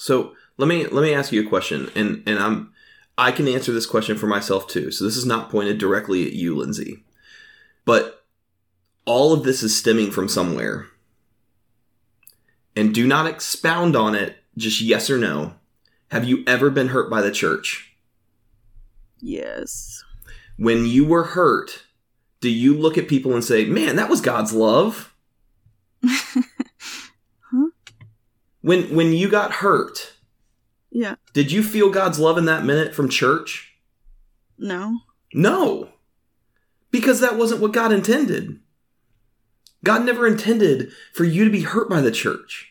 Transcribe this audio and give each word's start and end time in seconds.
So 0.00 0.34
let 0.56 0.66
me 0.66 0.86
let 0.86 1.02
me 1.02 1.12
ask 1.12 1.30
you 1.30 1.44
a 1.44 1.48
question, 1.48 1.90
and 1.94 2.22
and 2.26 2.38
I'm 2.38 2.72
I 3.18 3.32
can 3.32 3.46
answer 3.46 3.70
this 3.70 3.84
question 3.84 4.16
for 4.16 4.26
myself 4.26 4.66
too. 4.66 4.90
So 4.90 5.04
this 5.04 5.16
is 5.16 5.26
not 5.26 5.50
pointed 5.50 5.76
directly 5.76 6.26
at 6.26 6.32
you, 6.32 6.56
Lindsey, 6.56 7.04
but 7.84 8.24
all 9.04 9.34
of 9.34 9.44
this 9.44 9.62
is 9.62 9.76
stemming 9.76 10.10
from 10.10 10.26
somewhere. 10.26 10.86
And 12.74 12.94
do 12.94 13.06
not 13.06 13.26
expound 13.26 13.94
on 13.94 14.14
it. 14.14 14.38
Just 14.56 14.80
yes 14.80 15.10
or 15.10 15.18
no. 15.18 15.52
Have 16.10 16.24
you 16.24 16.44
ever 16.46 16.70
been 16.70 16.88
hurt 16.88 17.10
by 17.10 17.20
the 17.20 17.30
church? 17.30 17.94
Yes. 19.20 20.02
When 20.56 20.86
you 20.86 21.04
were 21.04 21.24
hurt, 21.24 21.84
do 22.40 22.48
you 22.48 22.74
look 22.74 22.96
at 22.96 23.06
people 23.06 23.34
and 23.34 23.44
say, 23.44 23.66
"Man, 23.66 23.96
that 23.96 24.08
was 24.08 24.22
God's 24.22 24.54
love"? 24.54 25.14
When 28.62 28.94
when 28.94 29.12
you 29.12 29.28
got 29.30 29.52
hurt, 29.54 30.12
Yeah. 30.90 31.14
did 31.32 31.50
you 31.52 31.62
feel 31.62 31.90
God's 31.90 32.18
love 32.18 32.36
in 32.38 32.44
that 32.46 32.64
minute 32.64 32.94
from 32.94 33.08
church? 33.08 33.74
No. 34.58 34.98
No. 35.32 35.88
Because 36.90 37.20
that 37.20 37.36
wasn't 37.36 37.60
what 37.60 37.72
God 37.72 37.92
intended. 37.92 38.58
God 39.82 40.04
never 40.04 40.26
intended 40.26 40.90
for 41.14 41.24
you 41.24 41.44
to 41.44 41.50
be 41.50 41.62
hurt 41.62 41.88
by 41.88 42.00
the 42.02 42.10
church. 42.10 42.68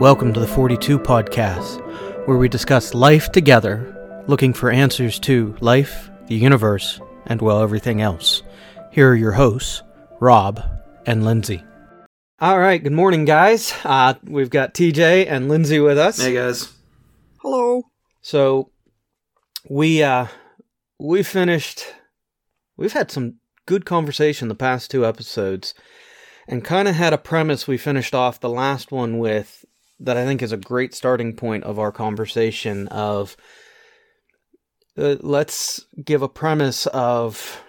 Welcome 0.00 0.32
to 0.32 0.40
the 0.40 0.46
42 0.46 0.98
Podcast, 0.98 2.26
where 2.26 2.38
we 2.38 2.48
discuss 2.48 2.94
life 2.94 3.30
together, 3.32 4.24
looking 4.26 4.54
for 4.54 4.70
answers 4.70 5.18
to 5.18 5.54
life, 5.60 6.08
the 6.26 6.36
universe, 6.36 7.02
and 7.26 7.42
well, 7.42 7.60
everything 7.60 8.00
else. 8.00 8.42
Here 8.90 9.10
are 9.10 9.14
your 9.14 9.32
hosts, 9.32 9.82
Rob 10.18 10.64
and 11.04 11.22
Lindsey. 11.22 11.62
All 12.40 12.58
right, 12.58 12.82
good 12.82 12.94
morning, 12.94 13.26
guys. 13.26 13.74
Uh, 13.84 14.14
we've 14.24 14.48
got 14.48 14.72
TJ 14.72 15.26
and 15.28 15.50
Lindsey 15.50 15.80
with 15.80 15.98
us. 15.98 16.18
Hey 16.18 16.32
guys. 16.32 16.72
Hello. 17.42 17.82
So 18.22 18.70
we 19.68 20.02
uh 20.02 20.28
we 20.98 21.22
finished 21.22 21.84
we've 22.78 22.94
had 22.94 23.10
some 23.10 23.34
good 23.66 23.84
conversation 23.84 24.48
the 24.48 24.54
past 24.54 24.90
two 24.90 25.04
episodes 25.04 25.74
and 26.48 26.64
kind 26.64 26.88
of 26.88 26.94
had 26.94 27.12
a 27.12 27.18
premise 27.18 27.68
we 27.68 27.76
finished 27.76 28.14
off 28.14 28.40
the 28.40 28.48
last 28.48 28.90
one 28.90 29.18
with 29.18 29.66
that 30.00 30.16
I 30.16 30.24
think 30.24 30.42
is 30.42 30.52
a 30.52 30.56
great 30.56 30.94
starting 30.94 31.34
point 31.36 31.64
of 31.64 31.78
our 31.78 31.92
conversation 31.92 32.88
of 32.88 33.36
uh, 34.98 35.16
let's 35.20 35.86
give 36.04 36.22
a 36.22 36.28
premise 36.28 36.86
of 36.88 37.62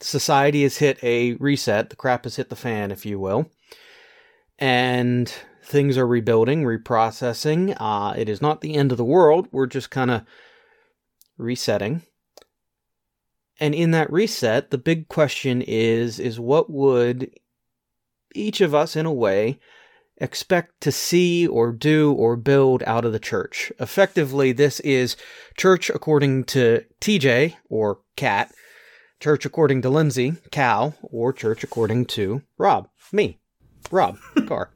society 0.00 0.62
has 0.62 0.78
hit 0.78 0.98
a 1.02 1.34
reset, 1.34 1.90
the 1.90 1.96
crap 1.96 2.24
has 2.24 2.36
hit 2.36 2.50
the 2.50 2.56
fan 2.56 2.90
if 2.90 3.06
you 3.06 3.18
will. 3.18 3.50
And 4.58 5.32
things 5.64 5.96
are 5.96 6.06
rebuilding, 6.06 6.64
reprocessing. 6.64 7.76
Uh, 7.78 8.14
it 8.16 8.28
is 8.28 8.42
not 8.42 8.60
the 8.60 8.74
end 8.74 8.92
of 8.92 8.98
the 8.98 9.04
world. 9.04 9.48
We're 9.52 9.66
just 9.66 9.90
kind 9.90 10.10
of 10.10 10.22
resetting. 11.38 12.02
And 13.60 13.74
in 13.74 13.92
that 13.92 14.12
reset, 14.12 14.70
the 14.70 14.78
big 14.78 15.08
question 15.08 15.62
is 15.62 16.18
is 16.18 16.40
what 16.40 16.70
would 16.70 17.30
each 18.34 18.60
of 18.60 18.74
us 18.74 18.96
in 18.96 19.06
a 19.06 19.12
way 19.12 19.60
expect 20.22 20.80
to 20.80 20.92
see 20.92 21.46
or 21.46 21.72
do 21.72 22.12
or 22.12 22.36
build 22.36 22.82
out 22.84 23.04
of 23.04 23.12
the 23.12 23.18
church? 23.18 23.72
Effectively, 23.78 24.52
this 24.52 24.80
is 24.80 25.16
church 25.56 25.90
according 25.90 26.44
to 26.44 26.84
TJ 27.00 27.56
or 27.68 27.98
Cat, 28.16 28.52
church 29.20 29.44
according 29.44 29.82
to 29.82 29.90
Lindsey, 29.90 30.34
Cal, 30.50 30.94
or 31.02 31.32
church 31.32 31.64
according 31.64 32.06
to 32.06 32.42
Rob, 32.56 32.88
me, 33.12 33.40
Rob, 33.90 34.16
Car. 34.46 34.70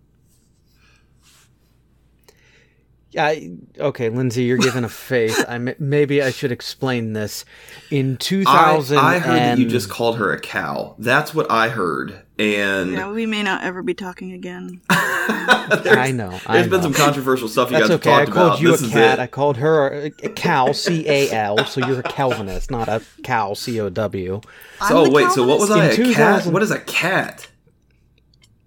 Yeah, 3.11 3.35
okay, 3.79 4.11
Lindsey, 4.11 4.45
you're 4.45 4.59
giving 4.59 4.85
a 4.85 4.91
face. 4.91 5.43
I 5.49 5.57
maybe 5.79 6.23
I 6.23 6.31
should 6.31 6.53
explain 6.53 7.15
this. 7.15 7.47
In 7.91 8.19
2000, 8.19 8.99
I 8.99 9.19
heard 9.21 9.39
that 9.39 9.59
you 9.59 9.69
just 9.69 9.89
called 9.89 10.19
her 10.19 10.33
a 10.35 10.41
cow. 10.41 10.97
That's 10.99 11.33
what 11.33 11.51
I 11.51 11.71
heard. 11.71 12.26
And 12.39 12.93
Yeah, 12.93 13.11
we 13.11 13.25
may 13.25 13.43
not 13.43 13.63
ever 13.65 13.83
be 13.83 13.95
talking 13.95 14.33
again. 14.33 14.81
I 14.91 16.13
know. 16.15 16.39
I 16.47 16.59
there's 16.59 16.69
been 16.69 16.83
some 16.83 16.93
controversial 16.93 17.49
stuff 17.49 17.71
you 17.71 17.79
That's 17.79 17.89
guys 17.89 17.91
have 17.93 18.01
okay. 18.01 18.13
I 18.13 18.27
called 18.27 18.47
about. 18.53 18.61
you 18.61 18.71
this 18.73 18.87
a 18.87 18.91
cat. 18.91 19.19
I 19.19 19.27
called 19.27 19.57
her 19.57 19.89
a, 19.89 20.07
a 20.23 20.29
cow, 20.29 20.73
C 20.73 21.09
A 21.09 21.31
L. 21.33 21.65
So 21.65 21.87
you're 21.87 22.01
a 22.01 22.03
Calvinist, 22.03 22.71
not 22.71 22.89
a 22.89 23.03
cow, 23.25 23.55
C 23.55 23.81
O 23.81 23.89
W. 23.89 24.41
So, 24.89 24.99
I'm 24.99 25.05
the 25.05 25.11
wait, 25.11 25.31
so 25.31 25.47
what 25.47 25.59
was 25.59 25.69
Calvinist? 25.71 25.99
I? 25.99 26.03
In 26.03 26.11
A 26.11 26.15
cat? 26.15 26.47
What 26.47 26.63
is 26.63 26.71
a 26.71 26.81
cat? 26.81 27.49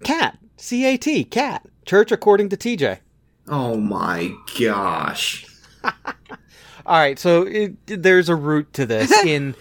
Cat, 0.04 0.38
C 0.58 0.86
A 0.86 0.98
T, 0.98 1.24
cat. 1.24 1.66
Church 1.86 2.12
according 2.12 2.50
to 2.50 2.58
TJ. 2.58 2.98
Oh 3.48 3.78
my 3.78 4.32
gosh. 4.60 5.46
All 5.84 6.98
right, 6.98 7.20
so 7.20 7.44
it, 7.44 7.76
there's 7.86 8.30
a 8.30 8.36
root 8.36 8.74
to 8.74 8.86
this 8.86 9.12
in 9.26 9.54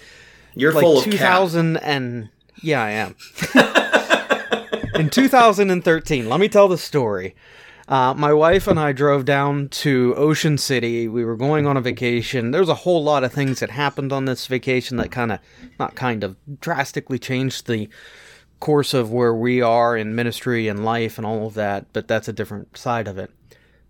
You're 0.55 0.73
like 0.73 0.83
full 0.83 0.99
of 0.99 1.05
cat. 1.05 1.13
2000 1.13 1.77
and 1.79 2.31
yeah, 2.63 2.83
I 2.83 2.91
am. 2.91 3.15
In 4.99 5.11
2013, 5.11 6.29
let 6.29 6.41
me 6.41 6.49
tell 6.49 6.69
the 6.69 6.79
story. 6.79 7.35
Uh, 7.87 8.13
my 8.15 8.33
wife 8.33 8.67
and 8.67 8.79
I 8.79 8.93
drove 8.93 9.25
down 9.25 9.69
to 9.71 10.15
Ocean 10.17 10.59
City. 10.59 11.09
We 11.09 11.25
were 11.25 11.37
going 11.37 11.67
on 11.67 11.77
a 11.77 11.81
vacation. 11.81 12.51
There's 12.51 12.69
a 12.69 12.75
whole 12.75 13.03
lot 13.03 13.25
of 13.25 13.33
things 13.33 13.61
that 13.61 13.71
happened 13.71 14.13
on 14.13 14.27
this 14.27 14.47
vacation 14.47 14.99
that 14.99 15.11
kind 15.11 15.33
of, 15.33 15.39
not 15.79 15.95
kind 15.95 16.23
of, 16.23 16.37
drastically 16.61 17.19
changed 17.19 17.67
the 17.67 17.89
course 18.61 18.93
of 18.93 19.11
where 19.11 19.35
we 19.35 19.63
are 19.63 19.97
in 19.97 20.15
ministry 20.15 20.69
and 20.69 20.85
life 20.85 21.17
and 21.17 21.27
all 21.27 21.47
of 21.47 21.55
that, 21.55 21.87
but 21.93 22.09
that's 22.09 22.29
a 22.29 22.33
different 22.33 22.77
side 22.77 23.09
of 23.09 23.17
it. 23.17 23.31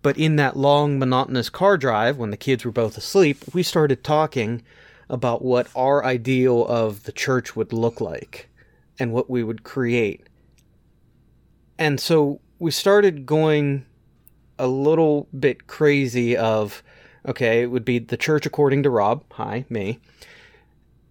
But 0.01 0.17
in 0.17 0.37
that 0.37 0.55
long, 0.55 0.97
monotonous 0.97 1.49
car 1.49 1.77
drive, 1.77 2.17
when 2.17 2.31
the 2.31 2.37
kids 2.37 2.63
were 2.63 2.71
both 2.71 2.97
asleep, 2.97 3.43
we 3.53 3.63
started 3.63 4.03
talking 4.03 4.63
about 5.09 5.41
what 5.41 5.67
our 5.75 6.05
ideal 6.05 6.65
of 6.67 7.03
the 7.03 7.11
church 7.11 7.55
would 7.55 7.73
look 7.73 7.99
like 7.99 8.47
and 8.97 9.11
what 9.11 9.29
we 9.29 9.43
would 9.43 9.63
create. 9.63 10.28
And 11.79 11.97
so 11.97 12.41
we 12.59 12.71
started 12.71 13.25
going 13.25 13.85
a 14.59 14.67
little 14.67 15.29
bit 15.39 15.65
crazy 15.65 16.35
of 16.35 16.83
okay, 17.25 17.61
it 17.61 17.67
would 17.67 17.85
be 17.85 17.99
the 17.99 18.17
church 18.17 18.45
according 18.45 18.83
to 18.83 18.89
Rob, 18.89 19.23
hi, 19.31 19.65
me. 19.69 19.99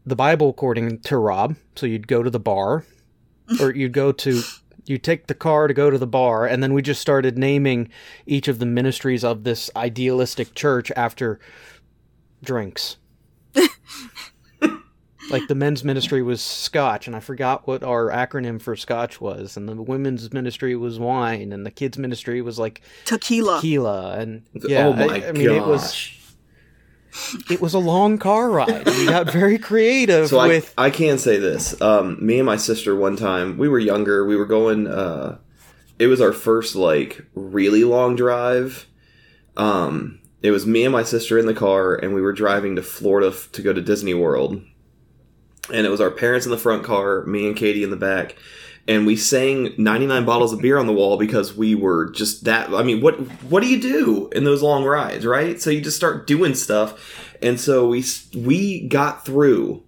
The 0.06 0.16
Bible 0.16 0.50
according 0.50 1.00
to 1.00 1.16
Rob, 1.16 1.56
so 1.76 1.86
you'd 1.86 2.08
go 2.08 2.22
to 2.22 2.30
the 2.30 2.40
bar 2.40 2.84
or 3.60 3.74
you'd 3.74 3.92
go 3.92 4.12
to 4.12 4.42
you 4.84 4.98
take 4.98 5.26
the 5.26 5.34
car 5.34 5.68
to 5.68 5.74
go 5.74 5.90
to 5.90 5.98
the 5.98 6.06
bar 6.06 6.46
and 6.46 6.62
then 6.62 6.72
we 6.72 6.82
just 6.82 7.00
started 7.00 7.36
naming 7.36 7.88
each 8.26 8.48
of 8.48 8.58
the 8.58 8.66
ministries 8.66 9.24
of 9.24 9.44
this 9.44 9.70
idealistic 9.76 10.54
church 10.54 10.90
after 10.96 11.38
drinks 12.42 12.96
like 15.30 15.46
the 15.48 15.54
men's 15.54 15.84
ministry 15.84 16.22
was 16.22 16.40
scotch 16.40 17.06
and 17.06 17.14
i 17.14 17.20
forgot 17.20 17.66
what 17.66 17.82
our 17.82 18.08
acronym 18.10 18.60
for 18.60 18.76
scotch 18.76 19.20
was 19.20 19.56
and 19.56 19.68
the 19.68 19.74
women's 19.74 20.32
ministry 20.32 20.74
was 20.76 20.98
wine 20.98 21.52
and 21.52 21.64
the 21.64 21.70
kids 21.70 21.98
ministry 21.98 22.40
was 22.40 22.58
like 22.58 22.80
Tequila. 23.04 23.56
tequila 23.56 24.18
and 24.18 24.42
yeah 24.54 24.86
oh 24.86 24.92
my 24.92 25.22
I, 25.24 25.28
I 25.28 25.32
mean 25.32 25.50
it 25.50 25.64
was 25.64 26.10
it 27.50 27.60
was 27.60 27.74
a 27.74 27.78
long 27.78 28.18
car 28.18 28.50
ride 28.50 28.86
we 28.86 29.06
got 29.06 29.30
very 29.30 29.58
creative 29.58 30.28
So 30.28 30.38
I, 30.38 30.62
I 30.76 30.90
can 30.90 31.18
say 31.18 31.38
this. 31.38 31.80
Um, 31.80 32.24
me 32.24 32.38
and 32.38 32.46
my 32.46 32.56
sister 32.56 32.94
one 32.94 33.16
time, 33.16 33.56
we 33.58 33.68
were 33.68 33.78
younger. 33.78 34.24
We 34.26 34.36
were 34.36 34.46
going. 34.46 34.86
Uh, 34.86 35.38
it 35.98 36.06
was 36.06 36.20
our 36.20 36.32
first 36.32 36.76
like 36.76 37.24
really 37.34 37.82
long 37.84 38.14
drive. 38.14 38.86
Um, 39.56 40.20
it 40.42 40.50
was 40.50 40.66
me 40.66 40.84
and 40.84 40.92
my 40.92 41.02
sister 41.02 41.38
in 41.38 41.46
the 41.46 41.54
car, 41.54 41.94
and 41.96 42.14
we 42.14 42.20
were 42.20 42.32
driving 42.32 42.76
to 42.76 42.82
Florida 42.82 43.28
f- 43.28 43.50
to 43.52 43.62
go 43.62 43.72
to 43.72 43.80
Disney 43.80 44.14
World. 44.14 44.62
And 45.72 45.86
it 45.86 45.90
was 45.90 46.00
our 46.00 46.10
parents 46.10 46.46
in 46.46 46.50
the 46.50 46.58
front 46.58 46.84
car, 46.84 47.24
me 47.24 47.46
and 47.46 47.56
Katie 47.56 47.84
in 47.84 47.90
the 47.90 47.96
back, 47.96 48.36
and 48.88 49.06
we 49.06 49.16
sang 49.16 49.74
99 49.76 50.24
bottles 50.24 50.52
of 50.52 50.62
beer 50.62 50.78
on 50.78 50.86
the 50.86 50.94
wall 50.94 51.18
because 51.18 51.54
we 51.54 51.74
were 51.74 52.10
just 52.10 52.44
that. 52.44 52.72
I 52.72 52.82
mean, 52.82 53.02
what 53.02 53.16
what 53.44 53.62
do 53.62 53.68
you 53.68 53.80
do 53.80 54.30
in 54.32 54.44
those 54.44 54.62
long 54.62 54.84
rides, 54.84 55.26
right? 55.26 55.60
So 55.60 55.70
you 55.70 55.82
just 55.82 55.96
start 55.96 56.26
doing 56.26 56.54
stuff, 56.54 57.36
and 57.42 57.60
so 57.60 57.88
we 57.88 58.02
we 58.34 58.88
got 58.88 59.26
through 59.26 59.82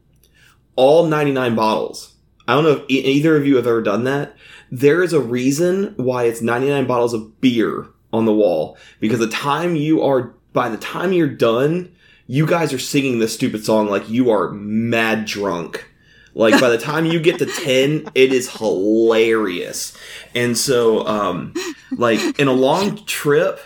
all 0.77 1.07
99 1.07 1.55
bottles. 1.55 2.15
I 2.47 2.55
don't 2.55 2.65
know 2.65 2.85
if 2.89 2.91
either 2.91 3.37
of 3.37 3.47
you 3.47 3.57
have 3.57 3.67
ever 3.67 3.83
done 3.83 4.05
that. 4.05 4.37
There 4.71 5.03
is 5.03 5.13
a 5.13 5.21
reason 5.21 5.95
why 5.97 6.25
it's 6.25 6.43
99 6.43 6.87
bottles 6.87 7.15
of 7.15 7.41
beer 7.41 7.87
on 8.13 8.25
the 8.25 8.35
wall 8.35 8.77
because 8.99 9.19
the 9.19 9.29
time 9.29 9.77
you 9.77 10.03
are 10.03 10.35
by 10.53 10.69
the 10.69 10.77
time 10.77 11.13
you're 11.13 11.29
done, 11.29 11.93
you 12.31 12.47
guys 12.47 12.73
are 12.73 12.79
singing 12.79 13.19
this 13.19 13.35
stupid 13.35 13.65
song 13.65 13.89
like 13.89 14.09
you 14.09 14.31
are 14.31 14.51
mad 14.51 15.25
drunk. 15.25 15.85
Like 16.33 16.61
by 16.61 16.71
the 16.71 16.79
time 16.91 17.05
you 17.05 17.19
get 17.19 17.41
to 17.41 17.47
10, 17.47 18.09
it 18.15 18.33
is 18.33 18.59
hilarious. 18.59 19.99
And 20.33 20.57
so 20.57 21.05
um 21.09 21.55
like 21.91 22.39
in 22.39 22.47
a 22.47 22.53
long 22.53 23.05
trip 23.05 23.59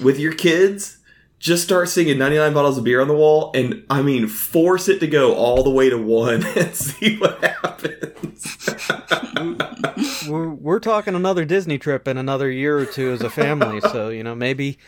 with 0.00 0.20
your 0.20 0.32
kids, 0.32 0.98
just 1.40 1.64
start 1.64 1.88
singing 1.88 2.16
99 2.16 2.54
bottles 2.54 2.78
of 2.78 2.84
beer 2.84 3.00
on 3.00 3.08
the 3.08 3.14
wall 3.14 3.50
and 3.56 3.84
I 3.90 4.02
mean 4.02 4.28
force 4.28 4.88
it 4.88 5.00
to 5.00 5.08
go 5.08 5.34
all 5.34 5.64
the 5.64 5.70
way 5.70 5.90
to 5.90 5.98
1 5.98 6.46
and 6.56 6.76
see 6.76 7.18
what 7.18 7.42
happens. 7.42 8.70
we're, 10.28 10.50
we're 10.50 10.78
talking 10.78 11.16
another 11.16 11.44
Disney 11.44 11.76
trip 11.76 12.06
in 12.06 12.18
another 12.18 12.52
year 12.52 12.78
or 12.78 12.86
two 12.86 13.10
as 13.10 13.22
a 13.22 13.30
family, 13.30 13.80
so 13.80 14.10
you 14.10 14.22
know 14.22 14.36
maybe. 14.36 14.78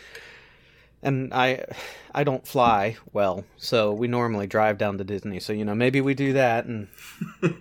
And 1.01 1.33
I, 1.33 1.65
I 2.13 2.23
don't 2.23 2.47
fly 2.47 2.97
well, 3.13 3.45
so 3.57 3.93
we 3.93 4.07
normally 4.07 4.47
drive 4.47 4.77
down 4.77 4.97
to 4.97 5.03
Disney. 5.03 5.39
So 5.39 5.53
you 5.53 5.65
know 5.65 5.75
maybe 5.75 6.01
we 6.01 6.13
do 6.13 6.33
that, 6.33 6.65
and 6.65 6.87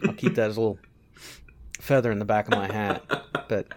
I'll 0.07 0.15
keep 0.15 0.35
that 0.37 0.51
as 0.51 0.57
a 0.57 0.61
little 0.61 0.79
feather 1.79 2.11
in 2.11 2.19
the 2.19 2.25
back 2.25 2.47
of 2.47 2.55
my 2.55 2.71
hat. 2.71 3.03
But 3.49 3.69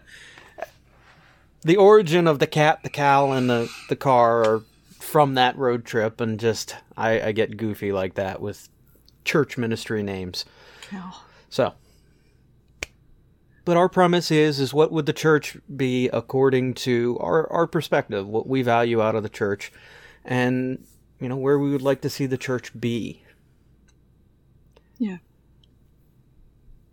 the 1.64 1.78
origin 1.78 2.28
of 2.28 2.40
the 2.40 2.48
cat, 2.48 2.84
the 2.84 2.90
cow, 2.90 3.32
and 3.32 3.50
the 3.50 3.70
the 3.90 3.96
car 3.96 4.44
are 4.44 4.64
from 5.00 5.36
that 5.36 5.58
road 5.58 5.86
trip, 5.86 6.22
and 6.22 6.40
just 6.40 6.76
I, 6.96 7.22
I 7.22 7.32
get 7.32 7.58
goofy 7.58 7.92
like 7.92 8.16
that 8.16 8.42
with 8.42 8.70
church 9.26 9.58
ministry 9.58 10.04
names. 10.04 10.46
Oh. 10.94 11.26
So, 11.50 11.74
but 13.66 13.78
our 13.78 13.90
premise 13.90 14.32
is 14.32 14.60
is 14.60 14.74
what 14.74 14.92
would 14.92 15.06
the 15.06 15.14
church 15.14 15.58
be 15.76 16.10
according 16.10 16.76
to 16.76 17.18
our 17.20 17.52
our 17.52 17.68
perspective, 17.68 18.28
what 18.28 18.48
we 18.48 18.62
value 18.62 19.02
out 19.02 19.16
of 19.16 19.24
the 19.24 19.30
church, 19.30 19.72
and 20.26 20.84
you 21.20 21.30
know 21.30 21.36
where 21.38 21.58
we 21.60 21.72
would 21.72 21.82
like 21.82 22.02
to 22.02 22.10
see 22.10 22.26
the 22.26 22.38
church 22.38 22.72
be. 22.80 23.24
Yeah. 24.98 25.18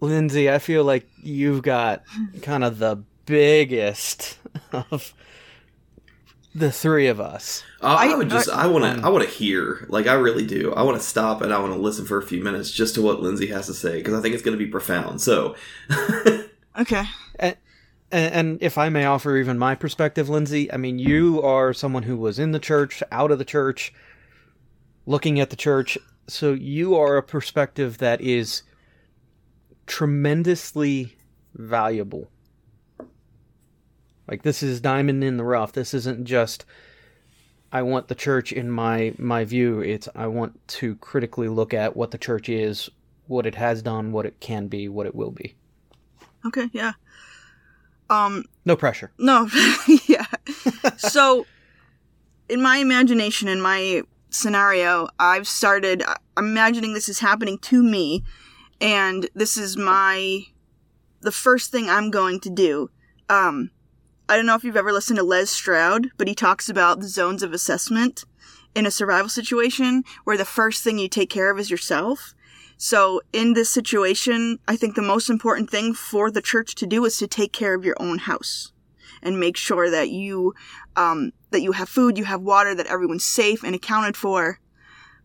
Lindsey, 0.00 0.50
I 0.50 0.58
feel 0.58 0.84
like 0.84 1.08
you've 1.22 1.62
got 1.62 2.02
kind 2.42 2.62
of 2.64 2.78
the 2.78 3.02
biggest 3.26 4.38
of 4.72 5.12
the 6.54 6.70
three 6.72 7.08
of 7.08 7.20
us. 7.20 7.62
I, 7.82 8.08
I 8.08 8.12
I- 8.12 8.16
would 8.16 8.30
just 8.30 8.48
I 8.48 8.66
want 8.66 8.84
to 8.84 9.04
I 9.04 9.08
want 9.10 9.24
to 9.24 9.30
hear 9.30 9.86
like 9.88 10.06
I 10.06 10.14
really 10.14 10.46
do. 10.46 10.72
I 10.74 10.82
want 10.82 10.96
to 10.96 11.02
stop 11.02 11.42
and 11.42 11.52
I 11.52 11.58
want 11.58 11.72
to 11.72 11.78
listen 11.78 12.06
for 12.06 12.16
a 12.18 12.22
few 12.22 12.42
minutes 12.42 12.70
just 12.70 12.94
to 12.94 13.02
what 13.02 13.20
Lindsey 13.20 13.48
has 13.48 13.66
to 13.66 13.74
say 13.74 13.98
because 13.98 14.14
I 14.14 14.22
think 14.22 14.34
it's 14.34 14.42
going 14.42 14.56
to 14.56 14.64
be 14.64 14.70
profound. 14.70 15.20
So, 15.20 15.56
Okay. 16.78 17.04
And, 17.40 17.56
and 18.10 18.58
if 18.62 18.78
I 18.78 18.88
may 18.88 19.04
offer 19.04 19.36
even 19.36 19.58
my 19.58 19.74
perspective, 19.74 20.28
Lindsey, 20.28 20.72
I 20.72 20.76
mean, 20.76 20.98
you 20.98 21.42
are 21.42 21.72
someone 21.72 22.04
who 22.04 22.16
was 22.16 22.38
in 22.38 22.52
the 22.52 22.58
church, 22.58 23.02
out 23.12 23.30
of 23.30 23.38
the 23.38 23.44
church, 23.44 23.92
looking 25.06 25.40
at 25.40 25.50
the 25.50 25.56
church. 25.56 25.98
So 26.26 26.52
you 26.52 26.96
are 26.96 27.16
a 27.16 27.22
perspective 27.22 27.98
that 27.98 28.20
is 28.20 28.62
tremendously 29.86 31.16
valuable. 31.54 32.30
Like 34.28 34.42
this 34.42 34.62
is 34.62 34.80
diamond 34.80 35.24
in 35.24 35.38
the 35.38 35.44
rough. 35.44 35.72
This 35.72 35.94
isn't 35.94 36.24
just 36.24 36.64
I 37.72 37.82
want 37.82 38.08
the 38.08 38.14
church 38.14 38.52
in 38.52 38.70
my 38.70 39.14
my 39.18 39.44
view. 39.44 39.80
It's 39.80 40.08
I 40.14 40.26
want 40.26 40.66
to 40.68 40.96
critically 40.96 41.48
look 41.48 41.74
at 41.74 41.96
what 41.96 42.10
the 42.10 42.18
church 42.18 42.48
is, 42.48 42.90
what 43.26 43.46
it 43.46 43.54
has 43.54 43.82
done, 43.82 44.12
what 44.12 44.26
it 44.26 44.40
can 44.40 44.68
be, 44.68 44.88
what 44.88 45.06
it 45.06 45.14
will 45.14 45.30
be. 45.30 45.54
Okay. 46.46 46.68
Yeah. 46.72 46.92
Um. 48.10 48.44
No 48.64 48.76
pressure. 48.76 49.12
No. 49.18 49.48
yeah. 50.06 50.26
so, 50.96 51.46
in 52.48 52.62
my 52.62 52.78
imagination, 52.78 53.48
in 53.48 53.60
my 53.60 54.02
scenario, 54.30 55.08
I've 55.18 55.48
started. 55.48 56.02
I'm 56.36 56.46
imagining 56.46 56.94
this 56.94 57.08
is 57.08 57.20
happening 57.20 57.58
to 57.58 57.82
me, 57.82 58.24
and 58.80 59.28
this 59.34 59.56
is 59.56 59.76
my 59.76 60.44
the 61.20 61.32
first 61.32 61.70
thing 61.70 61.88
I'm 61.88 62.10
going 62.10 62.40
to 62.40 62.50
do. 62.50 62.90
Um, 63.28 63.70
I 64.28 64.36
don't 64.36 64.46
know 64.46 64.54
if 64.54 64.64
you've 64.64 64.76
ever 64.76 64.92
listened 64.92 65.18
to 65.18 65.22
Les 65.22 65.50
Stroud, 65.50 66.10
but 66.16 66.28
he 66.28 66.34
talks 66.34 66.68
about 66.68 67.00
the 67.00 67.08
zones 67.08 67.42
of 67.42 67.52
assessment 67.52 68.24
in 68.74 68.86
a 68.86 68.90
survival 68.90 69.28
situation 69.28 70.04
where 70.24 70.36
the 70.36 70.44
first 70.44 70.84
thing 70.84 70.98
you 70.98 71.08
take 71.08 71.30
care 71.30 71.50
of 71.50 71.58
is 71.58 71.70
yourself. 71.70 72.34
So 72.80 73.20
in 73.32 73.54
this 73.54 73.68
situation, 73.68 74.60
I 74.68 74.76
think 74.76 74.94
the 74.94 75.02
most 75.02 75.28
important 75.28 75.68
thing 75.68 75.94
for 75.94 76.30
the 76.30 76.40
church 76.40 76.76
to 76.76 76.86
do 76.86 77.04
is 77.04 77.18
to 77.18 77.26
take 77.26 77.52
care 77.52 77.74
of 77.74 77.84
your 77.84 77.96
own 77.98 78.18
house 78.18 78.72
and 79.20 79.40
make 79.40 79.56
sure 79.56 79.90
that 79.90 80.10
you 80.10 80.54
um, 80.94 81.32
that 81.50 81.60
you 81.60 81.72
have 81.72 81.88
food, 81.88 82.16
you 82.16 82.24
have 82.24 82.40
water, 82.40 82.76
that 82.76 82.86
everyone's 82.86 83.24
safe 83.24 83.64
and 83.64 83.74
accounted 83.74 84.16
for. 84.16 84.60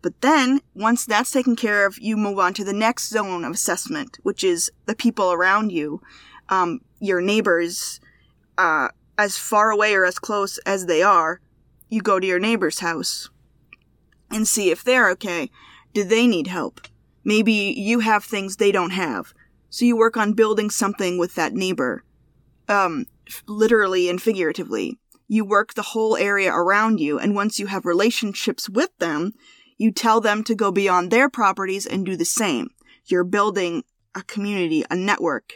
But 0.02 0.20
then, 0.20 0.62
once 0.74 1.06
that's 1.06 1.30
taken 1.30 1.54
care 1.54 1.86
of, 1.86 1.96
you 2.00 2.16
move 2.16 2.40
on 2.40 2.54
to 2.54 2.64
the 2.64 2.72
next 2.72 3.08
zone 3.08 3.44
of 3.44 3.52
assessment, 3.52 4.18
which 4.24 4.42
is 4.42 4.70
the 4.86 4.96
people 4.96 5.32
around 5.32 5.70
you, 5.70 6.02
um, 6.48 6.80
your 6.98 7.20
neighbors, 7.20 8.00
uh, 8.58 8.88
as 9.16 9.38
far 9.38 9.70
away 9.70 9.94
or 9.94 10.04
as 10.04 10.18
close 10.18 10.58
as 10.66 10.86
they 10.86 11.02
are. 11.02 11.40
You 11.88 12.02
go 12.02 12.18
to 12.18 12.26
your 12.26 12.40
neighbor's 12.40 12.80
house 12.80 13.30
and 14.28 14.48
see 14.48 14.70
if 14.72 14.82
they're 14.82 15.08
okay. 15.10 15.50
Do 15.92 16.02
they 16.02 16.26
need 16.26 16.48
help? 16.48 16.80
Maybe 17.24 17.74
you 17.76 18.00
have 18.00 18.24
things 18.24 18.56
they 18.56 18.72
don't 18.72 18.90
have. 18.90 19.32
So 19.70 19.84
you 19.84 19.96
work 19.96 20.16
on 20.16 20.34
building 20.34 20.70
something 20.70 21.18
with 21.18 21.34
that 21.34 21.54
neighbor. 21.54 22.04
Um, 22.68 23.06
literally 23.46 24.08
and 24.08 24.20
figuratively. 24.20 24.98
You 25.26 25.44
work 25.44 25.74
the 25.74 25.82
whole 25.82 26.16
area 26.16 26.52
around 26.52 27.00
you, 27.00 27.18
and 27.18 27.34
once 27.34 27.58
you 27.58 27.66
have 27.66 27.86
relationships 27.86 28.68
with 28.68 28.96
them, 28.98 29.32
you 29.78 29.90
tell 29.90 30.20
them 30.20 30.44
to 30.44 30.54
go 30.54 30.70
beyond 30.70 31.10
their 31.10 31.28
properties 31.28 31.86
and 31.86 32.04
do 32.04 32.16
the 32.16 32.24
same. 32.24 32.68
You're 33.06 33.24
building 33.24 33.84
a 34.14 34.22
community, 34.22 34.84
a 34.90 34.96
network. 34.96 35.54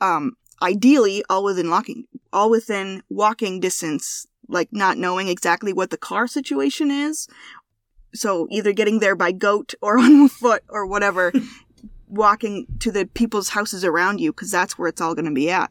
Um, 0.00 0.32
ideally, 0.62 1.22
all 1.28 1.44
within 1.44 1.68
walking, 1.68 2.04
all 2.32 2.48
within 2.50 3.02
walking 3.08 3.60
distance, 3.60 4.26
like 4.48 4.68
not 4.72 4.98
knowing 4.98 5.28
exactly 5.28 5.72
what 5.72 5.90
the 5.90 5.98
car 5.98 6.26
situation 6.26 6.90
is. 6.90 7.28
So 8.14 8.46
either 8.50 8.72
getting 8.72 8.98
there 8.98 9.16
by 9.16 9.32
goat 9.32 9.74
or 9.80 9.98
on 10.00 10.28
foot 10.28 10.62
or 10.68 10.86
whatever, 10.86 11.32
walking 12.08 12.66
to 12.80 12.90
the 12.90 13.06
people's 13.06 13.50
houses 13.50 13.84
around 13.84 14.20
you, 14.20 14.32
because 14.32 14.50
that's 14.50 14.78
where 14.78 14.88
it's 14.88 15.00
all 15.00 15.14
going 15.14 15.26
to 15.26 15.32
be 15.32 15.50
at. 15.50 15.70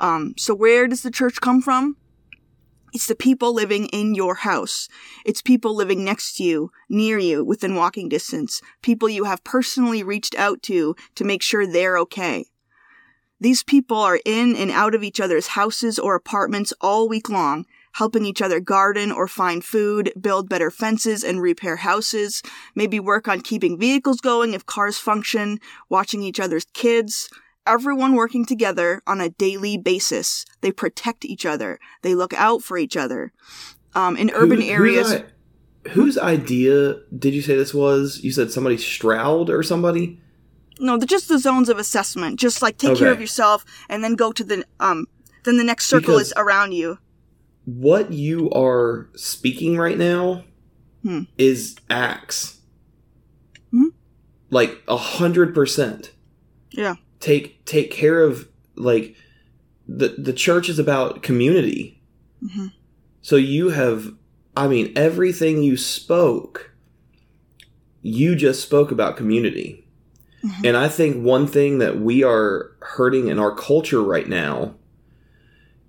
Um, 0.00 0.34
so 0.36 0.54
where 0.54 0.88
does 0.88 1.02
the 1.02 1.10
church 1.10 1.40
come 1.40 1.62
from? 1.62 1.96
It's 2.92 3.06
the 3.06 3.14
people 3.14 3.54
living 3.54 3.86
in 3.86 4.14
your 4.14 4.34
house. 4.34 4.88
It's 5.24 5.40
people 5.40 5.74
living 5.74 6.04
next 6.04 6.36
to 6.36 6.44
you, 6.44 6.72
near 6.90 7.18
you, 7.18 7.42
within 7.42 7.74
walking 7.74 8.08
distance. 8.08 8.60
People 8.82 9.08
you 9.08 9.24
have 9.24 9.42
personally 9.44 10.02
reached 10.02 10.34
out 10.34 10.62
to 10.64 10.94
to 11.14 11.24
make 11.24 11.42
sure 11.42 11.66
they're 11.66 11.96
okay. 11.98 12.46
These 13.40 13.62
people 13.62 13.96
are 13.96 14.20
in 14.26 14.54
and 14.54 14.70
out 14.70 14.94
of 14.94 15.02
each 15.02 15.20
other's 15.20 15.48
houses 15.48 15.98
or 15.98 16.14
apartments 16.14 16.74
all 16.80 17.08
week 17.08 17.30
long, 17.30 17.64
helping 17.92 18.24
each 18.24 18.42
other 18.42 18.60
garden 18.60 19.12
or 19.12 19.28
find 19.28 19.64
food, 19.64 20.12
build 20.20 20.48
better 20.48 20.70
fences 20.70 21.22
and 21.22 21.40
repair 21.40 21.76
houses, 21.76 22.42
maybe 22.74 22.98
work 22.98 23.28
on 23.28 23.40
keeping 23.40 23.78
vehicles 23.78 24.20
going 24.20 24.54
if 24.54 24.66
cars 24.66 24.98
function, 24.98 25.58
watching 25.88 26.22
each 26.22 26.40
other's 26.40 26.64
kids, 26.72 27.28
everyone 27.66 28.14
working 28.14 28.44
together 28.44 29.02
on 29.06 29.20
a 29.20 29.28
daily 29.30 29.76
basis. 29.78 30.44
They 30.62 30.72
protect 30.72 31.24
each 31.24 31.46
other. 31.46 31.78
They 32.02 32.14
look 32.14 32.32
out 32.34 32.62
for 32.62 32.76
each 32.78 32.96
other. 32.96 33.32
Um, 33.94 34.16
in 34.16 34.30
urban 34.34 34.60
Who- 34.62 34.68
areas, 34.68 35.12
Whose, 35.12 35.20
i- 35.20 35.88
whose 35.90 36.18
idea 36.18 36.96
did 37.16 37.34
you 37.34 37.42
say 37.42 37.56
this 37.56 37.74
was? 37.74 38.20
You 38.22 38.32
said 38.32 38.50
somebody 38.50 38.78
Stroud 38.78 39.50
or 39.50 39.62
somebody? 39.62 40.18
no, 40.80 40.98
just 40.98 41.28
the 41.28 41.38
zones 41.38 41.68
of 41.68 41.78
assessment. 41.78 42.40
Just 42.40 42.62
like 42.62 42.78
take 42.78 42.96
care 42.96 43.12
of 43.12 43.20
yourself, 43.20 43.64
and 43.88 44.02
then 44.02 44.14
go 44.14 44.32
to 44.32 44.42
the 44.42 44.64
um. 44.80 45.06
Then 45.44 45.56
the 45.58 45.64
next 45.64 45.86
circle 45.86 46.18
is 46.18 46.32
around 46.36 46.72
you. 46.72 46.98
What 47.64 48.12
you 48.12 48.50
are 48.50 49.08
speaking 49.14 49.76
right 49.76 49.98
now 49.98 50.44
Hmm. 51.02 51.22
is 51.36 51.76
acts. 51.90 52.60
Hmm? 53.72 53.88
Like 54.50 54.82
a 54.86 54.96
hundred 54.96 55.52
percent. 55.54 56.12
Yeah. 56.70 56.94
Take 57.20 57.64
take 57.64 57.90
care 57.90 58.20
of 58.22 58.48
like 58.76 59.16
the 59.88 60.08
the 60.18 60.32
church 60.32 60.68
is 60.68 60.78
about 60.78 61.22
community. 61.22 62.00
hmm 62.40 62.66
So 63.20 63.36
you 63.36 63.70
have, 63.70 64.12
I 64.56 64.66
mean, 64.68 64.92
everything 64.96 65.62
you 65.62 65.76
spoke, 65.76 66.72
you 68.02 68.34
just 68.34 68.62
spoke 68.62 68.90
about 68.90 69.16
community. 69.16 69.86
Mhm. 70.44 70.64
And 70.68 70.76
I 70.76 70.88
think 70.88 71.24
one 71.24 71.46
thing 71.46 71.78
that 71.78 72.00
we 72.00 72.22
are 72.24 72.72
hurting 72.80 73.28
in 73.28 73.38
our 73.38 73.54
culture 73.54 74.02
right 74.02 74.28
now 74.28 74.74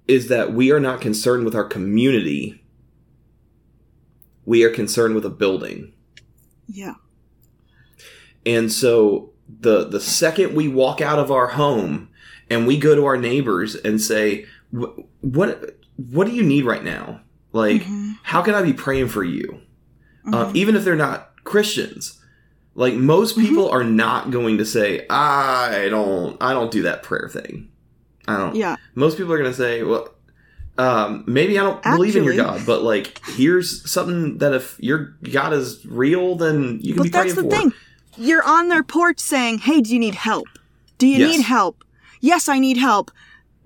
is 0.08 0.28
that 0.28 0.54
we 0.54 0.72
are 0.72 0.80
not 0.80 1.02
concerned 1.02 1.46
with 1.46 1.56
our 1.56 1.64
community. 1.64 2.64
We 4.46 4.64
are 4.64 4.70
concerned 4.70 5.16
with 5.16 5.26
a 5.26 5.30
building. 5.30 5.94
Yeah. 6.68 6.96
And 8.46 8.72
so 8.72 9.32
the 9.60 9.86
the 9.88 10.00
second 10.02 10.56
we 10.56 10.68
walk 10.68 11.00
out 11.02 11.20
of 11.20 11.32
our 11.32 11.48
home 11.48 12.10
and 12.50 12.68
we 12.68 12.78
go 12.78 12.96
to 12.96 13.06
our 13.06 13.18
neighbors 13.18 13.76
and 13.76 14.02
say, 14.02 14.46
"What 14.72 15.78
what 15.96 16.28
do 16.28 16.34
you 16.34 16.44
need 16.44 16.66
right 16.66 16.84
now? 16.84 17.22
Like, 17.54 17.84
Mhm. 17.84 18.18
how 18.24 18.42
can 18.42 18.56
I 18.56 18.62
be 18.62 18.74
praying 18.74 19.08
for 19.10 19.24
you?" 19.24 19.60
Um, 20.26 20.34
Mhm. 20.34 20.56
even 20.56 20.76
if 20.76 20.84
they're 20.84 20.96
not 20.96 21.32
Christians, 21.44 22.20
Like 22.76 22.96
most 22.96 23.38
people 23.38 23.70
are 23.70 23.84
not 23.84 24.32
going 24.32 24.58
to 24.58 24.66
say, 24.66 25.06
"I 25.08 25.90
don't, 25.92 26.38
I 26.42 26.54
don't 26.54 26.72
do 26.72 26.82
that 26.82 27.04
prayer 27.04 27.30
thing." 27.32 27.70
I 28.28 28.38
don't. 28.38 28.56
Yeah. 28.56 28.78
Most 28.96 29.18
people 29.18 29.34
are 29.34 29.38
going 29.38 29.52
to 29.52 29.58
say, 29.58 29.84
"Well, 29.84 30.10
um, 30.78 31.24
maybe 31.28 31.60
I 31.60 31.64
don't 31.64 31.84
believe 31.84 32.16
in 32.16 32.24
your 32.24 32.36
God, 32.36 32.66
but 32.66 32.82
like, 32.84 33.20
here's 33.36 33.90
something 33.90 34.38
that 34.40 34.54
if 34.54 34.76
your 34.80 35.16
God 35.32 35.54
is 35.54 35.86
real, 35.86 36.36
then 36.36 36.80
you 36.82 36.94
can 36.94 37.04
be 37.04 37.10
But 37.10 37.18
that's 37.24 37.36
the 37.36 37.44
for." 37.44 37.50
thing. 37.50 37.74
You're 38.18 38.44
on 38.44 38.70
their 38.70 38.84
porch 38.84 39.20
saying, 39.20 39.60
"Hey, 39.60 39.82
do 39.82 39.92
you 39.94 40.00
need 40.00 40.16
help? 40.16 40.48
Do 40.98 41.08
you 41.08 41.18
Yes. 41.20 41.38
need 41.38 41.44
help? 41.44 41.84
Yes, 42.22 42.48
I 42.48 42.60
need 42.60 42.78
help. 42.78 43.12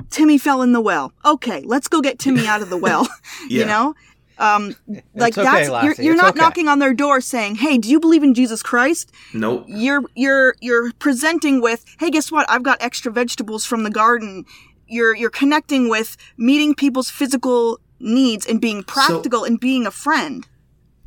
Timmy 0.10 0.38
fell 0.38 0.62
in 0.62 0.72
the 0.74 0.82
well. 0.82 1.12
Okay, 1.26 1.62
let's 1.66 1.88
go 1.88 2.02
get 2.02 2.18
Timmy 2.20 2.48
out 2.48 2.62
of 2.62 2.70
the 2.70 2.78
well." 2.78 3.08
Yeah. 3.50 3.60
You 3.62 3.66
know, 3.68 3.96
um, 4.40 4.76
like 5.16 5.38
okay, 5.38 5.44
that's 5.44 5.70
Lassie, 5.70 6.02
you're, 6.02 6.12
you're 6.12 6.16
not 6.16 6.32
okay. 6.32 6.40
knocking 6.40 6.68
on 6.68 6.80
their 6.80 6.94
door 6.94 7.22
saying, 7.22 7.56
"Hey, 7.56 7.78
do 7.78 7.90
you 7.90 8.00
believe 8.00 8.24
in 8.24 8.34
Jesus 8.34 8.62
Christ?" 8.62 9.12
Nope. 9.34 9.66
You're 9.68 10.04
you're 10.16 10.56
you're 10.60 10.92
presenting 10.94 11.62
with, 11.62 11.86
"Hey, 12.00 12.10
guess 12.10 12.32
what? 12.32 12.50
I've 12.50 12.64
got 12.64 12.82
extra 12.82 13.12
vegetables 13.12 13.66
from 13.66 13.84
the 13.84 13.90
garden." 13.90 14.46
You're 14.88 15.16
you're 15.16 15.30
connecting 15.30 15.90
with 15.90 16.18
meeting 16.38 16.76
people's 16.76 17.10
physical 17.10 17.80
needs 18.00 18.46
and 18.46 18.62
being 18.62 18.84
practical 18.84 19.44
and 19.44 19.60
being 19.60 19.86
a 19.86 19.92
friend. 19.92 20.48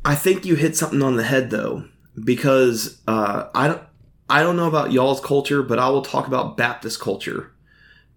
I 0.03 0.15
think 0.15 0.45
you 0.45 0.55
hit 0.55 0.75
something 0.75 1.01
on 1.01 1.15
the 1.15 1.23
head 1.23 1.49
though, 1.49 1.85
because 2.23 3.01
uh, 3.07 3.49
I 3.55 3.67
don't 3.67 3.81
I 4.29 4.43
don't 4.43 4.57
know 4.57 4.67
about 4.67 4.91
y'all's 4.91 5.21
culture, 5.21 5.63
but 5.63 5.79
I 5.79 5.89
will 5.89 6.01
talk 6.01 6.27
about 6.27 6.57
Baptist 6.57 6.99
culture. 6.99 7.51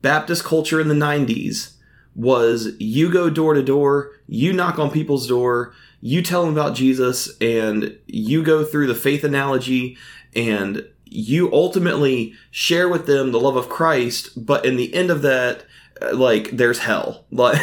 Baptist 0.03 0.45
culture 0.45 0.81
in 0.81 0.89
the 0.89 0.95
'90s 0.95 1.74
was 2.15 2.73
you 2.79 3.11
go 3.11 3.31
door 3.31 3.55
to 3.55 3.63
door, 3.63 4.13
you 4.27 4.53
knock 4.53 4.79
on 4.79 4.91
people's 4.91 5.27
door, 5.27 5.75
you 6.01 6.23
tell 6.23 6.45
them 6.45 6.53
about 6.53 6.75
Jesus, 6.75 7.37
and 7.41 7.99
you 8.07 8.43
go 8.43 8.65
through 8.65 8.87
the 8.87 8.95
faith 8.95 9.25
analogy, 9.25 9.97
and 10.35 10.87
you 11.05 11.53
ultimately 11.53 12.35
share 12.51 12.89
with 12.89 13.07
them 13.07 13.33
the 13.33 13.41
love 13.41 13.57
of 13.57 13.69
Christ. 13.69 14.45
But 14.45 14.65
in 14.65 14.77
the 14.77 14.93
end 14.95 15.11
of 15.11 15.23
that, 15.23 15.65
uh, 16.03 16.17
like 16.17 16.51
there's 16.51 16.79
hell. 16.79 17.27
Like, 17.31 17.61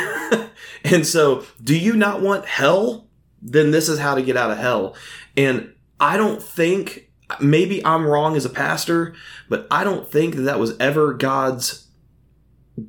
and 0.83 1.05
so, 1.05 1.45
do 1.63 1.77
you 1.77 1.95
not 1.95 2.21
want 2.21 2.45
hell? 2.45 3.07
then 3.41 3.71
this 3.71 3.89
is 3.89 3.99
how 3.99 4.15
to 4.15 4.21
get 4.21 4.37
out 4.37 4.51
of 4.51 4.57
hell. 4.57 4.95
And 5.35 5.73
I 5.99 6.17
don't 6.17 6.41
think, 6.41 7.09
maybe 7.39 7.83
I'm 7.85 8.05
wrong 8.05 8.35
as 8.35 8.45
a 8.45 8.49
pastor, 8.49 9.15
but 9.49 9.67
I 9.71 9.83
don't 9.83 10.09
think 10.09 10.35
that 10.35 10.43
that 10.43 10.59
was 10.59 10.77
ever 10.79 11.13
God's 11.13 11.87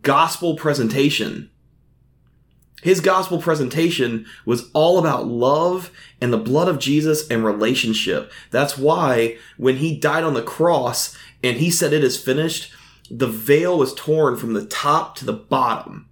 gospel 0.03 0.57
presentation. 0.57 1.51
His 2.81 3.01
gospel 3.01 3.41
presentation 3.41 4.27
was 4.45 4.69
all 4.73 4.99
about 4.99 5.27
love 5.27 5.93
and 6.21 6.33
the 6.33 6.39
blood 6.39 6.69
of 6.69 6.81
Jesus 6.81 7.29
and 7.29 7.45
relationship. 7.45 8.33
That's 8.51 8.77
why 8.77 9.39
when 9.57 9.77
he 9.77 9.97
died 9.97 10.25
on 10.25 10.35
the 10.35 10.43
cross 10.43 11.17
and 11.45 11.59
he 11.59 11.71
said 11.71 11.93
it 11.93 12.03
is 12.03 12.21
finished, 12.21 12.73
the 13.11 13.29
veil 13.29 13.79
was 13.79 13.95
torn 13.95 14.37
from 14.37 14.55
the 14.55 14.67
top 14.67 15.15
to 15.17 15.25
the 15.25 15.33
bottom. 15.33 16.09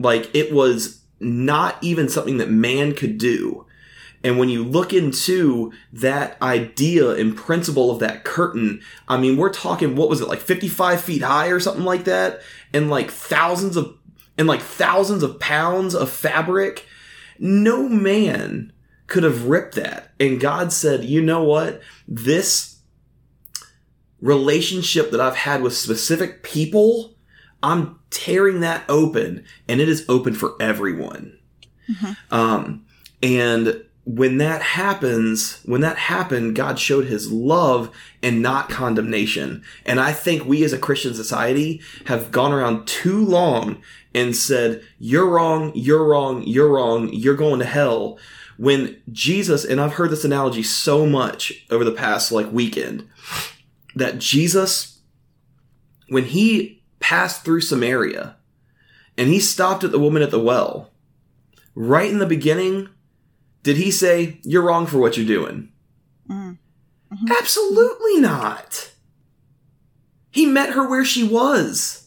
Like 0.00 0.34
it 0.34 0.52
was 0.52 1.02
not 1.20 1.76
even 1.82 2.08
something 2.08 2.38
that 2.38 2.50
man 2.50 2.94
could 2.94 3.18
do. 3.18 3.66
And 4.22 4.38
when 4.38 4.48
you 4.48 4.64
look 4.64 4.92
into 4.92 5.72
that 5.92 6.40
idea 6.42 7.10
and 7.10 7.36
principle 7.36 7.90
of 7.90 8.00
that 8.00 8.24
curtain, 8.24 8.82
I 9.08 9.16
mean, 9.16 9.36
we're 9.36 9.52
talking, 9.52 9.96
what 9.96 10.10
was 10.10 10.20
it, 10.20 10.28
like 10.28 10.40
55 10.40 11.00
feet 11.00 11.22
high 11.22 11.48
or 11.48 11.60
something 11.60 11.84
like 11.84 12.04
that? 12.04 12.40
And 12.74 12.90
like 12.90 13.10
thousands 13.10 13.76
of, 13.76 13.96
and 14.40 14.48
like 14.48 14.62
thousands 14.62 15.22
of 15.22 15.38
pounds 15.38 15.94
of 15.94 16.08
fabric. 16.10 16.86
No 17.38 17.90
man 17.90 18.72
could 19.06 19.22
have 19.22 19.44
ripped 19.44 19.74
that. 19.74 20.12
And 20.18 20.40
God 20.40 20.72
said, 20.72 21.04
you 21.04 21.20
know 21.20 21.44
what? 21.44 21.82
This 22.08 22.78
relationship 24.18 25.10
that 25.10 25.20
I've 25.20 25.36
had 25.36 25.60
with 25.60 25.76
specific 25.76 26.42
people, 26.42 27.18
I'm 27.62 27.98
tearing 28.08 28.60
that 28.60 28.82
open 28.88 29.44
and 29.68 29.78
it 29.78 29.90
is 29.90 30.06
open 30.08 30.32
for 30.32 30.54
everyone. 30.58 31.38
Um, 32.30 32.86
and 33.22 33.84
when 34.06 34.38
that 34.38 34.62
happens, 34.62 35.60
when 35.66 35.82
that 35.82 35.98
happened, 35.98 36.56
God 36.56 36.78
showed 36.78 37.04
his 37.04 37.30
love 37.30 37.94
and 38.22 38.40
not 38.40 38.70
condemnation. 38.70 39.62
And 39.84 40.00
I 40.00 40.12
think 40.12 40.46
we 40.46 40.64
as 40.64 40.72
a 40.72 40.78
Christian 40.78 41.12
society 41.12 41.82
have 42.06 42.30
gone 42.30 42.52
around 42.52 42.86
too 42.86 43.22
long 43.22 43.82
and 44.14 44.34
said, 44.34 44.82
you're 44.98 45.26
wrong, 45.26 45.72
you're 45.74 46.04
wrong, 46.04 46.42
you're 46.42 46.68
wrong, 46.68 47.10
you're 47.12 47.36
going 47.36 47.60
to 47.60 47.64
hell. 47.64 48.18
When 48.56 49.00
Jesus, 49.10 49.64
and 49.64 49.80
I've 49.80 49.94
heard 49.94 50.10
this 50.10 50.24
analogy 50.24 50.62
so 50.62 51.06
much 51.06 51.66
over 51.70 51.84
the 51.84 51.92
past 51.92 52.32
like 52.32 52.52
weekend, 52.52 53.08
that 53.94 54.18
Jesus, 54.18 55.00
when 56.08 56.24
he 56.24 56.82
passed 56.98 57.44
through 57.44 57.62
Samaria 57.62 58.36
and 59.16 59.28
he 59.28 59.40
stopped 59.40 59.84
at 59.84 59.92
the 59.92 59.98
woman 59.98 60.22
at 60.22 60.30
the 60.30 60.40
well, 60.40 60.90
right 61.74 62.10
in 62.10 62.18
the 62.18 62.26
beginning, 62.26 62.88
did 63.62 63.76
he 63.76 63.90
say, 63.90 64.40
You're 64.42 64.62
wrong 64.62 64.86
for 64.86 64.98
what 64.98 65.16
you're 65.16 65.26
doing? 65.26 65.70
Mm. 66.28 66.58
Absolutely 67.38 68.20
not. 68.20 68.92
He 70.30 70.46
met 70.46 70.70
her 70.70 70.88
where 70.88 71.04
she 71.04 71.22
was. 71.22 71.99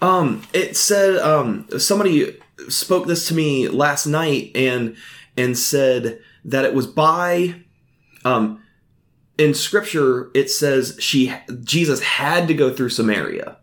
Um, 0.00 0.42
it 0.52 0.76
said, 0.76 1.18
um, 1.18 1.66
somebody 1.78 2.38
spoke 2.68 3.06
this 3.06 3.28
to 3.28 3.34
me 3.34 3.68
last 3.68 4.06
night 4.06 4.52
and, 4.54 4.96
and 5.36 5.56
said 5.56 6.20
that 6.44 6.64
it 6.64 6.74
was 6.74 6.86
by, 6.86 7.62
um, 8.24 8.62
in 9.36 9.54
scripture, 9.54 10.30
it 10.34 10.50
says 10.50 10.96
she, 11.00 11.34
Jesus 11.62 12.00
had 12.02 12.48
to 12.48 12.54
go 12.54 12.72
through 12.72 12.90
Samaria. 12.90 13.56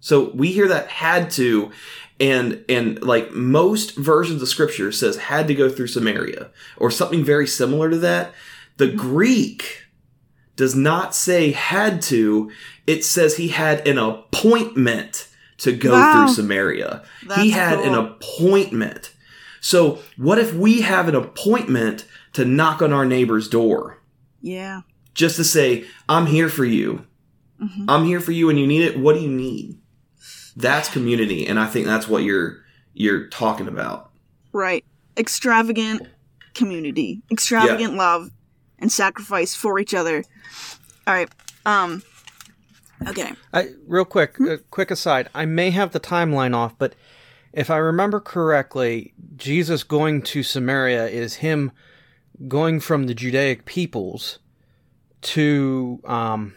So 0.00 0.30
we 0.30 0.52
hear 0.52 0.66
that 0.68 0.88
had 0.88 1.30
to, 1.32 1.70
and 2.18 2.64
and 2.68 3.02
like 3.02 3.32
most 3.32 3.96
versions 3.96 4.42
of 4.42 4.48
scripture 4.48 4.92
says 4.92 5.16
had 5.16 5.48
to 5.48 5.54
go 5.54 5.70
through 5.70 5.86
Samaria 5.86 6.50
or 6.76 6.90
something 6.90 7.24
very 7.24 7.46
similar 7.46 7.90
to 7.90 7.98
that. 7.98 8.32
The 8.76 8.88
Greek 8.88 9.84
does 10.60 10.74
not 10.76 11.14
say 11.14 11.52
had 11.52 12.02
to; 12.02 12.50
it 12.86 13.02
says 13.04 13.36
he 13.38 13.48
had 13.48 13.88
an 13.88 13.96
appointment 13.98 15.26
to 15.58 15.72
go 15.72 15.92
Wow. 15.92 16.26
through 16.26 16.34
Samaria. 16.34 17.02
he 17.22 17.26
That's 17.28 17.50
had 17.52 17.78
an 17.80 17.94
appointment. 17.94 19.12
So 19.60 19.98
what 20.16 20.38
if 20.38 20.52
we 20.54 20.82
have 20.82 21.08
an 21.08 21.14
appointment 21.14 22.04
to 22.34 22.44
knock 22.44 22.80
on 22.82 22.92
our 22.92 23.04
neighbor's 23.06 23.48
door? 23.48 23.98
Yeah. 24.40 24.82
just 25.12 25.36
to 25.36 25.44
say, 25.44 25.84
I'm 26.08 26.26
here 26.26 26.48
for 26.48 26.64
you. 26.64 27.04
Mhm. 27.60 27.84
I'm 27.88 28.04
here 28.06 28.20
for 28.20 28.32
you 28.32 28.48
and 28.48 28.58
you 28.58 28.66
need 28.66 28.82
it. 28.82 28.98
What 28.98 29.14
do 29.16 29.20
you 29.20 29.28
need? 29.30 29.76
That's 30.56 30.88
community. 30.88 31.46
And 31.46 31.58
I 31.58 31.66
think 31.66 31.84
that's 31.84 32.08
what 32.08 32.22
you're, 32.22 32.58
you're 32.94 33.26
talking 33.26 33.66
about. 33.68 34.10
Right. 34.52 34.84
Extravagant 35.18 36.06
community, 36.54 37.20
extravagant 37.30 37.94
love, 37.96 38.30
and 38.80 38.90
sacrifice 38.90 39.54
for 39.54 39.78
each 39.78 39.94
other. 39.94 40.24
All 41.06 41.14
right. 41.14 41.28
Um. 41.66 42.02
Okay. 43.06 43.32
I, 43.52 43.70
real 43.86 44.04
quick, 44.04 44.38
uh, 44.40 44.58
quick 44.70 44.90
aside. 44.90 45.28
I 45.34 45.46
may 45.46 45.70
have 45.70 45.92
the 45.92 46.00
timeline 46.00 46.54
off, 46.54 46.76
but 46.78 46.94
if 47.52 47.70
I 47.70 47.76
remember 47.78 48.20
correctly, 48.20 49.14
Jesus 49.36 49.82
going 49.82 50.22
to 50.22 50.42
Samaria 50.42 51.06
is 51.08 51.36
him 51.36 51.72
going 52.46 52.80
from 52.80 53.06
the 53.06 53.14
Judaic 53.14 53.64
peoples 53.64 54.38
to 55.22 56.00
um. 56.04 56.54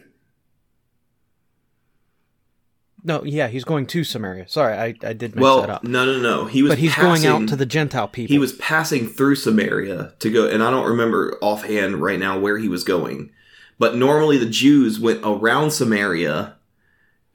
No, 3.06 3.24
yeah, 3.24 3.48
he's 3.50 3.66
going 3.66 3.86
to 3.88 4.04
Samaria. 4.04 4.48
Sorry, 4.48 4.74
I, 4.74 4.86
I 5.06 5.14
did 5.14 5.22
mix 5.22 5.34
that 5.36 5.42
Well, 5.42 5.70
up. 5.72 5.84
no, 5.84 6.06
no, 6.06 6.20
no. 6.20 6.46
He 6.46 6.64
was, 6.64 6.72
But 6.72 6.78
he's 6.78 6.94
passing, 6.94 7.30
going 7.30 7.44
out 7.44 7.50
to 7.50 7.56
the 7.58 7.66
Gentile 7.66 8.08
people. 8.08 8.34
he 8.34 8.40
was 8.40 8.54
passing 8.54 9.08
through 9.08 9.36
Samaria 9.36 10.14
to 10.20 10.32
go, 10.32 10.48
and 10.48 10.64
I 10.64 10.72
don't 10.72 10.88
remember 10.88 11.38
offhand 11.42 12.02
right 12.02 12.20
now 12.20 12.40
where 12.40 12.58
he 12.58 12.70
was 12.70 12.84
going, 12.86 13.32
but 13.78 13.96
normally 13.98 14.38
the 14.38 14.46
Jews 14.50 15.00
went 15.00 15.20
around 15.24 15.72
Samaria 15.72 16.56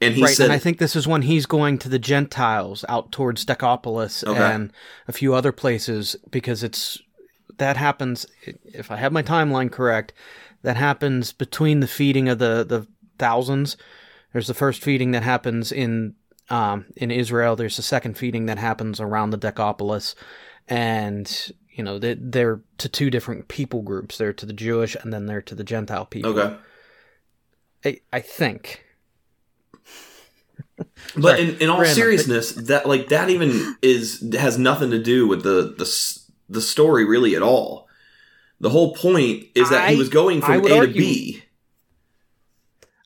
and 0.01 0.15
he 0.15 0.23
right, 0.23 0.35
said, 0.35 0.45
and 0.45 0.53
I 0.53 0.59
think 0.59 0.79
this 0.79 0.95
is 0.97 1.07
when 1.09 1.23
he's 1.23 1.45
going 1.45 1.77
to 1.79 1.89
the 1.89 1.99
Gentiles 1.99 2.85
out 2.89 3.11
towards 3.13 3.45
Decapolis 3.45 4.23
Okay. 4.25 4.39
and 4.41 4.73
a 5.09 5.13
few 5.13 5.35
other 5.35 5.51
places 5.53 6.15
because 6.31 6.63
it's 6.63 7.01
that 7.59 7.77
happens. 7.77 8.25
If 8.65 8.91
I 8.93 8.97
have 8.97 9.13
my 9.13 9.25
timeline 9.25 9.73
correct, 9.73 10.13
that 10.63 10.77
happens 10.77 11.33
between 11.33 11.81
the 11.81 11.89
feeding 11.89 12.29
of 12.29 12.39
the 12.39 12.65
the 12.67 12.87
thousands. 13.19 13.77
There's 14.33 14.47
the 14.47 14.55
first 14.55 14.83
feeding 14.83 15.13
that 15.13 15.23
happens 15.23 15.73
in 15.73 16.15
um, 16.51 16.87
in 16.97 17.11
Israel. 17.11 17.57
There's 17.57 17.77
the 17.77 17.83
second 17.83 18.17
feeding 18.19 18.47
that 18.47 18.59
happens 18.59 19.01
around 19.01 19.31
the 19.31 19.37
Decapolis, 19.37 20.15
and 20.67 21.53
you 21.71 21.83
know 21.85 21.99
they, 21.99 22.15
they're 22.15 22.61
to 22.79 22.89
two 22.89 23.11
different 23.11 23.49
people 23.49 23.83
groups. 23.83 24.19
They're 24.19 24.33
to 24.35 24.47
the 24.47 24.53
Jewish 24.53 24.97
and 24.97 25.13
then 25.13 25.27
they're 25.27 25.43
to 25.43 25.55
the 25.55 25.65
Gentile 25.65 26.07
people. 26.07 26.39
okay. 26.39 26.57
I, 27.85 28.01
I 28.13 28.21
think. 28.21 28.85
But 31.17 31.41
in, 31.41 31.57
in 31.59 31.71
all 31.71 31.81
random. 31.81 31.95
seriousness, 31.97 32.53
that 32.53 32.87
like 32.87 33.09
that 33.09 33.31
even 33.31 33.77
is 33.83 34.25
has 34.39 34.59
nothing 34.59 34.91
to 34.93 35.03
do 35.03 35.27
with 35.27 35.43
the 35.43 35.75
the 35.77 36.19
the 36.49 36.61
story 36.61 37.05
really 37.05 37.35
at 37.35 37.43
all. 37.43 37.89
The 38.61 38.71
whole 38.71 38.95
point 38.95 39.45
is 39.57 39.71
that 39.71 39.89
I- 39.89 39.91
he 39.93 39.97
was 39.99 40.09
going 40.09 40.41
from 40.41 40.65
A 40.67 40.77
argue- 40.79 40.87
to 40.87 40.93
B. 40.93 41.43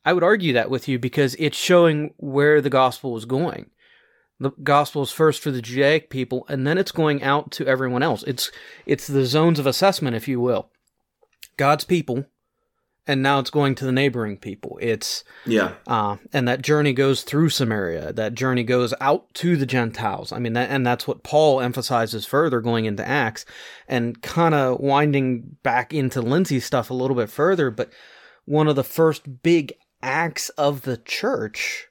I 0.04 0.12
would 0.12 0.23
argue 0.25 0.52
that 0.54 0.71
with 0.71 0.88
you 0.88 0.99
because 0.99 1.37
it's 1.38 1.56
showing 1.56 2.14
where 2.16 2.61
the 2.61 2.71
gospel 2.71 3.16
is 3.16 3.25
going. 3.25 3.71
The 4.40 4.50
gospel 4.62 5.02
is 5.02 5.12
first 5.12 5.40
for 5.40 5.52
the 5.52 5.62
Judaic 5.62 6.11
people, 6.11 6.44
and 6.49 6.66
then 6.66 6.76
it's 6.76 6.90
going 6.90 7.23
out 7.23 7.52
to 7.52 7.66
everyone 7.66 8.02
else. 8.02 8.25
It's 8.25 8.50
it's 8.87 9.06
the 9.06 9.25
zones 9.25 9.59
of 9.61 9.66
assessment, 9.66 10.16
if 10.16 10.26
you 10.26 10.40
will. 10.40 10.71
God's 11.56 11.85
people, 11.85 12.25
and 13.06 13.23
now 13.23 13.38
it's 13.38 13.50
going 13.50 13.76
to 13.76 13.85
the 13.85 13.92
neighboring 13.92 14.38
people. 14.38 14.78
It's 14.82 15.23
Yeah. 15.47 15.75
uh, 15.87 16.16
and 16.32 16.49
that 16.49 16.62
journey 16.62 16.92
goes 16.92 17.23
through 17.23 17.50
Samaria. 17.50 18.12
That 18.14 18.35
journey 18.35 18.64
goes 18.64 18.92
out 19.00 19.32
to 19.35 19.56
the 19.56 19.66
Gentiles. 19.66 20.32
I 20.32 20.40
mean, 20.40 20.54
that, 20.54 20.71
and 20.71 20.85
that's 20.85 21.06
what 21.06 21.23
Paul 21.23 21.61
emphasizes 21.61 22.26
further 22.26 22.61
going 22.61 22.87
into 22.87 23.06
Acts, 23.06 23.44
and 23.87 24.21
kind 24.23 24.54
of 24.54 24.80
winding 24.80 25.56
back 25.62 25.94
into 25.94 26.21
Lindsey's 26.21 26.64
stuff 26.64 26.90
a 26.90 26.94
little 26.94 27.16
bit 27.16 27.30
further. 27.30 27.71
But 27.71 27.92
one 28.44 28.66
of 28.66 28.75
the 28.75 28.82
first 28.82 29.42
big 29.44 29.73
acts 30.02 30.49
of 30.50 30.82
the 30.82 30.97
church 30.97 31.88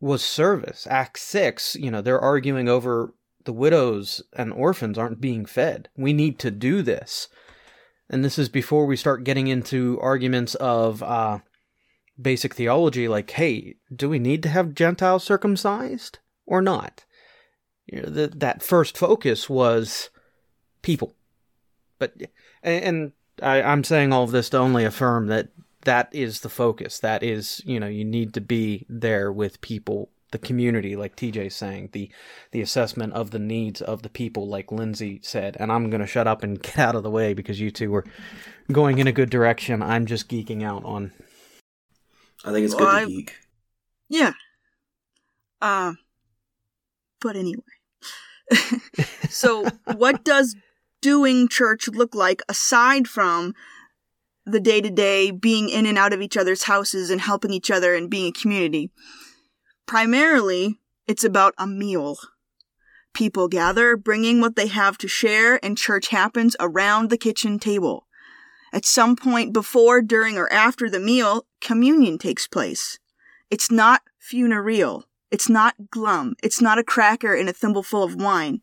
was 0.00 0.22
service. 0.22 0.86
Act 0.90 1.18
six, 1.18 1.76
you 1.76 1.90
know, 1.90 2.02
they're 2.02 2.20
arguing 2.20 2.68
over 2.68 3.14
the 3.44 3.52
widows 3.52 4.22
and 4.34 4.52
orphans 4.52 4.98
aren't 4.98 5.20
being 5.20 5.46
fed. 5.46 5.88
We 5.96 6.12
need 6.12 6.38
to 6.40 6.50
do 6.50 6.82
this. 6.82 7.28
And 8.10 8.24
this 8.24 8.38
is 8.38 8.48
before 8.48 8.86
we 8.86 8.96
start 8.96 9.24
getting 9.24 9.46
into 9.46 9.98
arguments 10.02 10.54
of 10.56 11.02
uh, 11.02 11.38
basic 12.20 12.54
theology, 12.54 13.08
like, 13.08 13.30
hey, 13.30 13.76
do 13.94 14.08
we 14.08 14.18
need 14.18 14.42
to 14.42 14.50
have 14.50 14.74
Gentiles 14.74 15.24
circumcised 15.24 16.18
or 16.44 16.60
not? 16.60 17.04
You 17.86 18.02
know, 18.02 18.12
th- 18.12 18.32
that 18.36 18.62
first 18.62 18.98
focus 18.98 19.48
was 19.48 20.10
people. 20.82 21.14
But, 21.98 22.14
and, 22.62 22.84
and 22.84 23.12
I, 23.42 23.62
I'm 23.62 23.84
saying 23.84 24.12
all 24.12 24.24
of 24.24 24.32
this 24.32 24.50
to 24.50 24.58
only 24.58 24.84
affirm 24.84 25.28
that 25.28 25.48
that 25.84 26.08
is 26.12 26.40
the 26.40 26.48
focus. 26.48 26.98
That 27.00 27.22
is, 27.22 27.62
you 27.64 27.78
know, 27.80 27.86
you 27.86 28.04
need 28.04 28.34
to 28.34 28.40
be 28.40 28.86
there 28.88 29.32
with 29.32 29.60
people, 29.60 30.10
the 30.30 30.38
community, 30.38 30.96
like 30.96 31.16
TJ's 31.16 31.54
saying, 31.54 31.90
the 31.92 32.10
the 32.50 32.60
assessment 32.60 33.12
of 33.12 33.30
the 33.30 33.38
needs 33.38 33.80
of 33.80 34.02
the 34.02 34.08
people, 34.08 34.46
like 34.48 34.72
Lindsey 34.72 35.20
said. 35.22 35.56
And 35.60 35.70
I'm 35.72 35.90
gonna 35.90 36.06
shut 36.06 36.26
up 36.26 36.42
and 36.42 36.62
get 36.62 36.78
out 36.78 36.94
of 36.96 37.02
the 37.02 37.10
way 37.10 37.34
because 37.34 37.60
you 37.60 37.70
two 37.70 37.90
were 37.90 38.04
going 38.72 38.98
in 38.98 39.06
a 39.06 39.12
good 39.12 39.30
direction. 39.30 39.82
I'm 39.82 40.06
just 40.06 40.28
geeking 40.28 40.62
out 40.62 40.84
on 40.84 41.12
I 42.44 42.52
think 42.52 42.64
it's 42.66 42.74
Well, 42.74 42.84
good 42.84 42.94
I- 42.94 43.04
to 43.04 43.10
geek. 43.10 43.34
Yeah. 44.08 44.32
Uh, 45.62 45.94
but 47.20 47.36
anyway. 47.36 47.62
so, 49.30 49.64
what 49.96 50.24
does 50.24 50.54
doing 51.00 51.48
church 51.48 51.88
look 51.88 52.14
like 52.14 52.42
aside 52.48 53.08
from 53.08 53.54
the 54.46 54.60
day 54.60 54.80
to 54.80 54.90
day 54.90 55.30
being 55.30 55.68
in 55.68 55.86
and 55.86 55.98
out 55.98 56.12
of 56.12 56.20
each 56.20 56.36
other's 56.36 56.64
houses 56.64 57.10
and 57.10 57.20
helping 57.20 57.52
each 57.52 57.70
other 57.70 57.94
and 57.94 58.10
being 58.10 58.28
a 58.28 58.40
community? 58.40 58.90
Primarily, 59.86 60.78
it's 61.06 61.24
about 61.24 61.54
a 61.58 61.66
meal. 61.66 62.18
People 63.12 63.48
gather, 63.48 63.96
bringing 63.96 64.40
what 64.40 64.56
they 64.56 64.66
have 64.66 64.98
to 64.98 65.08
share, 65.08 65.64
and 65.64 65.78
church 65.78 66.08
happens 66.08 66.56
around 66.58 67.10
the 67.10 67.18
kitchen 67.18 67.58
table. 67.58 68.06
At 68.72 68.84
some 68.84 69.14
point 69.14 69.52
before, 69.52 70.02
during, 70.02 70.36
or 70.36 70.52
after 70.52 70.90
the 70.90 70.98
meal, 70.98 71.46
communion 71.60 72.18
takes 72.18 72.48
place. 72.48 72.98
It's 73.50 73.70
not 73.70 74.02
funereal. 74.18 75.04
It's 75.30 75.48
not 75.48 75.90
glum. 75.90 76.34
It's 76.42 76.60
not 76.60 76.78
a 76.78 76.84
cracker 76.84 77.34
and 77.34 77.48
a 77.48 77.52
thimbleful 77.52 78.02
of 78.02 78.16
wine. 78.16 78.62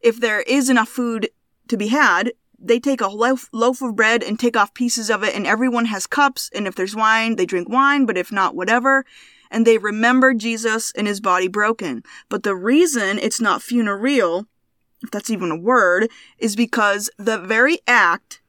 If 0.00 0.20
there 0.20 0.42
is 0.42 0.68
enough 0.68 0.90
food 0.90 1.30
to 1.68 1.78
be 1.78 1.88
had, 1.88 2.32
they 2.64 2.80
take 2.80 3.00
a 3.00 3.08
loaf, 3.08 3.48
loaf 3.52 3.82
of 3.82 3.94
bread 3.94 4.22
and 4.22 4.38
take 4.38 4.56
off 4.56 4.74
pieces 4.74 5.10
of 5.10 5.22
it, 5.22 5.34
and 5.34 5.46
everyone 5.46 5.86
has 5.86 6.06
cups, 6.06 6.50
and 6.54 6.66
if 6.66 6.74
there's 6.74 6.96
wine, 6.96 7.36
they 7.36 7.46
drink 7.46 7.68
wine, 7.68 8.06
but 8.06 8.16
if 8.16 8.32
not, 8.32 8.56
whatever. 8.56 9.04
And 9.50 9.66
they 9.66 9.78
remember 9.78 10.34
Jesus 10.34 10.90
and 10.92 11.06
his 11.06 11.20
body 11.20 11.46
broken. 11.46 12.02
But 12.28 12.42
the 12.42 12.56
reason 12.56 13.18
it's 13.18 13.40
not 13.40 13.62
funereal, 13.62 14.46
if 15.02 15.10
that's 15.10 15.30
even 15.30 15.50
a 15.50 15.56
word, 15.56 16.10
is 16.38 16.56
because 16.56 17.10
the 17.18 17.38
very 17.38 17.78
act 17.86 18.40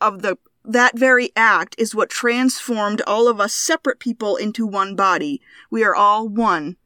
of 0.00 0.22
the 0.22 0.36
that 0.64 0.96
very 0.96 1.32
act 1.34 1.74
is 1.76 1.94
what 1.94 2.08
transformed 2.08 3.02
all 3.04 3.26
of 3.26 3.40
us 3.40 3.52
separate 3.52 3.98
people 3.98 4.36
into 4.36 4.64
one 4.64 4.94
body. 4.94 5.40
We 5.72 5.82
are 5.82 5.94
all 5.94 6.28
one, 6.28 6.76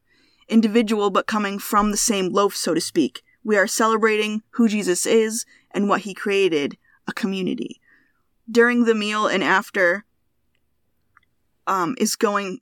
individual 0.47 1.11
but 1.11 1.27
coming 1.27 1.59
from 1.59 1.91
the 1.91 1.97
same 1.97 2.29
loaf, 2.29 2.55
so 2.55 2.73
to 2.73 2.81
speak. 2.81 3.21
We 3.43 3.55
are 3.55 3.67
celebrating 3.67 4.41
who 4.51 4.67
Jesus 4.67 5.05
is 5.05 5.45
and 5.71 5.89
what 5.89 6.01
he 6.01 6.13
created, 6.13 6.77
a 7.07 7.13
community. 7.13 7.79
During 8.49 8.85
the 8.85 8.95
meal 8.95 9.27
and 9.27 9.43
after, 9.43 10.05
um, 11.65 11.95
is 11.99 12.15
going, 12.15 12.59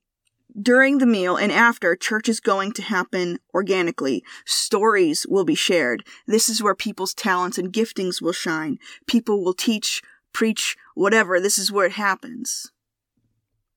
during 0.59 0.97
the 0.97 1.05
meal 1.05 1.35
and 1.35 1.51
after, 1.51 1.95
church 1.95 2.27
is 2.27 2.39
going 2.39 2.71
to 2.73 2.81
happen 2.81 3.39
organically. 3.53 4.23
Stories 4.45 5.25
will 5.27 5.45
be 5.45 5.55
shared. 5.55 6.03
This 6.25 6.49
is 6.49 6.63
where 6.63 6.75
people's 6.75 7.13
talents 7.13 7.57
and 7.57 7.73
giftings 7.73 8.21
will 8.21 8.33
shine. 8.33 8.79
People 9.05 9.43
will 9.43 9.53
teach, 9.53 10.01
preach, 10.33 10.75
whatever. 10.95 11.39
This 11.39 11.59
is 11.59 11.71
where 11.71 11.85
it 11.85 11.93
happens. 11.93 12.71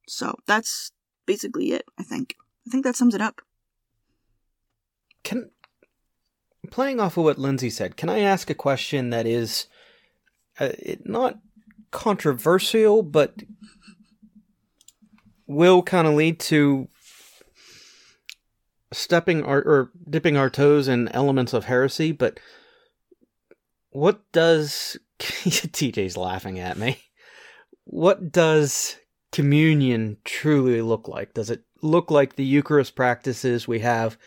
So 0.09 0.37
that's 0.47 0.93
basically 1.27 1.73
it, 1.73 1.85
I 1.99 2.03
think. 2.03 2.37
I 2.67 2.71
think 2.71 2.85
that 2.85 2.97
sums 2.97 3.15
it 3.15 3.21
up. 3.21 3.43
Can 5.23 5.51
playing 6.71 7.01
off 7.01 7.17
of 7.17 7.25
what 7.25 7.39
Lindsey 7.39 7.71
said, 7.71 7.97
can 7.97 8.09
I 8.09 8.21
ask 8.21 8.51
a 8.51 8.55
question 8.55 9.11
that 9.11 9.27
is 9.27 9.67
uh, 10.59 10.71
not 11.05 11.39
controversial, 11.91 13.03
but 13.03 13.43
will 15.47 15.83
kind 15.83 16.07
of 16.07 16.15
lead 16.15 16.39
to 16.41 16.89
stepping 18.93 19.43
or, 19.43 19.91
dipping 20.09 20.37
our 20.37 20.51
toes 20.51 20.89
in 20.89 21.09
elements 21.09 21.53
of 21.53 21.65
heresy? 21.65 22.13
But 22.13 22.41
what 23.91 24.21
does 24.33 24.99
TJ's 25.19 26.17
laughing 26.17 26.59
at 26.59 26.77
me? 26.77 26.99
What 27.85 28.31
does 28.31 28.97
communion 29.33 30.19
truly 30.25 30.83
look 30.83 31.09
like? 31.09 31.35
Does 31.35 31.51
it 31.51 31.63
look 31.83 32.11
like 32.11 32.37
the 32.37 32.45
Eucharist 32.45 32.95
practices 32.95 33.69
we 33.69 33.81
have 33.81 34.19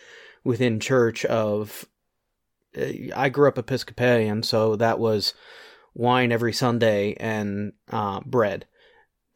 within 0.44 0.80
church 0.80 1.24
of 1.26 1.86
I 2.76 3.28
grew 3.28 3.48
up 3.48 3.58
Episcopalian, 3.58 4.42
so 4.42 4.76
that 4.76 4.98
was 4.98 5.34
wine 5.94 6.32
every 6.32 6.52
Sunday 6.52 7.14
and 7.20 7.72
uh, 7.90 8.20
bread. 8.20 8.66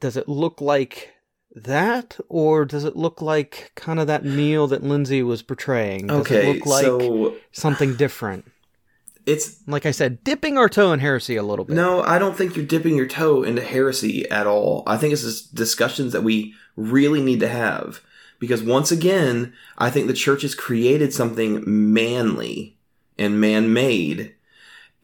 Does 0.01 0.17
it 0.17 0.29
look 0.29 0.61
like 0.61 1.13
that, 1.55 2.19
or 2.29 2.65
does 2.65 2.85
it 2.85 2.97
look 2.97 3.21
like 3.23 3.73
kind 3.75 3.99
of 3.99 4.07
that 4.07 4.25
meal 4.25 4.67
that 4.69 4.83
Lindsey 4.83 5.23
was 5.23 5.43
portraying? 5.43 6.07
Does 6.07 6.21
Okay, 6.21 6.51
it 6.51 6.55
look 6.57 6.67
like 6.67 6.85
so 6.85 7.37
something 7.53 7.97
different? 7.97 8.51
it's 9.27 9.67
Like 9.67 9.87
I 9.87 9.91
said, 9.91 10.23
dipping 10.23 10.57
our 10.59 10.69
toe 10.69 10.93
in 10.93 11.01
heresy 11.01 11.37
a 11.37 11.43
little 11.43 11.65
bit. 11.65 11.75
no, 11.75 12.03
I 12.03 12.19
don't 12.19 12.37
think 12.37 12.57
you're 12.57 12.67
dipping 12.67 12.97
your 12.97 13.07
toe 13.07 13.43
into 13.43 13.63
heresy 13.63 14.29
at 14.31 14.47
all. 14.47 14.83
I 14.87 14.97
think 14.97 15.13
it's 15.13 15.23
just 15.23 15.55
discussions 15.55 16.13
that 16.13 16.23
we 16.23 16.55
really 16.77 17.23
need 17.23 17.41
to 17.41 17.49
have 17.49 18.01
because 18.39 18.63
once 18.63 18.93
again, 18.93 19.55
I 19.79 19.91
think 19.91 20.07
the 20.07 20.13
church 20.13 20.43
has 20.43 20.55
created 20.55 21.13
something 21.13 21.63
manly 21.67 22.76
and 23.19 23.41
man-made, 23.41 24.35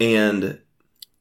and 0.00 0.58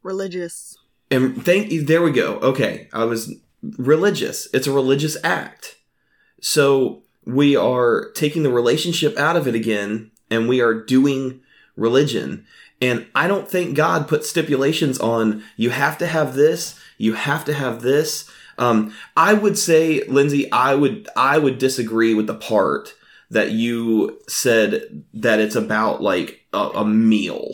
Religious. 0.04 0.77
and 1.10 1.43
thank 1.45 1.71
you. 1.71 1.84
There 1.84 2.01
we 2.01 2.12
go. 2.12 2.36
Okay, 2.39 2.88
I 2.93 3.04
was 3.06 3.34
religious. 3.77 4.47
It's 4.54 4.67
a 4.67 4.71
religious 4.71 5.17
act. 5.23 5.77
So 6.41 7.04
we 7.25 7.56
are 7.56 8.10
taking 8.15 8.43
the 8.43 8.51
relationship 8.51 9.17
out 9.17 9.36
of 9.36 9.47
it 9.47 9.54
again, 9.56 10.12
and 10.30 10.49
we 10.49 10.60
are 10.62 10.73
doing 10.73 11.41
religion. 11.75 12.45
And 12.82 13.06
I 13.13 13.27
don't 13.27 13.47
think 13.47 13.75
God 13.75 14.08
put 14.08 14.25
stipulations 14.25 14.99
on 14.99 15.43
you 15.56 15.69
have 15.69 15.99
to 15.99 16.08
have 16.08 16.34
this, 16.34 16.80
you 16.97 17.13
have 17.13 17.45
to 17.45 17.54
have 17.54 17.82
this. 17.84 18.30
Um, 18.58 18.93
I 19.15 19.34
would 19.34 19.58
say, 19.58 20.04
Lindsey, 20.08 20.51
I 20.51 20.73
would 20.73 21.08
I 21.15 21.38
would 21.38 21.58
disagree 21.60 22.13
with 22.15 22.25
the 22.27 22.36
part 22.36 22.95
that 23.32 23.52
you 23.52 24.20
said 24.28 25.04
that 25.13 25.39
it's 25.39 25.56
about 25.56 26.04
like 26.04 26.46
a, 26.54 26.58
a 26.58 26.86
meal. 26.86 27.52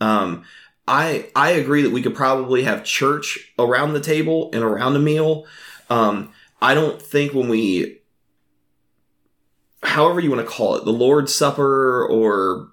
Um, 0.00 0.44
I 0.86 1.30
I 1.36 1.52
agree 1.52 1.82
that 1.82 1.92
we 1.92 2.02
could 2.02 2.14
probably 2.14 2.64
have 2.64 2.84
church 2.84 3.52
around 3.56 3.92
the 3.92 4.00
table 4.00 4.50
and 4.52 4.64
around 4.64 4.96
a 4.96 4.98
meal. 4.98 5.46
Um, 5.88 6.32
I 6.60 6.74
don't 6.74 7.00
think 7.00 7.32
when 7.32 7.48
we, 7.48 8.00
however 9.84 10.20
you 10.20 10.30
want 10.30 10.44
to 10.44 10.52
call 10.52 10.74
it, 10.74 10.84
the 10.84 10.92
Lord's 10.92 11.32
Supper 11.32 12.04
or 12.06 12.68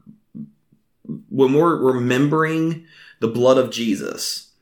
when 1.30 1.54
we're 1.54 1.76
remembering 1.76 2.86
the 3.20 3.28
blood 3.28 3.60
of 3.60 3.70
Jesus, 3.70 4.54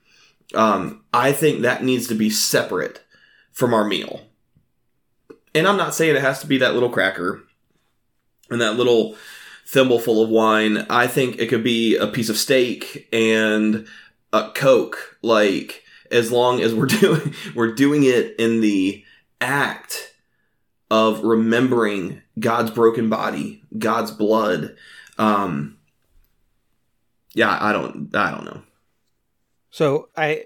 um, 0.55 1.03
I 1.13 1.31
think 1.31 1.61
that 1.61 1.83
needs 1.83 2.07
to 2.07 2.15
be 2.15 2.29
separate 2.29 3.01
from 3.53 3.73
our 3.73 3.85
meal. 3.85 4.26
And 5.57 5.67
I'm 5.67 5.77
not 5.77 5.95
saying 5.95 6.15
it 6.15 6.21
has 6.21 6.39
to 6.41 6.47
be 6.47 6.59
that 6.59 6.73
little 6.73 6.89
cracker 6.89 7.41
and 8.49 8.61
that 8.61 8.77
little 8.77 9.15
thimbleful 9.65 10.21
of 10.21 10.29
wine. 10.29 10.85
I 10.89 11.07
think 11.07 11.39
it 11.39 11.47
could 11.47 11.63
be 11.63 11.97
a 11.97 12.07
piece 12.07 12.29
of 12.29 12.37
steak 12.37 13.07
and 13.11 13.87
a 14.31 14.51
Coke. 14.53 15.17
Like 15.21 15.83
as 16.11 16.31
long 16.31 16.61
as 16.61 16.75
we're 16.75 16.85
doing 16.85 17.33
we're 17.55 17.73
doing 17.73 18.03
it 18.03 18.35
in 18.37 18.61
the 18.61 19.03
act 19.41 20.13
of 20.89 21.23
remembering 21.23 22.21
God's 22.39 22.71
broken 22.71 23.09
body, 23.09 23.63
God's 23.77 24.11
blood. 24.11 24.75
Um, 25.17 25.77
yeah, 27.33 27.57
I 27.59 27.73
don't, 27.73 28.15
I 28.15 28.31
don't 28.31 28.45
know. 28.45 28.61
So 29.69 30.09
I, 30.15 30.45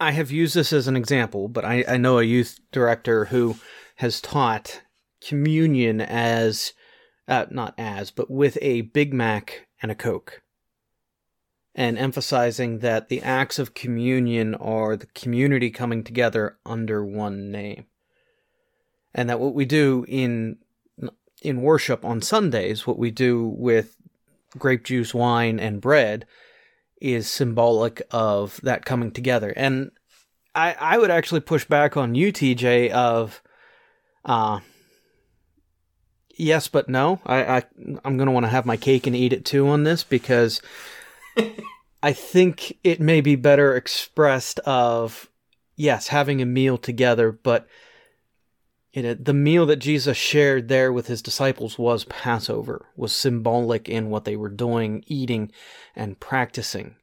I 0.00 0.10
have 0.12 0.30
used 0.30 0.54
this 0.54 0.72
as 0.72 0.88
an 0.88 0.96
example, 0.96 1.48
but 1.48 1.64
I, 1.64 1.84
I 1.86 1.96
know 1.98 2.18
a 2.18 2.24
youth 2.24 2.58
director 2.72 3.26
who 3.26 3.56
has 3.98 4.20
taught 4.20 4.82
communion 5.20 6.00
as, 6.00 6.72
uh, 7.28 7.46
not 7.50 7.74
as, 7.78 8.10
but 8.10 8.30
with 8.30 8.58
a 8.60 8.82
Big 8.82 9.12
Mac 9.12 9.66
and 9.82 9.90
a 9.90 9.94
Coke. 9.94 10.42
And 11.74 11.96
emphasizing 11.96 12.80
that 12.80 13.08
the 13.08 13.22
acts 13.22 13.58
of 13.58 13.74
communion 13.74 14.54
are 14.56 14.96
the 14.96 15.06
community 15.06 15.70
coming 15.70 16.02
together 16.02 16.58
under 16.66 17.04
one 17.04 17.52
name 17.52 17.86
and 19.14 19.28
that 19.28 19.40
what 19.40 19.54
we 19.54 19.64
do 19.64 20.04
in 20.08 20.58
in 21.42 21.62
worship 21.62 22.04
on 22.04 22.20
Sundays, 22.20 22.86
what 22.86 22.98
we 22.98 23.10
do 23.10 23.46
with 23.46 23.96
grape 24.56 24.84
juice, 24.84 25.14
wine, 25.14 25.60
and 25.60 25.80
bread, 25.80 26.26
is 27.00 27.30
symbolic 27.30 28.02
of 28.10 28.60
that 28.62 28.84
coming 28.84 29.10
together. 29.10 29.52
And 29.56 29.90
I 30.54 30.76
I 30.78 30.98
would 30.98 31.10
actually 31.10 31.40
push 31.40 31.64
back 31.64 31.96
on 31.96 32.14
you, 32.14 32.32
TJ, 32.32 32.90
of 32.90 33.42
uh 34.24 34.60
yes 36.36 36.68
but 36.68 36.88
no. 36.88 37.20
I, 37.26 37.58
I 37.58 37.62
I'm 38.04 38.16
gonna 38.16 38.32
want 38.32 38.44
to 38.44 38.50
have 38.50 38.66
my 38.66 38.76
cake 38.76 39.06
and 39.06 39.16
eat 39.16 39.32
it 39.32 39.44
too 39.44 39.68
on 39.68 39.84
this 39.84 40.04
because 40.04 40.62
I 42.02 42.12
think 42.12 42.78
it 42.84 43.00
may 43.00 43.20
be 43.20 43.36
better 43.36 43.74
expressed 43.74 44.60
of 44.60 45.28
yes, 45.78 46.08
having 46.08 46.42
a 46.42 46.46
meal 46.46 46.76
together, 46.76 47.32
but 47.32 47.66
it, 48.92 49.24
the 49.24 49.34
meal 49.34 49.64
that 49.66 49.76
Jesus 49.76 50.16
shared 50.16 50.68
there 50.68 50.92
with 50.92 51.06
his 51.06 51.22
disciples 51.22 51.78
was 51.78 52.04
Passover, 52.04 52.86
was 52.96 53.12
symbolic 53.12 53.88
in 53.88 54.10
what 54.10 54.24
they 54.24 54.36
were 54.36 54.48
doing, 54.48 55.04
eating, 55.06 55.52
and 55.94 56.18
practicing. 56.18 56.96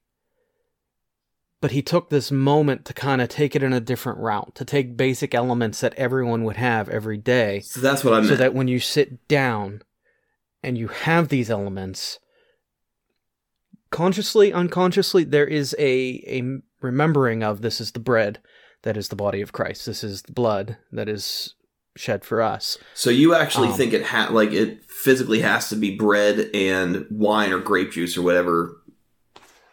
But 1.65 1.71
he 1.71 1.81
took 1.81 2.11
this 2.11 2.31
moment 2.31 2.85
to 2.85 2.93
kind 2.93 3.23
of 3.23 3.27
take 3.27 3.55
it 3.55 3.63
in 3.63 3.73
a 3.73 3.79
different 3.79 4.19
route, 4.19 4.53
to 4.53 4.63
take 4.63 4.95
basic 4.95 5.33
elements 5.33 5.79
that 5.79 5.95
everyone 5.95 6.43
would 6.43 6.57
have 6.57 6.87
every 6.89 7.17
day. 7.17 7.61
So 7.61 7.79
that's 7.79 8.03
what 8.03 8.13
I 8.13 8.17
meant. 8.17 8.29
So 8.29 8.35
that 8.35 8.53
when 8.53 8.67
you 8.67 8.79
sit 8.79 9.27
down 9.27 9.81
and 10.61 10.77
you 10.77 10.89
have 10.89 11.29
these 11.29 11.49
elements, 11.49 12.19
consciously, 13.89 14.53
unconsciously, 14.53 15.23
there 15.23 15.47
is 15.47 15.75
a, 15.79 16.23
a 16.27 16.43
remembering 16.81 17.41
of 17.41 17.63
this 17.63 17.81
is 17.81 17.93
the 17.93 17.99
bread 17.99 18.37
that 18.83 18.95
is 18.95 19.09
the 19.09 19.15
body 19.15 19.41
of 19.41 19.51
Christ. 19.51 19.87
This 19.87 20.03
is 20.03 20.21
the 20.21 20.33
blood 20.33 20.77
that 20.91 21.09
is 21.09 21.55
shed 21.95 22.23
for 22.23 22.43
us. 22.43 22.77
So 22.93 23.09
you 23.09 23.33
actually 23.33 23.69
um, 23.69 23.73
think 23.73 23.91
it 23.91 24.03
ha- 24.03 24.29
like 24.31 24.51
it 24.51 24.83
physically 24.85 25.41
has 25.41 25.69
to 25.69 25.75
be 25.75 25.95
bread 25.95 26.47
and 26.53 27.07
wine 27.09 27.51
or 27.51 27.57
grape 27.57 27.91
juice 27.91 28.15
or 28.15 28.21
whatever. 28.21 28.77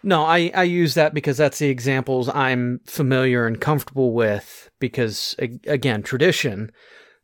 No, 0.02 0.24
I, 0.24 0.50
I 0.54 0.64
use 0.64 0.94
that 0.94 1.14
because 1.14 1.36
that's 1.36 1.58
the 1.58 1.68
examples 1.68 2.28
I'm 2.28 2.80
familiar 2.84 3.46
and 3.46 3.60
comfortable 3.60 4.12
with 4.12 4.70
because 4.80 5.36
again, 5.38 6.02
tradition, 6.02 6.72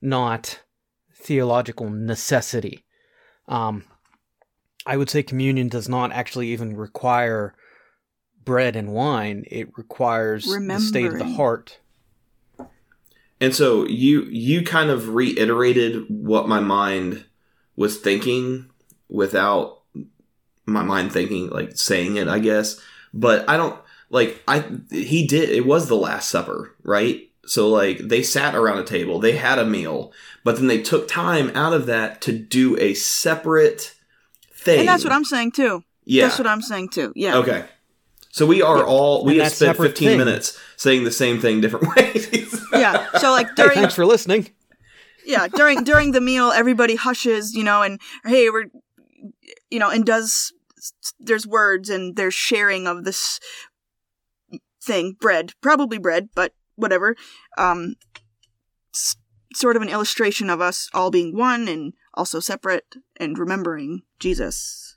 not 0.00 0.60
theological 1.14 1.90
necessity. 1.90 2.84
Um, 3.48 3.84
I 4.86 4.96
would 4.96 5.10
say 5.10 5.22
communion 5.22 5.68
does 5.68 5.88
not 5.88 6.12
actually 6.12 6.48
even 6.48 6.76
require 6.76 7.54
bread 8.44 8.76
and 8.76 8.92
wine. 8.92 9.44
It 9.50 9.76
requires 9.76 10.44
the 10.44 10.78
state 10.78 11.06
of 11.06 11.18
the 11.18 11.24
heart 11.24 11.80
and 13.40 13.54
so 13.54 13.86
you 13.86 14.24
you 14.24 14.62
kind 14.62 14.90
of 14.90 15.10
reiterated 15.10 16.04
what 16.08 16.48
my 16.48 16.60
mind 16.60 17.24
was 17.76 17.98
thinking 17.98 18.70
without 19.08 19.77
my 20.68 20.82
mind 20.82 21.12
thinking 21.12 21.48
like 21.50 21.76
saying 21.76 22.16
it, 22.16 22.28
I 22.28 22.38
guess. 22.38 22.80
But 23.12 23.48
I 23.48 23.56
don't 23.56 23.78
like 24.10 24.42
I 24.46 24.64
he 24.90 25.26
did 25.26 25.50
it 25.50 25.66
was 25.66 25.88
the 25.88 25.96
last 25.96 26.28
supper, 26.28 26.74
right? 26.82 27.22
So 27.46 27.68
like 27.68 27.98
they 27.98 28.22
sat 28.22 28.54
around 28.54 28.78
a 28.78 28.84
table, 28.84 29.18
they 29.18 29.32
had 29.36 29.58
a 29.58 29.64
meal, 29.64 30.12
but 30.44 30.56
then 30.56 30.66
they 30.66 30.82
took 30.82 31.08
time 31.08 31.50
out 31.54 31.72
of 31.72 31.86
that 31.86 32.20
to 32.22 32.32
do 32.32 32.78
a 32.78 32.94
separate 32.94 33.94
thing. 34.52 34.80
And 34.80 34.88
that's 34.88 35.04
what 35.04 35.12
I'm 35.12 35.24
saying 35.24 35.52
too. 35.52 35.82
Yeah. 36.04 36.26
That's 36.26 36.38
what 36.38 36.46
I'm 36.46 36.62
saying 36.62 36.90
too. 36.90 37.12
Yeah. 37.16 37.36
Okay. 37.38 37.64
So 38.30 38.46
we 38.46 38.62
are 38.62 38.84
all 38.84 39.24
we 39.24 39.38
have 39.38 39.52
spent 39.52 39.78
15 39.78 40.08
thing. 40.08 40.18
minutes 40.18 40.58
saying 40.76 41.04
the 41.04 41.10
same 41.10 41.40
thing 41.40 41.60
different 41.60 41.86
ways. 41.96 42.64
yeah. 42.72 43.08
So 43.18 43.30
like 43.30 43.54
during 43.54 43.70
hey, 43.74 43.80
thanks 43.80 43.94
for 43.94 44.06
listening. 44.06 44.50
Yeah, 45.24 45.48
during 45.48 45.84
during 45.84 46.12
the 46.12 46.20
meal 46.20 46.50
everybody 46.50 46.96
hushes, 46.96 47.54
you 47.54 47.64
know, 47.64 47.82
and 47.82 48.00
hey, 48.24 48.48
we're 48.50 48.66
you 49.70 49.78
know, 49.78 49.90
and 49.90 50.04
does 50.04 50.52
there's 51.18 51.46
words 51.46 51.90
and 51.90 52.16
there's 52.16 52.34
sharing 52.34 52.86
of 52.86 53.04
this 53.04 53.40
thing, 54.82 55.16
bread, 55.20 55.52
probably 55.60 55.98
bread, 55.98 56.28
but 56.34 56.52
whatever. 56.76 57.16
Um 57.56 57.96
sort 59.54 59.76
of 59.76 59.82
an 59.82 59.88
illustration 59.88 60.50
of 60.50 60.60
us 60.60 60.88
all 60.92 61.10
being 61.10 61.36
one 61.36 61.68
and 61.68 61.94
also 62.14 62.40
separate 62.40 62.96
and 63.16 63.38
remembering 63.38 64.02
Jesus. 64.18 64.96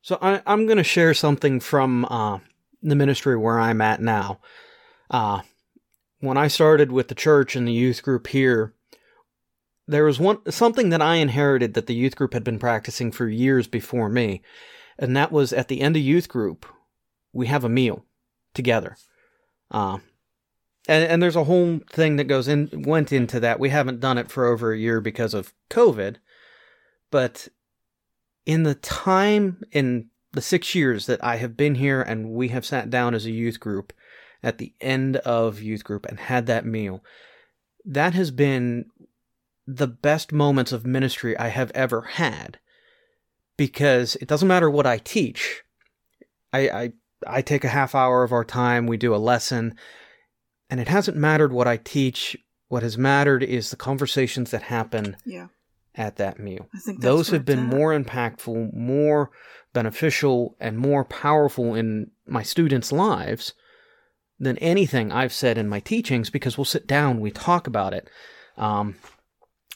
So 0.00 0.18
I, 0.20 0.42
am 0.46 0.66
going 0.66 0.78
to 0.78 0.84
share 0.84 1.14
something 1.14 1.60
from 1.60 2.04
uh, 2.06 2.40
the 2.82 2.96
ministry 2.96 3.36
where 3.36 3.60
I'm 3.60 3.80
at 3.80 4.00
now. 4.00 4.40
Uh, 5.10 5.42
when 6.18 6.36
I 6.36 6.48
started 6.48 6.90
with 6.90 7.08
the 7.08 7.14
church 7.14 7.54
and 7.54 7.66
the 7.66 7.72
youth 7.72 8.02
group 8.02 8.26
here, 8.26 8.74
there 9.86 10.04
was 10.04 10.20
one 10.20 10.38
something 10.50 10.90
that 10.90 11.02
I 11.02 11.16
inherited 11.16 11.74
that 11.74 11.86
the 11.86 11.94
youth 11.94 12.16
group 12.16 12.34
had 12.34 12.44
been 12.44 12.58
practicing 12.58 13.10
for 13.10 13.28
years 13.28 13.66
before 13.66 14.08
me, 14.08 14.42
and 14.98 15.16
that 15.16 15.32
was 15.32 15.52
at 15.52 15.68
the 15.68 15.80
end 15.80 15.96
of 15.96 16.02
youth 16.02 16.28
group, 16.28 16.66
we 17.32 17.46
have 17.46 17.64
a 17.64 17.68
meal 17.68 18.04
together. 18.54 18.96
Uh, 19.70 19.98
and, 20.88 21.04
and 21.04 21.22
there's 21.22 21.36
a 21.36 21.44
whole 21.44 21.80
thing 21.90 22.16
that 22.16 22.24
goes 22.24 22.48
in 22.48 22.84
went 22.86 23.12
into 23.12 23.40
that. 23.40 23.60
We 23.60 23.70
haven't 23.70 24.00
done 24.00 24.18
it 24.18 24.30
for 24.30 24.46
over 24.46 24.72
a 24.72 24.78
year 24.78 25.00
because 25.00 25.34
of 25.34 25.52
COVID, 25.70 26.16
but 27.10 27.48
in 28.46 28.64
the 28.64 28.74
time 28.74 29.62
in 29.70 30.08
the 30.32 30.40
six 30.40 30.74
years 30.74 31.06
that 31.06 31.22
I 31.22 31.36
have 31.36 31.56
been 31.56 31.76
here 31.76 32.02
and 32.02 32.30
we 32.30 32.48
have 32.48 32.64
sat 32.64 32.90
down 32.90 33.14
as 33.14 33.26
a 33.26 33.30
youth 33.30 33.60
group 33.60 33.92
at 34.42 34.58
the 34.58 34.72
end 34.80 35.18
of 35.18 35.60
youth 35.60 35.84
group 35.84 36.06
and 36.06 36.18
had 36.18 36.46
that 36.46 36.66
meal, 36.66 37.04
that 37.84 38.14
has 38.14 38.30
been 38.30 38.86
the 39.66 39.86
best 39.86 40.32
moments 40.32 40.72
of 40.72 40.86
ministry 40.86 41.36
I 41.36 41.48
have 41.48 41.70
ever 41.74 42.02
had. 42.02 42.58
Because 43.56 44.16
it 44.16 44.28
doesn't 44.28 44.48
matter 44.48 44.70
what 44.70 44.86
I 44.86 44.98
teach. 44.98 45.62
I, 46.52 46.68
I 46.68 46.92
I 47.26 47.42
take 47.42 47.64
a 47.64 47.68
half 47.68 47.94
hour 47.94 48.24
of 48.24 48.32
our 48.32 48.44
time, 48.44 48.86
we 48.86 48.96
do 48.96 49.14
a 49.14 49.16
lesson, 49.16 49.76
and 50.68 50.80
it 50.80 50.88
hasn't 50.88 51.16
mattered 51.16 51.52
what 51.52 51.68
I 51.68 51.76
teach. 51.76 52.36
What 52.68 52.82
has 52.82 52.96
mattered 52.96 53.42
is 53.42 53.70
the 53.70 53.76
conversations 53.76 54.50
that 54.50 54.62
happen 54.62 55.16
yeah 55.24 55.48
at 55.94 56.16
that 56.16 56.38
meal. 56.38 56.68
Those 57.00 57.28
have 57.28 57.44
been 57.44 57.64
more 57.64 57.96
impactful, 57.98 58.72
more 58.72 59.30
beneficial, 59.72 60.56
and 60.58 60.78
more 60.78 61.04
powerful 61.04 61.74
in 61.74 62.10
my 62.26 62.42
students' 62.42 62.92
lives 62.92 63.52
than 64.38 64.58
anything 64.58 65.12
I've 65.12 65.32
said 65.32 65.58
in 65.58 65.68
my 65.68 65.80
teachings 65.80 66.30
because 66.30 66.56
we'll 66.56 66.64
sit 66.64 66.86
down, 66.86 67.20
we 67.20 67.30
talk 67.30 67.66
about 67.66 67.94
it. 67.94 68.08
Um, 68.56 68.96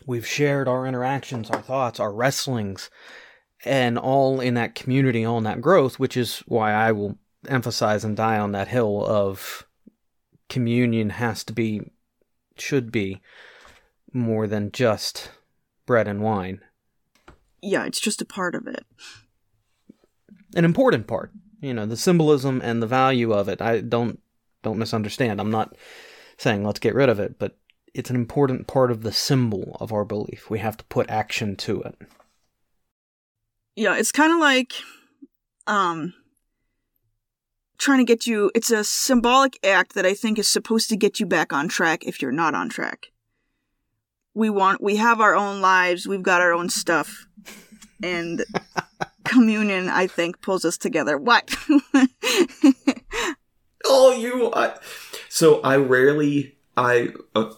we've 0.05 0.27
shared 0.27 0.69
our 0.69 0.87
interactions, 0.87 1.51
our 1.51 1.63
thoughts, 1.63 2.01
our 2.01 2.13
wrestlings, 2.13 2.91
and 3.65 3.99
all 3.99 4.41
in 4.41 4.55
that 4.55 4.75
community, 4.75 5.25
all 5.25 5.39
in 5.39 5.45
that 5.45 5.61
growth, 5.61 5.99
which 5.99 6.17
is 6.17 6.41
why 6.47 6.73
I 6.73 6.93
will 6.93 7.19
emphasize 7.49 8.05
and 8.05 8.17
die 8.17 8.39
on 8.39 8.53
that 8.53 8.69
hill 8.69 9.05
of 9.07 9.67
communion 10.49 11.11
has 11.11 11.45
to 11.45 11.53
be, 11.53 11.91
should 12.57 12.93
be 12.93 13.21
more 14.13 14.47
than 14.47 14.73
just 14.73 15.31
bread 15.87 16.09
and 16.09 16.21
wine. 16.21 16.61
Yeah, 17.63 17.85
it's 17.85 18.01
just 18.01 18.23
a 18.23 18.27
part 18.27 18.55
of 18.55 18.67
it. 18.67 18.85
An 20.55 20.65
important 20.65 21.07
part. 21.07 21.33
You 21.61 21.75
know, 21.75 21.87
the 21.87 21.97
symbolism 21.97 22.61
and 22.63 22.83
the 22.83 22.87
value 22.87 23.33
of 23.33 23.49
it. 23.49 23.63
I 23.63 23.81
don't 23.81 24.21
don't 24.63 24.79
misunderstand. 24.79 25.41
I'm 25.41 25.51
not 25.51 25.77
saying 26.37 26.65
let's 26.65 26.81
get 26.81 26.95
rid 26.95 27.09
of 27.09 27.19
it, 27.19 27.39
but 27.39 27.57
it's 27.97 28.11
an 28.11 28.17
important 28.17 28.67
part 28.67 28.91
of 28.91 29.03
the 29.03 29.13
symbol 29.13 29.77
of 29.81 29.93
our 29.93 30.05
belief. 30.05 30.51
We 30.51 30.59
have 30.61 30.77
to 30.77 30.85
put 30.85 31.11
action 31.11 31.57
to 31.57 31.83
it. 31.83 31.97
Yeah, 33.75 33.97
it's 33.97 34.13
kind 34.13 34.33
of 34.33 34.39
like 34.39 34.73
um 35.67 36.15
trying 37.79 37.99
to 37.99 38.05
get 38.05 38.27
you 38.27 38.51
it's 38.55 38.71
a 38.71 38.85
symbolic 38.85 39.59
act 39.67 39.95
that 39.95 40.07
I 40.07 40.15
think 40.15 40.39
is 40.39 40.49
supposed 40.49 40.89
to 40.91 40.97
get 40.97 41.21
you 41.21 41.27
back 41.27 41.53
on 41.53 41.69
track 41.69 42.05
if 42.05 42.23
you're 42.23 42.33
not 42.33 42.55
on 42.55 42.69
track 42.69 43.09
we 44.33 44.49
want 44.49 44.81
we 44.81 44.97
have 44.97 45.21
our 45.21 45.35
own 45.35 45.61
lives 45.61 46.07
we've 46.07 46.23
got 46.23 46.41
our 46.41 46.53
own 46.53 46.71
stuff 46.71 47.27
and 48.03 48.45
communion, 49.25 49.89
I 49.89 50.07
think, 50.07 50.41
pulls 50.41 50.65
us 50.65 50.79
together. 50.79 51.19
What? 51.19 51.55
Oh, 53.89 54.13
you. 54.13 54.53
I, 54.53 54.77
so 55.29 55.61
I 55.61 55.77
rarely. 55.77 56.57
I. 56.77 57.11
Uh, 57.37 57.53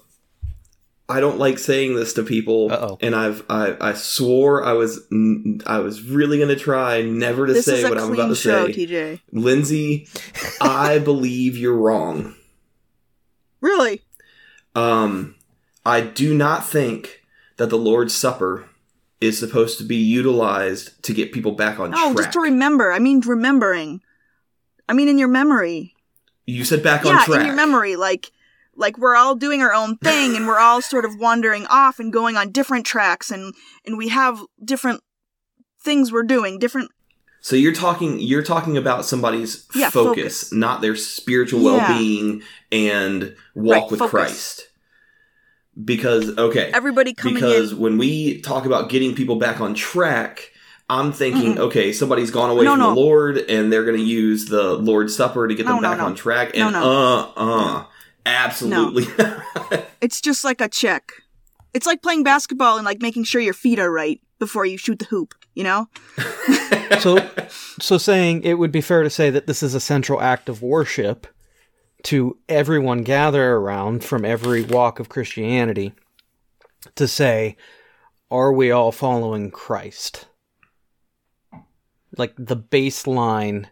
I 1.10 1.20
don't 1.20 1.38
like 1.38 1.58
saying 1.58 1.94
this 1.96 2.12
to 2.14 2.22
people, 2.22 2.70
Uh-oh. 2.70 2.98
and 3.00 3.14
I've 3.16 3.42
I, 3.48 3.76
I 3.80 3.92
swore 3.94 4.62
I 4.64 4.74
was 4.74 5.00
n- 5.10 5.62
I 5.66 5.78
was 5.78 6.02
really 6.02 6.38
gonna 6.38 6.54
try 6.56 7.00
never 7.02 7.46
to 7.46 7.52
this 7.54 7.64
say 7.64 7.82
what 7.88 7.98
I'm 7.98 8.12
about 8.12 8.28
to 8.28 8.34
show, 8.34 8.66
say. 8.66 8.72
TJ. 8.74 9.20
Lindsey, 9.32 10.06
I 10.60 10.98
believe 11.04 11.56
you're 11.56 11.76
wrong. 11.76 12.34
Really? 13.60 14.02
Um, 14.74 15.34
I 15.84 16.00
do 16.02 16.34
not 16.34 16.66
think 16.66 17.22
that 17.56 17.70
the 17.70 17.78
Lord's 17.78 18.14
Supper 18.14 18.66
is 19.20 19.38
supposed 19.38 19.78
to 19.78 19.84
be 19.84 19.96
utilized 19.96 21.02
to 21.02 21.12
get 21.12 21.32
people 21.32 21.52
back 21.52 21.80
on 21.80 21.90
No, 21.90 22.12
track. 22.12 22.16
just 22.18 22.32
to 22.34 22.40
remember. 22.40 22.92
I 22.92 22.98
mean, 23.00 23.20
remembering. 23.20 24.00
I 24.88 24.92
mean, 24.92 25.08
in 25.08 25.18
your 25.18 25.28
memory. 25.28 25.94
you 26.46 26.64
said 26.64 26.82
back 26.82 27.04
on 27.04 27.12
yeah, 27.16 27.24
track. 27.24 27.40
in 27.40 27.46
your 27.46 27.56
memory, 27.56 27.96
like 27.96 28.30
like 28.78 28.96
we're 28.96 29.16
all 29.16 29.34
doing 29.34 29.60
our 29.60 29.74
own 29.74 29.96
thing 29.98 30.36
and 30.36 30.46
we're 30.46 30.58
all 30.58 30.80
sort 30.80 31.04
of 31.04 31.16
wandering 31.18 31.66
off 31.66 31.98
and 31.98 32.12
going 32.12 32.36
on 32.36 32.50
different 32.52 32.86
tracks 32.86 33.30
and 33.30 33.52
and 33.84 33.98
we 33.98 34.08
have 34.08 34.40
different 34.64 35.02
things 35.80 36.10
we're 36.12 36.22
doing, 36.22 36.58
different 36.58 36.90
So 37.40 37.54
you're 37.56 37.74
talking 37.74 38.18
you're 38.20 38.42
talking 38.42 38.76
about 38.76 39.04
somebody's 39.04 39.66
Yeah, 39.74 39.90
focus, 39.90 40.40
focus. 40.48 40.52
not 40.52 40.80
their 40.80 40.96
spiritual 40.96 41.60
Yeah. 41.60 41.88
well-being 41.88 42.42
and 42.72 43.34
walk 43.54 43.74
Right, 43.82 43.90
with 43.90 43.98
focus. 44.00 44.10
Christ. 44.10 44.64
Because 45.84 46.36
okay, 46.36 46.72
everybody 46.74 47.14
because 47.14 47.70
in. 47.72 47.78
when 47.78 47.98
we 47.98 48.40
talk 48.40 48.66
about 48.66 48.88
getting 48.90 49.14
people 49.14 49.36
back 49.36 49.60
on 49.60 49.74
track, 49.74 50.50
I'm 50.90 51.12
thinking, 51.12 51.56
okay, 51.56 51.92
somebody's 51.92 52.32
gone 52.32 52.50
away 52.50 52.64
No, 52.64 52.72
from 52.72 52.80
no. 52.80 52.88
the 52.94 53.00
Lord 53.00 53.38
and 53.38 53.72
they're 53.72 53.84
going 53.84 53.96
to 53.98 54.02
use 54.04 54.46
the 54.46 54.72
Lord's 54.74 55.14
Supper 55.14 55.46
to 55.46 55.54
get 55.54 55.66
No, 55.66 55.74
them 55.74 55.82
back 55.82 56.00
on 56.00 56.16
track 56.16 56.50
and 56.56 56.72
no. 56.72 56.82
uh 56.82 57.30
uh 57.36 57.84
absolutely 58.34 59.04
It's 60.00 60.20
just 60.20 60.44
like 60.44 60.60
a 60.60 60.68
check. 60.68 61.12
It's 61.74 61.86
like 61.86 62.02
playing 62.02 62.22
basketball 62.22 62.76
and 62.76 62.84
like 62.84 63.02
making 63.02 63.24
sure 63.24 63.40
your 63.40 63.54
feet 63.54 63.78
are 63.78 63.90
right 63.90 64.20
before 64.38 64.64
you 64.64 64.76
shoot 64.78 64.98
the 64.98 65.04
hoop, 65.06 65.34
you 65.54 65.64
know? 65.64 65.88
So, 67.00 67.18
so 67.78 67.96
saying 67.96 68.42
it 68.42 68.54
would 68.54 68.72
be 68.72 68.80
fair 68.80 69.04
to 69.04 69.10
say 69.10 69.30
that 69.30 69.46
this 69.46 69.62
is 69.62 69.74
a 69.74 69.80
central 69.80 70.20
act 70.20 70.48
of 70.48 70.62
worship 70.62 71.28
to 72.04 72.38
everyone 72.48 73.02
gather 73.02 73.52
around 73.52 74.02
from 74.02 74.24
every 74.24 74.62
walk 74.62 74.98
of 74.98 75.08
Christianity 75.08 75.92
to 76.96 77.06
say, 77.06 77.56
are 78.30 78.52
we 78.52 78.70
all 78.70 78.90
following 78.90 79.50
Christ? 79.50 80.26
Like 82.16 82.34
the 82.36 82.56
baseline, 82.56 83.66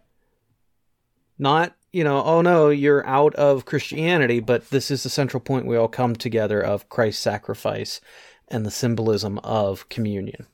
not, 1.38 1.75
you 1.97 2.05
know, 2.05 2.23
oh 2.25 2.43
no, 2.43 2.69
you're 2.69 3.07
out 3.07 3.35
of 3.37 3.65
Christianity, 3.65 4.39
but 4.39 4.69
this 4.69 4.91
is 4.91 5.03
the 5.03 5.09
central 5.09 5.41
point 5.41 5.65
we 5.65 5.79
all 5.79 5.89
come 5.89 6.15
together 6.15 6.61
of 6.61 6.91
Christ's 6.91 7.23
sacrifice 7.23 8.03
and 8.49 8.67
the 8.67 8.71
symbolism 8.71 9.39
of 9.39 9.89
communion. 9.89 10.47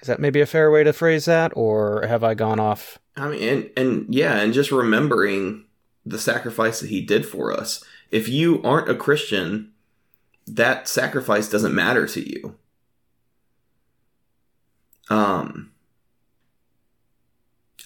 Is 0.00 0.06
that 0.06 0.20
maybe 0.20 0.40
a 0.40 0.46
fair 0.46 0.70
way 0.70 0.84
to 0.84 0.92
phrase 0.92 1.24
that, 1.24 1.50
or 1.56 2.06
have 2.06 2.22
I 2.22 2.34
gone 2.34 2.60
off? 2.60 3.00
I 3.16 3.30
mean, 3.30 3.42
and, 3.42 3.70
and 3.76 4.14
yeah, 4.14 4.36
and 4.36 4.54
just 4.54 4.70
remembering 4.70 5.64
the 6.06 6.20
sacrifice 6.20 6.78
that 6.78 6.90
he 6.90 7.00
did 7.00 7.26
for 7.26 7.52
us. 7.52 7.82
If 8.12 8.28
you 8.28 8.62
aren't 8.62 8.88
a 8.88 8.94
Christian, 8.94 9.72
that 10.46 10.86
sacrifice 10.86 11.50
doesn't 11.50 11.74
matter 11.74 12.06
to 12.06 12.20
you. 12.20 12.54
Um, 15.10 15.72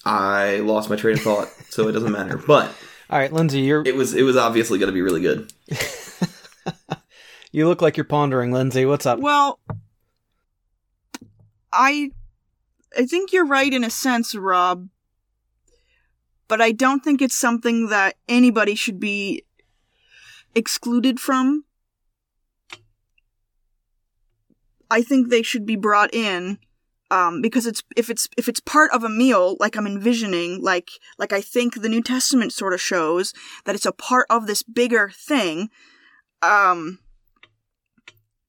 I 0.05 0.57
lost 0.57 0.89
my 0.89 0.95
train 0.95 1.15
of 1.15 1.21
thought, 1.21 1.49
so 1.69 1.87
it 1.87 1.91
doesn't 1.91 2.11
matter. 2.11 2.37
But 2.37 2.71
All 3.09 3.17
right, 3.17 3.33
Lindsey, 3.33 3.61
you're 3.61 3.83
it 3.87 3.95
was 3.95 4.13
it 4.13 4.21
was 4.21 4.37
obviously 4.37 4.77
going 4.77 4.89
to 4.89 4.93
be 4.93 5.01
really 5.01 5.21
good. 5.21 5.51
you 7.51 7.67
look 7.67 7.81
like 7.81 7.97
you're 7.97 8.03
pondering, 8.03 8.51
Lindsey. 8.51 8.85
What's 8.85 9.07
up? 9.07 9.19
Well, 9.19 9.59
I 11.73 12.11
I 12.95 13.05
think 13.05 13.33
you're 13.33 13.47
right 13.47 13.73
in 13.73 13.83
a 13.83 13.89
sense, 13.89 14.35
Rob. 14.35 14.89
But 16.47 16.61
I 16.61 16.71
don't 16.71 17.03
think 17.03 17.21
it's 17.21 17.35
something 17.35 17.89
that 17.89 18.15
anybody 18.27 18.75
should 18.75 18.99
be 18.99 19.43
excluded 20.53 21.19
from. 21.19 21.65
I 24.91 25.01
think 25.01 25.29
they 25.29 25.43
should 25.43 25.65
be 25.65 25.75
brought 25.75 26.13
in 26.13 26.59
um, 27.11 27.41
because 27.41 27.65
it's 27.65 27.83
if 27.95 28.09
it's 28.09 28.27
if 28.37 28.47
it's 28.47 28.59
part 28.59 28.91
of 28.91 29.03
a 29.03 29.09
meal, 29.09 29.57
like 29.59 29.75
I'm 29.75 29.87
envisioning, 29.87 30.61
like 30.61 30.91
like 31.17 31.33
I 31.33 31.41
think 31.41 31.81
the 31.81 31.89
New 31.89 32.03
Testament 32.03 32.53
sort 32.53 32.73
of 32.73 32.81
shows 32.81 33.33
that 33.65 33.75
it's 33.75 33.85
a 33.85 33.91
part 33.91 34.27
of 34.29 34.45
this 34.45 34.61
bigger 34.61 35.09
thing. 35.09 35.69
Um, 36.41 36.99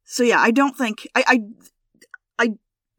so 0.05 0.23
yeah, 0.23 0.41
I 0.41 0.51
don't 0.51 0.77
think 0.77 1.09
I, 1.15 1.25
I 1.27 1.41
I 2.39 2.45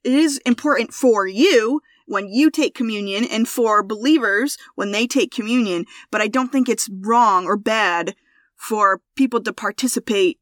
it 0.04 0.14
is 0.14 0.40
important 0.46 0.94
for 0.94 1.28
you 1.28 1.82
when 2.08 2.28
you 2.28 2.50
take 2.50 2.74
communion 2.74 3.24
and 3.24 3.48
for 3.48 3.84
believers 3.84 4.58
when 4.76 4.92
they 4.92 5.06
take 5.06 5.32
communion, 5.32 5.86
but 6.10 6.22
I 6.22 6.28
don't 6.28 6.52
think 6.52 6.68
it's 6.68 6.90
wrong 6.90 7.46
or 7.46 7.56
bad 7.56 8.16
for 8.56 9.02
people 9.16 9.42
to 9.42 9.54
participate 9.54 10.40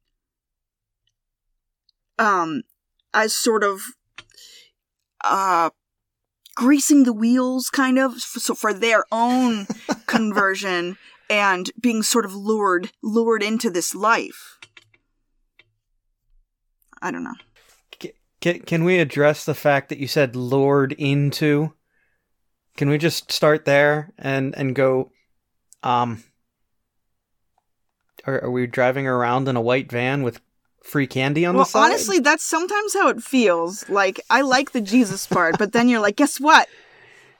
um 2.18 2.64
as 3.14 3.34
sort 3.34 3.64
of 3.64 3.82
uh 5.24 5.70
greasing 6.56 7.04
the 7.04 7.14
wheels 7.14 7.70
kind 7.70 7.98
of 7.98 8.14
f- 8.14 8.42
so 8.42 8.54
for 8.54 8.74
their 8.74 9.06
own 9.12 9.66
conversion 10.08 10.98
and 11.30 11.72
being 11.80 12.04
sort 12.04 12.26
of 12.26 12.36
lured 12.36 12.92
lured 13.02 13.44
into 13.44 13.70
this 13.70 13.94
life. 13.96 14.58
I 17.02 17.12
don't 17.12 17.24
know. 17.24 17.36
Can, 18.42 18.60
can 18.62 18.84
we 18.84 19.00
address 19.00 19.46
the 19.46 19.56
fact 19.56 19.90
that 19.90 20.00
you 20.00 20.08
said 20.08 20.36
lured 20.36 20.94
into? 20.94 21.74
Can 22.78 22.90
we 22.90 22.98
just 22.98 23.32
start 23.32 23.66
there 23.66 24.14
and 24.18 24.56
and 24.58 24.76
go? 24.76 25.12
Um, 25.84 26.24
are, 28.26 28.44
are 28.44 28.52
we 28.52 28.68
driving 28.68 29.08
around 29.08 29.48
in 29.48 29.56
a 29.56 29.62
white 29.62 29.92
van 29.92 30.24
with 30.24 30.42
free 30.84 31.08
candy 31.08 31.46
on 31.46 31.56
well, 31.56 31.66
the 31.66 31.70
side? 31.70 31.86
honestly, 31.86 32.20
that's 32.20 32.44
sometimes 32.44 32.94
how 32.94 33.10
it 33.10 33.22
feels. 33.22 33.88
Like 33.90 34.22
I 34.30 34.42
like 34.42 34.72
the 34.72 34.82
Jesus 34.82 35.26
part, 35.28 35.58
but 35.58 35.74
then 35.74 35.90
you're 35.90 36.00
like, 36.00 36.16
guess 36.16 36.40
what? 36.40 36.68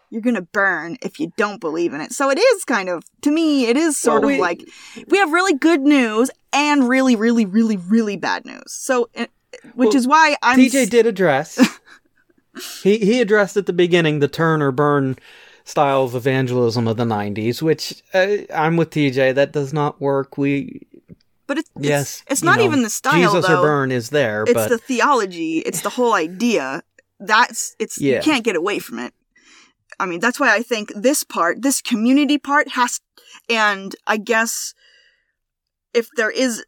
You're 0.10 0.22
gonna 0.22 0.42
burn 0.42 0.98
if 1.02 1.20
you 1.20 1.32
don't 1.38 1.60
believe 1.60 1.94
in 1.94 2.02
it. 2.02 2.12
So 2.14 2.30
it 2.30 2.40
is 2.40 2.64
kind 2.66 2.90
of, 2.90 3.04
to 3.22 3.32
me, 3.32 3.68
it 3.68 3.78
is 3.78 3.98
sort 3.98 4.24
Well, 4.24 4.34
of 4.34 4.40
like 4.40 4.68
we 5.08 5.18
have 5.20 5.32
really 5.32 5.54
good 5.54 5.82
news 5.82 6.32
and 6.52 6.88
really, 6.90 7.16
really, 7.16 7.46
really, 7.46 7.78
really 7.78 8.18
bad 8.18 8.46
news. 8.46 8.72
So, 8.72 9.10
uh, 9.16 9.28
which 9.74 9.90
Well, 9.90 9.98
is 9.98 10.08
why 10.08 10.36
I'm 10.42 10.60
TJ 10.60 10.90
did 10.90 11.06
address. 11.06 11.80
he 12.84 12.98
he 12.98 13.22
addressed 13.22 13.58
at 13.58 13.66
the 13.66 13.74
beginning 13.74 14.20
the 14.20 14.28
turn 14.28 14.62
or 14.62 14.72
burn 14.72 15.18
style 15.64 16.04
of 16.04 16.16
evangelism 16.16 16.88
of 16.88 16.98
the 16.98 17.06
'90s, 17.06 17.62
which 17.62 18.02
uh, 18.14 18.38
I'm 18.54 18.78
with 18.78 18.90
TJ. 18.90 19.36
That 19.36 19.52
does 19.52 19.74
not 19.74 20.02
work. 20.02 20.38
We 20.38 20.88
but 21.50 21.58
it's, 21.58 21.72
it's 21.78 21.86
yes, 21.86 22.24
it's 22.28 22.44
not 22.44 22.60
know, 22.60 22.66
even 22.66 22.84
the 22.84 22.92
style 22.92 23.16
Jesus 23.16 23.48
though. 23.48 23.60
or 23.60 23.64
burn 23.64 23.92
is 23.92 24.12
there, 24.12 24.44
it's 24.44 24.54
but 24.54 24.70
the 24.70 24.78
theology. 24.78 25.58
It's 25.60 25.82
the 25.82 25.90
whole 25.90 26.14
idea. 26.14 26.84
That's 27.20 27.76
it's 27.80 28.00
Yeah. 28.00 28.18
you 28.18 28.22
can't 28.22 28.44
get 28.44 28.56
away 28.56 28.78
from 28.78 29.00
it. 29.00 29.16
I 30.00 30.06
mean, 30.06 30.20
that's 30.20 30.40
why 30.40 30.56
I 30.56 30.62
think 30.62 30.94
this 30.96 31.24
part, 31.24 31.64
this 31.64 31.82
community 31.82 32.38
part 32.38 32.70
has 32.74 33.02
and 33.50 33.96
I 34.06 34.18
guess 34.18 34.76
if 35.92 36.08
there 36.16 36.30
is 36.30 36.64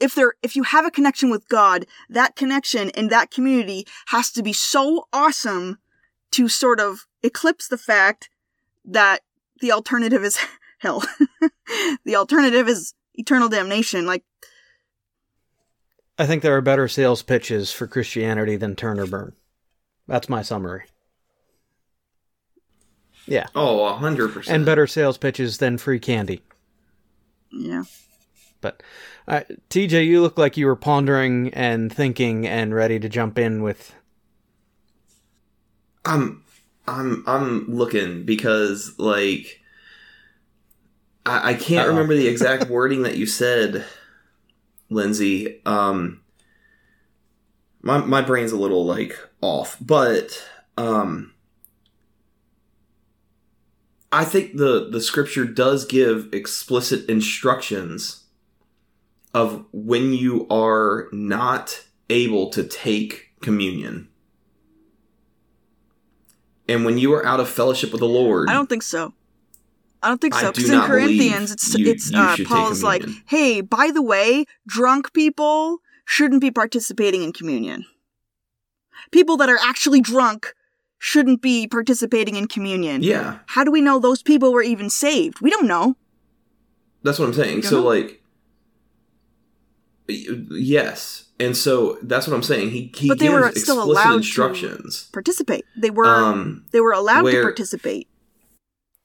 if 0.00 0.16
there 0.16 0.34
if 0.42 0.56
you 0.56 0.64
have 0.64 0.84
a 0.84 0.90
connection 0.90 1.30
with 1.30 1.48
God, 1.48 1.86
that 2.10 2.34
connection 2.34 2.90
in 2.90 3.06
that 3.08 3.30
community 3.30 3.86
has 4.08 4.32
to 4.32 4.42
be 4.42 4.52
so 4.52 5.06
awesome 5.12 5.78
to 6.32 6.48
sort 6.48 6.80
of 6.80 7.06
eclipse 7.22 7.68
the 7.68 7.78
fact 7.78 8.28
that 8.84 9.20
the 9.60 9.70
alternative 9.70 10.24
is 10.24 10.36
hell. 10.78 11.04
the 12.04 12.16
alternative 12.16 12.68
is 12.68 12.92
eternal 13.16 13.48
damnation. 13.48 14.06
Like 14.06 14.22
I 16.18 16.26
think 16.26 16.42
there 16.42 16.56
are 16.56 16.60
better 16.62 16.88
sales 16.88 17.22
pitches 17.22 17.72
for 17.72 17.86
Christianity 17.86 18.56
than 18.56 18.74
turn 18.76 18.98
or 18.98 19.06
burn. 19.06 19.34
That's 20.06 20.28
my 20.28 20.42
summary. 20.42 20.84
Yeah, 23.26 23.48
Oh, 23.56 23.84
a 23.86 23.94
hundred 23.94 24.32
percent. 24.32 24.54
and 24.56 24.64
better 24.66 24.86
sales 24.86 25.18
pitches 25.18 25.58
than 25.58 25.78
free 25.78 25.98
candy. 25.98 26.42
yeah. 27.50 27.82
But 28.60 28.82
uh, 29.28 29.42
TJ, 29.68 30.06
you 30.06 30.22
look 30.22 30.38
like 30.38 30.56
you 30.56 30.66
were 30.66 30.76
pondering 30.76 31.52
and 31.52 31.92
thinking 31.92 32.46
and 32.46 32.74
ready 32.74 32.98
to 33.00 33.08
jump 33.08 33.38
in 33.38 33.62
with. 33.62 33.92
I'm 36.04 36.44
I'm 36.86 37.24
I'm 37.26 37.66
looking 37.68 38.24
because 38.24 38.94
like 38.98 39.60
I, 41.26 41.50
I 41.50 41.54
can't 41.54 41.86
Uh-oh. 41.86 41.90
remember 41.90 42.14
the 42.14 42.28
exact 42.28 42.70
wording 42.70 43.02
that 43.02 43.16
you 43.16 43.26
said, 43.26 43.84
Lindsey. 44.88 45.60
Um 45.66 46.20
my 47.86 47.98
my 47.98 48.20
brain's 48.20 48.52
a 48.52 48.56
little 48.56 48.84
like 48.84 49.16
off, 49.40 49.76
but 49.80 50.44
um, 50.76 51.32
I 54.10 54.24
think 54.24 54.56
the 54.56 54.88
the 54.90 55.00
scripture 55.00 55.44
does 55.44 55.84
give 55.84 56.28
explicit 56.32 57.08
instructions 57.08 58.24
of 59.32 59.66
when 59.72 60.12
you 60.12 60.48
are 60.50 61.08
not 61.12 61.84
able 62.10 62.50
to 62.50 62.64
take 62.64 63.30
communion. 63.40 64.08
And 66.68 66.84
when 66.84 66.98
you 66.98 67.14
are 67.14 67.24
out 67.24 67.38
of 67.38 67.48
fellowship 67.48 67.92
with 67.92 68.00
the 68.00 68.08
Lord, 68.08 68.48
I 68.50 68.54
don't 68.54 68.68
think 68.68 68.82
so. 68.82 69.12
I 70.06 70.08
don't 70.10 70.20
think 70.20 70.34
so. 70.34 70.52
Because 70.52 70.70
in 70.70 70.80
Corinthians, 70.82 71.50
it's 71.50 71.74
you- 71.76 71.90
it's 71.90 72.10
you 72.12 72.18
uh, 72.18 72.36
Paul's 72.46 72.84
like, 72.84 73.02
hey, 73.26 73.60
by 73.60 73.90
the 73.92 74.02
way, 74.02 74.44
drunk 74.68 75.12
people 75.12 75.78
shouldn't 76.04 76.40
be 76.40 76.52
participating 76.52 77.22
in 77.24 77.32
communion. 77.32 77.84
People 79.10 79.36
that 79.38 79.48
are 79.48 79.58
actually 79.60 80.00
drunk 80.00 80.54
shouldn't 80.98 81.42
be 81.42 81.66
participating 81.66 82.36
in 82.36 82.46
communion. 82.46 83.02
yeah, 83.02 83.38
How 83.46 83.64
do 83.64 83.72
we 83.72 83.80
know 83.80 83.98
those 83.98 84.22
people 84.22 84.52
were 84.52 84.62
even 84.62 84.88
saved? 84.90 85.40
We 85.40 85.50
don't 85.50 85.66
know. 85.66 85.96
that's 87.02 87.18
what 87.18 87.26
I'm 87.26 87.34
saying. 87.34 87.62
So 87.62 87.80
know? 87.80 87.86
like, 87.88 88.22
yes, 90.08 91.24
and 91.40 91.56
so 91.56 91.98
that's 92.02 92.26
what 92.28 92.34
I'm 92.34 92.42
saying. 92.42 92.70
He 92.70 92.92
he 92.96 93.08
But 93.08 93.18
they 93.18 93.26
gives 93.26 93.34
were 93.34 93.52
still 93.52 93.82
allowed 93.82 94.22
to- 94.22 95.08
Participate. 95.12 95.64
They 95.76 95.90
were 95.90 96.06
Um, 96.06 96.64
they 96.72 96.80
were 96.80 96.92
allowed 96.92 97.22
to 97.22 97.42
participate. 97.42 98.08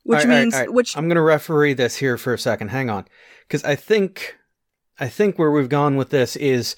Which 0.04 0.20
right, 0.20 0.28
right, 0.28 0.42
means 0.42 0.54
all 0.54 0.60
right. 0.62 0.74
which 0.74 0.98
I'm 0.98 1.08
going 1.08 1.16
to 1.16 1.22
referee 1.22 1.74
this 1.74 1.98
here 1.98 2.18
for 2.18 2.34
a 2.34 2.40
second. 2.40 2.70
Hang 2.70 2.90
on, 2.90 3.06
because 3.48 3.64
I 3.64 3.76
think, 3.76 4.38
I 5.00 5.08
think 5.08 5.38
where 5.38 5.52
we've 5.52 5.70
gone 5.70 5.96
with 5.96 6.10
this 6.10 6.36
is 6.36 6.76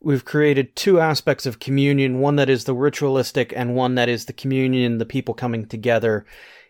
we've 0.00 0.24
created 0.24 0.76
two 0.76 1.00
aspects 1.00 1.46
of 1.46 1.58
communion: 1.58 2.20
one 2.20 2.36
that 2.36 2.48
is 2.48 2.64
the 2.64 2.74
ritualistic, 2.74 3.52
and 3.56 3.74
one 3.74 3.96
that 3.96 4.08
is 4.08 4.26
the 4.26 4.32
communion, 4.32 4.98
the 4.98 5.04
people 5.04 5.34
coming 5.34 5.66
together 5.66 6.24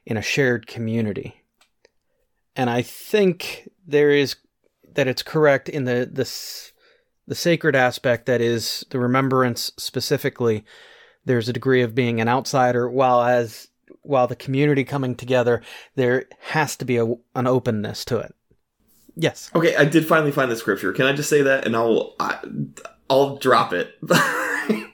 in 0.06 0.16
a 0.16 0.22
shared 0.22 0.66
community. 0.66 1.44
And 2.56 2.70
I 2.70 2.82
think 2.82 3.68
there 3.86 4.10
is 4.10 4.36
that 4.94 5.06
it's 5.06 5.22
correct 5.22 5.68
in 5.68 5.84
the 5.84 6.08
the 6.10 6.22
s- 6.22 6.72
the 7.26 7.34
sacred 7.34 7.76
aspect 7.76 8.26
that 8.26 8.40
is 8.40 8.84
the 8.90 8.98
remembrance 8.98 9.70
specifically. 9.76 10.64
There's 11.26 11.48
a 11.48 11.52
degree 11.52 11.82
of 11.82 11.94
being 11.94 12.20
an 12.20 12.28
outsider, 12.28 12.88
while 12.90 13.22
as 13.22 13.68
while 14.02 14.26
the 14.26 14.36
community 14.36 14.84
coming 14.84 15.14
together, 15.14 15.62
there 15.94 16.26
has 16.40 16.76
to 16.76 16.84
be 16.84 16.96
a, 16.96 17.06
an 17.34 17.46
openness 17.46 18.04
to 18.06 18.18
it. 18.18 18.34
Yes. 19.16 19.50
Okay, 19.54 19.74
I 19.76 19.84
did 19.84 20.06
finally 20.06 20.32
find 20.32 20.50
the 20.50 20.56
scripture. 20.56 20.92
Can 20.92 21.06
I 21.06 21.12
just 21.12 21.28
say 21.28 21.42
that, 21.42 21.66
and 21.66 21.76
I'll 21.76 22.14
I, 22.20 22.38
I'll 23.10 23.36
drop 23.36 23.72
it. 23.72 23.94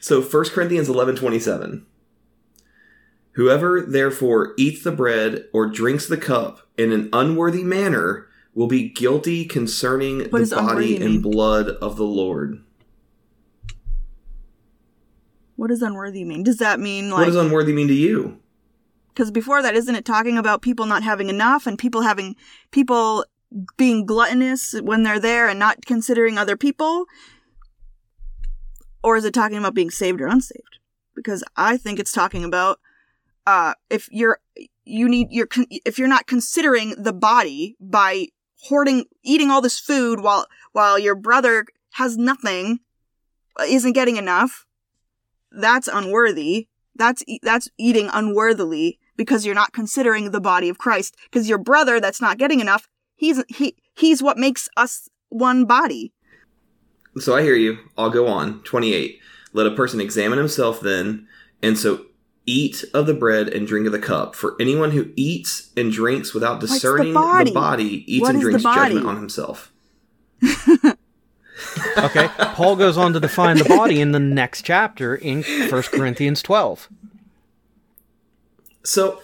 so, 0.00 0.20
1 0.22 0.44
Corinthians 0.50 0.88
eleven 0.88 1.16
twenty 1.16 1.38
seven. 1.38 1.86
Whoever 3.32 3.80
therefore 3.80 4.52
eats 4.58 4.84
the 4.84 4.92
bread 4.92 5.46
or 5.54 5.66
drinks 5.66 6.06
the 6.06 6.18
cup 6.18 6.68
in 6.76 6.92
an 6.92 7.08
unworthy 7.14 7.64
manner 7.64 8.26
will 8.54 8.66
be 8.66 8.90
guilty 8.90 9.46
concerning 9.46 10.28
What 10.28 10.50
the 10.50 10.56
body 10.56 10.96
and 10.96 11.04
mean? 11.14 11.22
blood 11.22 11.68
of 11.68 11.96
the 11.96 12.04
Lord. 12.04 12.62
What 15.62 15.68
does 15.68 15.80
unworthy 15.80 16.24
mean? 16.24 16.42
Does 16.42 16.56
that 16.56 16.80
mean 16.80 17.10
like. 17.10 17.20
what 17.20 17.26
does 17.26 17.36
unworthy 17.36 17.72
mean 17.72 17.86
to 17.86 17.94
you? 17.94 18.42
because 19.14 19.30
before 19.30 19.62
that 19.62 19.74
isn't 19.74 19.94
it 19.94 20.04
talking 20.04 20.38
about 20.38 20.62
people 20.62 20.86
not 20.86 21.02
having 21.02 21.28
enough 21.28 21.66
and 21.66 21.78
people 21.78 22.02
having 22.02 22.34
people 22.70 23.24
being 23.76 24.06
gluttonous 24.06 24.74
when 24.80 25.02
they're 25.02 25.20
there 25.20 25.48
and 25.48 25.58
not 25.58 25.84
considering 25.84 26.38
other 26.38 26.56
people 26.56 27.04
or 29.04 29.16
is 29.16 29.24
it 29.24 29.34
talking 29.34 29.58
about 29.58 29.74
being 29.74 29.90
saved 29.90 30.20
or 30.20 30.26
unsaved 30.26 30.78
because 31.14 31.44
i 31.56 31.76
think 31.76 31.98
it's 31.98 32.12
talking 32.12 32.44
about 32.44 32.80
uh 33.46 33.74
if 33.90 34.08
you're 34.10 34.38
you 34.84 35.08
need 35.08 35.28
you're 35.30 35.46
con- 35.46 35.66
if 35.84 35.98
you're 35.98 36.08
not 36.08 36.26
considering 36.26 36.94
the 36.96 37.12
body 37.12 37.76
by 37.78 38.26
hoarding 38.62 39.04
eating 39.22 39.50
all 39.50 39.60
this 39.60 39.78
food 39.78 40.20
while 40.20 40.46
while 40.72 40.98
your 40.98 41.14
brother 41.14 41.66
has 41.92 42.16
nothing 42.16 42.80
isn't 43.68 43.92
getting 43.92 44.16
enough 44.16 44.64
that's 45.54 45.88
unworthy 45.88 46.68
that's 46.94 47.22
e- 47.26 47.40
that's 47.42 47.68
eating 47.78 48.08
unworthily 48.12 48.98
because 49.16 49.44
you're 49.46 49.54
not 49.54 49.72
considering 49.72 50.30
the 50.30 50.40
body 50.40 50.68
of 50.68 50.78
Christ 50.78 51.16
because 51.30 51.48
your 51.48 51.58
brother 51.58 52.00
that's 52.00 52.20
not 52.20 52.38
getting 52.38 52.60
enough 52.60 52.88
he's 53.16 53.42
he 53.48 53.76
he's 53.94 54.22
what 54.22 54.38
makes 54.38 54.68
us 54.76 55.08
one 55.28 55.64
body 55.64 56.12
So 57.18 57.36
I 57.36 57.42
hear 57.42 57.54
you. 57.56 57.78
I'll 57.96 58.10
go 58.10 58.26
on. 58.26 58.62
28. 58.62 59.18
Let 59.52 59.66
a 59.66 59.74
person 59.74 60.00
examine 60.00 60.38
himself 60.38 60.80
then, 60.80 61.28
and 61.62 61.78
so 61.78 62.06
eat 62.46 62.84
of 62.94 63.06
the 63.06 63.14
bread 63.14 63.48
and 63.48 63.66
drink 63.66 63.86
of 63.86 63.92
the 63.92 63.98
cup. 63.98 64.34
For 64.34 64.56
anyone 64.58 64.92
who 64.92 65.12
eats 65.14 65.70
and 65.76 65.92
drinks 65.92 66.32
without 66.32 66.60
the 66.60 66.66
discerning 66.66 67.12
body? 67.12 67.50
the 67.50 67.54
body 67.54 68.04
eats 68.12 68.22
What 68.22 68.34
and 68.34 68.42
drinks 68.42 68.62
judgment 68.62 69.06
on 69.06 69.16
himself. 69.16 69.72
Okay. 71.98 72.28
Paul 72.54 72.76
goes 72.76 72.96
on 72.96 73.12
to 73.12 73.20
define 73.20 73.58
the 73.58 73.64
body 73.64 74.00
in 74.00 74.12
the 74.12 74.18
next 74.18 74.62
chapter 74.62 75.14
in 75.14 75.42
1 75.42 75.82
Corinthians 75.84 76.42
12. 76.42 76.88
So, 78.84 79.20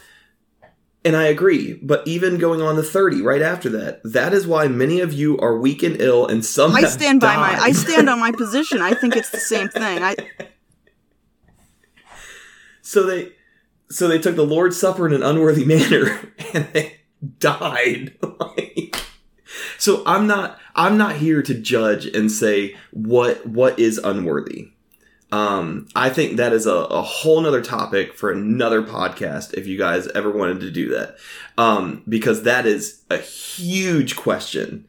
and 1.05 1.17
I 1.17 1.25
agree, 1.25 1.75
but 1.75 2.07
even 2.07 2.39
going 2.39 2.61
on 2.61 2.77
to 2.77 2.83
30 2.83 3.23
right 3.23 3.43
after 3.43 3.69
that, 3.71 4.01
that 4.05 4.33
is 4.35 4.47
why 4.47 4.69
many 4.69 5.01
of 5.01 5.13
you 5.13 5.39
are 5.39 5.59
weak 5.59 5.83
and 5.83 6.01
ill, 6.01 6.27
and 6.27 6.45
some 6.45 6.75
I 6.75 6.81
have 6.81 6.91
stand 6.91 7.21
by 7.21 7.37
my. 7.37 7.59
I 7.59 7.73
stand 7.73 8.09
on 8.09 8.21
my 8.21 8.33
position 8.37 8.83
I 8.83 8.93
think 8.95 9.17
it's 9.17 9.31
the 9.31 9.41
same 9.41 9.69
thing 9.69 9.83
I 9.83 10.17
So 12.83 13.05
they, 13.05 13.33
so 13.91 14.09
they 14.09 14.19
took 14.19 14.37
the 14.37 14.47
Lord's 14.47 14.79
Supper 14.79 15.07
in 15.07 15.15
an 15.15 15.23
unworthy 15.23 15.65
manner, 15.65 16.33
and 16.53 16.67
they 16.73 17.01
died. 17.39 18.17
Like, 18.23 18.97
so 19.79 20.03
I'm 20.07 20.27
not, 20.27 20.59
I'm 20.75 20.97
not 20.97 21.17
here 21.17 21.43
to 21.43 21.55
judge 21.55 22.07
and 22.07 22.31
say 22.31 22.77
what 22.91 23.47
what 23.47 23.79
is 23.79 23.99
unworthy. 23.99 24.71
Um, 25.31 25.89
I 25.95 26.09
think 26.09 26.37
that 26.37 26.53
is 26.53 26.67
a, 26.67 26.73
a 26.73 27.03
whole 27.03 27.41
nother 27.41 27.61
topic 27.61 28.15
for 28.15 28.31
another 28.31 28.83
podcast 28.83 29.53
if 29.55 29.67
you 29.67 29.77
guys 29.77 30.09
ever 30.09 30.31
wanted 30.31 30.61
to 30.61 30.71
do 30.71 30.89
that. 30.91 31.17
Um, 31.59 32.03
because 32.09 32.45
that 32.45 32.65
is 32.65 33.03
a 33.11 33.19
huge 33.19 34.17
question. 34.17 34.87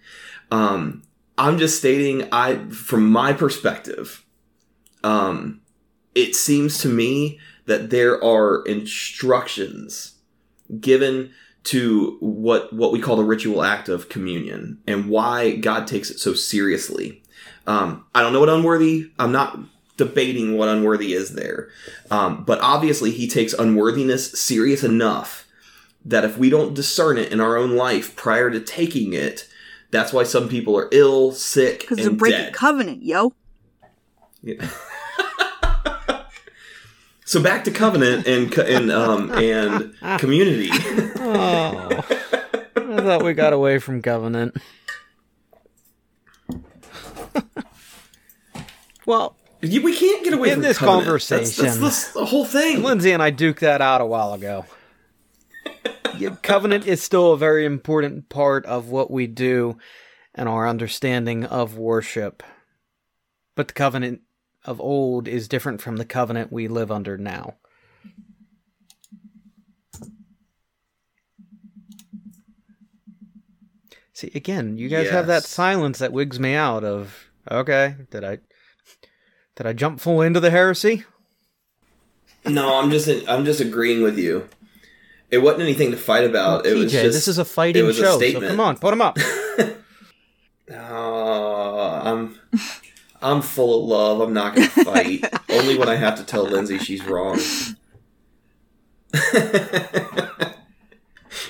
Um, 0.49 1.03
I'm 1.37 1.57
just 1.57 1.77
stating 1.77 2.27
I 2.31 2.57
from 2.69 3.09
my 3.11 3.33
perspective, 3.33 4.25
um, 5.03 5.61
it 6.15 6.35
seems 6.35 6.79
to 6.79 6.89
me 6.89 7.39
that 7.65 7.89
there 7.89 8.23
are 8.23 8.63
instructions 8.65 10.15
given 10.79 11.31
to 11.65 12.17
what 12.19 12.71
what 12.73 12.91
we 12.91 12.99
call 12.99 13.15
the 13.15 13.23
ritual 13.23 13.63
act 13.63 13.89
of 13.89 14.09
communion 14.09 14.79
and 14.87 15.09
why 15.09 15.55
God 15.55 15.87
takes 15.87 16.09
it 16.09 16.19
so 16.19 16.33
seriously. 16.33 17.21
Um, 17.67 18.05
I 18.15 18.21
don't 18.21 18.33
know 18.33 18.39
what 18.39 18.49
unworthy. 18.49 19.11
I'm 19.19 19.31
not 19.31 19.59
debating 19.97 20.57
what 20.57 20.69
unworthy 20.69 21.13
is 21.13 21.35
there, 21.35 21.69
um, 22.09 22.43
but 22.45 22.59
obviously 22.61 23.11
He 23.11 23.27
takes 23.27 23.53
unworthiness 23.53 24.31
serious 24.39 24.83
enough 24.83 25.47
that 26.05 26.23
if 26.23 26.37
we 26.37 26.49
don't 26.49 26.73
discern 26.73 27.17
it 27.17 27.31
in 27.31 27.41
our 27.41 27.57
own 27.57 27.75
life 27.75 28.15
prior 28.15 28.49
to 28.49 28.59
taking 28.59 29.13
it, 29.13 29.47
that's 29.91 30.13
why 30.13 30.23
some 30.23 30.47
people 30.47 30.77
are 30.77 30.87
ill, 30.91 31.31
sick, 31.31 31.81
because 31.81 31.97
they're 31.97 32.11
breaking 32.11 32.39
dead. 32.39 32.53
covenant 32.53 33.03
yo 33.03 33.33
Yeah. 34.41 34.67
so 37.29 37.39
back 37.43 37.63
to 37.63 37.69
covenant 37.69 38.25
and 38.25 38.51
and 38.57 38.91
um 38.91 39.31
and 39.31 39.93
community. 40.17 40.71
Oh. 41.21 41.89
I 42.75 43.01
thought 43.01 43.23
we 43.23 43.33
got 43.33 43.53
away 43.53 43.77
from 43.77 44.01
covenant. 44.01 44.57
well, 49.05 49.35
we 49.61 49.95
can't 49.95 50.23
get 50.23 50.33
away 50.33 50.49
In 50.49 50.55
from 50.55 50.63
this 50.63 50.79
covenant. 50.79 51.03
conversation. 51.03 51.65
That's, 51.65 51.77
that's, 51.77 52.13
the 52.13 52.25
whole 52.25 52.45
thing. 52.45 52.81
Lindsey 52.81 53.11
and 53.11 53.21
I 53.21 53.31
duked 53.31 53.59
that 53.59 53.79
out 53.79 54.01
a 54.01 54.07
while 54.07 54.33
ago. 54.33 54.65
Covenant 56.41 56.87
is 56.87 57.03
still 57.03 57.33
a 57.33 57.37
very 57.37 57.63
important 57.63 58.27
part 58.29 58.65
of 58.65 58.89
what 58.89 59.11
we 59.11 59.27
do 59.27 59.77
and 60.33 60.49
our 60.49 60.67
understanding 60.67 61.45
of 61.45 61.77
worship. 61.77 62.41
But 63.55 63.67
the 63.67 63.75
covenant 63.75 64.21
of 64.65 64.79
old 64.81 65.27
is 65.27 65.47
different 65.47 65.81
from 65.81 65.97
the 65.97 66.05
covenant 66.05 66.51
we 66.51 66.67
live 66.67 66.91
under 66.91 67.17
now. 67.17 67.55
See, 74.13 74.31
again, 74.35 74.77
you 74.77 74.89
guys 74.89 75.09
have 75.09 75.27
that 75.27 75.43
silence 75.43 75.99
that 75.99 76.11
wigs 76.11 76.41
me 76.41 76.53
out 76.53 76.83
of, 76.83 77.29
okay, 77.49 77.95
did 78.11 78.25
I 78.25 78.39
did 79.55 79.65
I 79.65 79.71
jump 79.71 80.01
full 80.01 80.21
into 80.21 80.41
the 80.41 80.49
heresy? 80.49 81.05
No, 82.45 82.79
I'm 82.81 82.91
just 82.91 83.07
I'm 83.29 83.45
just 83.45 83.61
agreeing 83.61 84.03
with 84.03 84.19
you. 84.19 84.49
It 85.31 85.37
wasn't 85.37 85.61
anything 85.61 85.91
to 85.91 85.97
fight 85.97 86.25
about. 86.25 86.65
it 86.65 86.75
TJ, 86.75 86.83
was 86.83 86.91
just 86.91 87.13
this 87.13 87.27
is 87.29 87.37
a 87.37 87.45
fighting 87.45 87.85
was 87.85 87.97
a 87.97 88.03
show, 88.03 88.19
so 88.19 88.41
come 88.41 88.59
on, 88.59 88.77
put 88.77 88.93
him 88.93 89.01
up. 89.01 89.17
Uh, 90.69 90.75
I'm 92.03 92.37
I'm 93.21 93.41
full 93.41 93.83
of 93.83 93.89
love. 93.89 94.21
I'm 94.21 94.33
not 94.33 94.55
going 94.55 94.69
to 94.75 94.83
fight. 94.83 95.25
Only 95.49 95.77
when 95.77 95.89
I 95.89 95.95
have 95.95 96.15
to 96.17 96.23
tell 96.23 96.43
Lindsey 96.43 96.77
she's 96.77 97.05
wrong. 97.05 97.39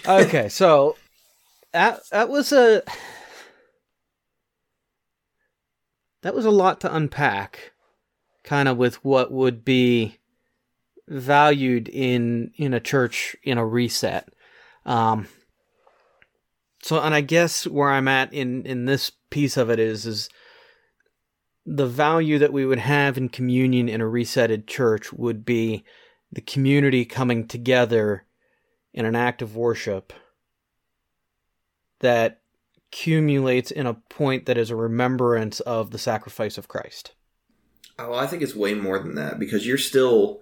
okay, 0.08 0.50
so 0.50 0.96
that 1.74 2.02
that 2.12 2.30
was 2.30 2.52
a 2.52 2.84
that 6.22 6.34
was 6.34 6.46
a 6.46 6.52
lot 6.52 6.82
to 6.82 6.94
unpack, 6.94 7.74
kind 8.44 8.68
of 8.68 8.78
with 8.78 9.04
what 9.04 9.32
would 9.32 9.64
be 9.66 10.18
valued 11.08 11.90
in 11.90 12.52
in 12.56 12.74
a 12.74 12.80
church 12.80 13.36
in 13.44 13.58
a 13.58 13.66
reset. 13.66 14.30
Um, 14.86 15.28
so, 16.82 17.00
and 17.02 17.14
I 17.14 17.22
guess 17.22 17.68
where 17.68 17.90
I'm 17.90 18.08
at 18.08 18.34
in 18.34 18.66
in 18.66 18.86
this 18.86 19.12
piece 19.30 19.58
of 19.58 19.70
it 19.70 19.80
is 19.80 20.06
is 20.06 20.30
the 21.72 21.86
value 21.86 22.40
that 22.40 22.52
we 22.52 22.66
would 22.66 22.80
have 22.80 23.16
in 23.16 23.30
communion 23.30 23.88
in 23.88 24.02
a 24.02 24.06
resetted 24.06 24.66
church 24.66 25.14
would 25.14 25.46
be 25.46 25.84
the 26.32 26.42
community 26.42 27.06
coming 27.06 27.48
together 27.48 28.26
in 28.92 29.06
an 29.06 29.16
act 29.16 29.44
of 29.44 29.56
worship 29.56 30.12
that 32.00 32.42
accumulates 32.88 33.70
in 33.70 33.86
a 33.86 33.94
point 33.94 34.48
that 34.48 34.58
is 34.58 34.72
a 34.72 34.76
remembrance 34.76 35.60
of 35.60 35.92
the 35.92 36.00
sacrifice 36.00 36.58
of 36.58 36.68
Christ. 36.68 37.14
Oh, 38.00 38.16
I 38.16 38.26
think 38.26 38.42
it's 38.42 38.56
way 38.56 38.74
more 38.74 38.98
than 38.98 39.14
that 39.16 39.38
because 39.38 39.68
you're 39.68 39.78
still 39.78 40.42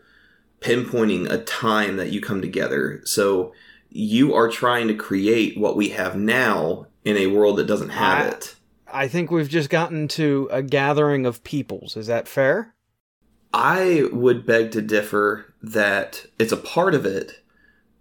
pinpointing 0.61 1.29
a 1.29 1.43
time 1.43 1.97
that 1.97 2.11
you 2.11 2.21
come 2.21 2.41
together. 2.41 3.01
So 3.03 3.53
you 3.89 4.33
are 4.33 4.47
trying 4.47 4.87
to 4.87 4.95
create 4.95 5.57
what 5.57 5.75
we 5.75 5.89
have 5.89 6.15
now 6.15 6.87
in 7.03 7.17
a 7.17 7.27
world 7.27 7.57
that 7.57 7.67
doesn't 7.67 7.89
have 7.89 8.25
I, 8.25 8.29
it. 8.29 8.55
I 8.91 9.07
think 9.07 9.31
we've 9.31 9.49
just 9.49 9.69
gotten 9.69 10.07
to 10.09 10.47
a 10.51 10.61
gathering 10.61 11.25
of 11.25 11.43
peoples. 11.43 11.97
Is 11.97 12.07
that 12.07 12.27
fair? 12.27 12.73
I 13.53 14.07
would 14.11 14.45
beg 14.45 14.71
to 14.71 14.81
differ 14.81 15.53
that 15.61 16.25
it's 16.37 16.51
a 16.51 16.57
part 16.57 16.93
of 16.93 17.05
it, 17.05 17.41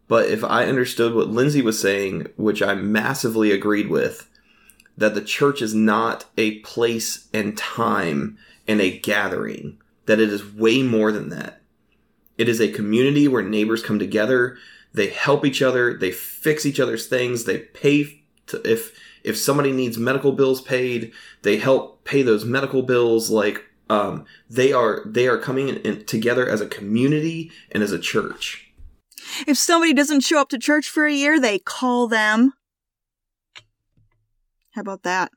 but 0.08 0.28
if 0.28 0.44
I 0.44 0.66
understood 0.66 1.14
what 1.14 1.28
Lindsey 1.28 1.62
was 1.62 1.80
saying, 1.80 2.26
which 2.36 2.62
I 2.62 2.74
massively 2.74 3.50
agreed 3.50 3.88
with, 3.88 4.28
that 4.96 5.14
the 5.14 5.22
church 5.22 5.60
is 5.60 5.74
not 5.74 6.24
a 6.36 6.58
place 6.60 7.28
and 7.32 7.56
time 7.56 8.38
and 8.66 8.80
a 8.80 8.98
gathering, 8.98 9.78
that 10.06 10.20
it 10.20 10.30
is 10.30 10.54
way 10.54 10.82
more 10.82 11.12
than 11.12 11.28
that. 11.30 11.60
It 12.38 12.48
is 12.48 12.60
a 12.60 12.72
community 12.72 13.28
where 13.28 13.42
neighbors 13.42 13.82
come 13.82 13.98
together, 13.98 14.58
they 14.92 15.08
help 15.08 15.44
each 15.44 15.62
other, 15.62 15.96
they 15.96 16.10
fix 16.10 16.64
each 16.64 16.80
other's 16.80 17.06
things, 17.06 17.44
they 17.44 17.58
pay 17.58 18.22
to, 18.48 18.60
if 18.70 18.98
if 19.26 19.36
somebody 19.36 19.72
needs 19.72 19.98
medical 19.98 20.32
bills 20.32 20.62
paid, 20.62 21.12
they 21.42 21.56
help 21.56 22.04
pay 22.04 22.22
those 22.22 22.44
medical 22.44 22.82
bills 22.82 23.28
like 23.28 23.64
um, 23.90 24.24
they 24.48 24.72
are 24.72 25.02
they 25.04 25.26
are 25.26 25.36
coming 25.36 25.68
in, 25.68 25.76
in, 25.78 26.04
together 26.04 26.48
as 26.48 26.60
a 26.60 26.66
community 26.66 27.50
and 27.72 27.82
as 27.82 27.92
a 27.92 27.98
church. 27.98 28.72
If 29.46 29.58
somebody 29.58 29.92
doesn't 29.92 30.20
show 30.20 30.40
up 30.40 30.48
to 30.50 30.58
church 30.58 30.88
for 30.88 31.04
a 31.04 31.12
year, 31.12 31.40
they 31.40 31.58
call 31.58 32.06
them. 32.06 32.54
How 34.74 34.82
about 34.82 35.02
that? 35.02 35.32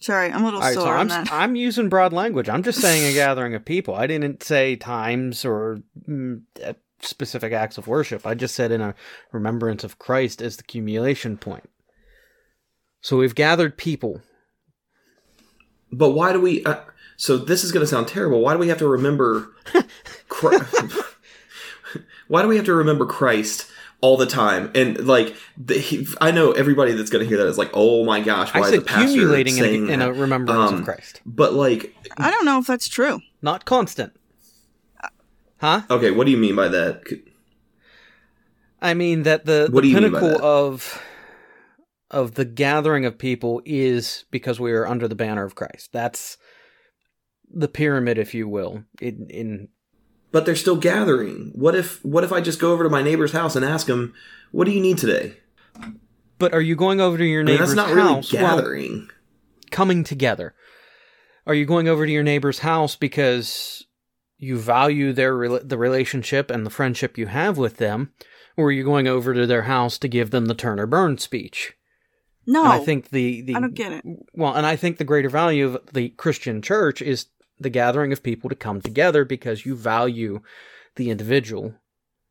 Sorry, 0.00 0.30
I'm 0.30 0.42
a 0.42 0.44
little 0.44 0.60
All 0.60 0.66
right, 0.66 0.74
sore 0.74 0.84
so 0.84 0.90
on 0.90 1.00
I'm, 1.00 1.08
that. 1.08 1.28
I'm 1.32 1.56
using 1.56 1.88
broad 1.88 2.12
language. 2.12 2.48
I'm 2.48 2.62
just 2.62 2.80
saying 2.80 3.10
a 3.10 3.14
gathering 3.14 3.54
of 3.54 3.64
people. 3.64 3.94
I 3.94 4.06
didn't 4.06 4.42
say 4.42 4.76
times 4.76 5.44
or 5.44 5.80
mm, 6.06 6.42
uh, 6.64 6.74
specific 7.00 7.52
acts 7.52 7.78
of 7.78 7.86
worship. 7.86 8.26
I 8.26 8.34
just 8.34 8.54
said 8.54 8.72
in 8.72 8.80
a 8.80 8.94
remembrance 9.32 9.84
of 9.84 9.98
Christ 9.98 10.42
as 10.42 10.56
the 10.56 10.62
accumulation 10.62 11.38
point. 11.38 11.68
So 13.00 13.16
we've 13.16 13.34
gathered 13.34 13.76
people. 13.76 14.20
But 15.92 16.10
why 16.10 16.32
do 16.32 16.40
we? 16.40 16.64
Uh, 16.64 16.80
so 17.16 17.36
this 17.36 17.64
is 17.64 17.72
going 17.72 17.82
to 17.84 17.86
sound 17.86 18.08
terrible. 18.08 18.40
Why 18.40 18.52
do 18.52 18.58
we 18.58 18.68
have 18.68 18.78
to 18.78 18.88
remember? 18.88 19.50
Chri- 20.28 21.04
why 22.28 22.42
do 22.42 22.48
we 22.48 22.56
have 22.56 22.66
to 22.66 22.74
remember 22.74 23.06
Christ 23.06 23.66
all 24.00 24.16
the 24.16 24.26
time? 24.26 24.70
And 24.74 25.04
like, 25.06 25.34
the, 25.56 25.74
he, 25.78 26.06
I 26.20 26.30
know 26.30 26.52
everybody 26.52 26.92
that's 26.92 27.10
going 27.10 27.24
to 27.24 27.28
hear 27.28 27.38
that 27.38 27.48
is 27.48 27.58
like, 27.58 27.70
"Oh 27.74 28.04
my 28.04 28.20
gosh, 28.20 28.54
why 28.54 28.60
I 28.60 28.64
is 28.64 28.70
said 28.70 28.80
the 28.80 28.84
pastor 28.84 29.04
accumulating 29.06 29.56
in 29.56 29.62
saying 29.64 29.88
a, 29.90 29.92
in 29.92 30.02
a 30.02 30.12
remembrance 30.12 30.70
Um, 30.72 30.78
of 30.80 30.84
Christ, 30.84 31.20
But 31.26 31.54
like, 31.54 31.94
I 32.16 32.30
don't 32.30 32.44
know 32.44 32.58
if 32.60 32.66
that's 32.66 32.88
true. 32.88 33.20
not 33.42 33.64
constant. 33.64 34.12
Huh? 35.58 35.82
okay, 35.90 36.10
what 36.10 36.24
do 36.24 36.30
you 36.30 36.38
mean 36.38 36.56
by 36.56 36.68
that? 36.68 37.02
I 38.80 38.94
mean 38.94 39.24
that 39.24 39.44
the, 39.44 39.68
What 39.70 39.82
the 39.82 39.82
do 39.82 39.88
you 39.88 40.00
mean 40.00 40.12
by 40.12 40.20
pinnacle 40.20 40.38
that? 40.38 40.44
of 40.44 41.02
of 42.10 42.34
the 42.34 42.44
gathering 42.44 43.04
of 43.04 43.18
people 43.18 43.62
is 43.64 44.24
because 44.30 44.58
we 44.58 44.72
are 44.72 44.86
under 44.86 45.06
the 45.06 45.14
banner 45.14 45.44
of 45.44 45.54
Christ. 45.54 45.90
That's 45.92 46.36
the 47.52 47.68
pyramid, 47.68 48.18
if 48.18 48.34
you 48.34 48.48
will. 48.48 48.84
In, 49.00 49.26
in 49.30 49.68
But 50.32 50.46
they're 50.46 50.56
still 50.56 50.76
gathering. 50.76 51.52
What 51.54 51.74
if? 51.74 52.04
What 52.04 52.24
if 52.24 52.32
I 52.32 52.40
just 52.40 52.60
go 52.60 52.72
over 52.72 52.84
to 52.84 52.90
my 52.90 53.02
neighbor's 53.02 53.32
house 53.32 53.56
and 53.56 53.64
ask 53.64 53.88
him, 53.88 54.14
"What 54.50 54.64
do 54.64 54.72
you 54.72 54.80
need 54.80 54.98
today?" 54.98 55.36
but 56.38 56.54
are 56.54 56.60
you 56.60 56.74
going 56.74 57.00
over 57.00 57.18
to 57.18 57.24
your 57.24 57.42
I 57.42 57.44
mean, 57.44 57.54
neighbor's 57.54 57.74
that's 57.74 57.88
not 57.88 57.94
really 57.94 58.14
house? 58.14 58.32
Well, 58.32 58.56
gathering. 58.56 59.10
coming 59.70 60.02
together. 60.04 60.54
Are 61.46 61.54
you 61.54 61.66
going 61.66 61.88
over 61.88 62.06
to 62.06 62.12
your 62.12 62.22
neighbor's 62.22 62.60
house 62.60 62.96
because 62.96 63.84
you 64.38 64.58
value 64.58 65.12
their 65.12 65.58
the 65.58 65.78
relationship 65.78 66.50
and 66.50 66.64
the 66.64 66.70
friendship 66.70 67.18
you 67.18 67.26
have 67.26 67.58
with 67.58 67.76
them, 67.76 68.12
or 68.56 68.66
are 68.66 68.72
you 68.72 68.84
going 68.84 69.06
over 69.06 69.34
to 69.34 69.46
their 69.46 69.62
house 69.62 69.98
to 69.98 70.08
give 70.08 70.30
them 70.30 70.46
the 70.46 70.54
Turner 70.54 70.86
Burns 70.86 71.22
speech? 71.22 71.74
No, 72.46 72.64
And 72.64 72.72
I 72.72 72.78
think 72.78 73.10
the, 73.10 73.42
the 73.42 73.54
I 73.54 73.60
don't 73.60 73.74
get 73.74 73.92
it. 73.92 74.04
well, 74.34 74.54
and 74.54 74.66
I 74.66 74.74
think 74.76 74.96
the 74.98 75.04
greater 75.04 75.28
value 75.28 75.66
of 75.66 75.78
the 75.92 76.08
Christian 76.10 76.62
church 76.62 77.00
is 77.02 77.26
the 77.58 77.70
gathering 77.70 78.12
of 78.12 78.22
people 78.22 78.48
to 78.50 78.56
come 78.56 78.80
together 78.80 79.24
because 79.24 79.66
you 79.66 79.76
value 79.76 80.40
the 80.96 81.10
individual 81.10 81.74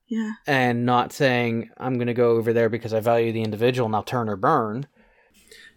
Yeah. 0.07 0.31
and 0.47 0.85
not 0.85 1.13
saying 1.13 1.69
I'm 1.77 1.95
going 1.95 2.07
to 2.07 2.13
go 2.15 2.31
over 2.31 2.51
there 2.53 2.69
because 2.69 2.93
I 2.93 2.99
value 2.99 3.31
the 3.31 3.43
individual 3.43 3.85
and 3.85 3.95
I'll 3.95 4.03
turn 4.03 4.27
or 4.29 4.35
burn. 4.35 4.87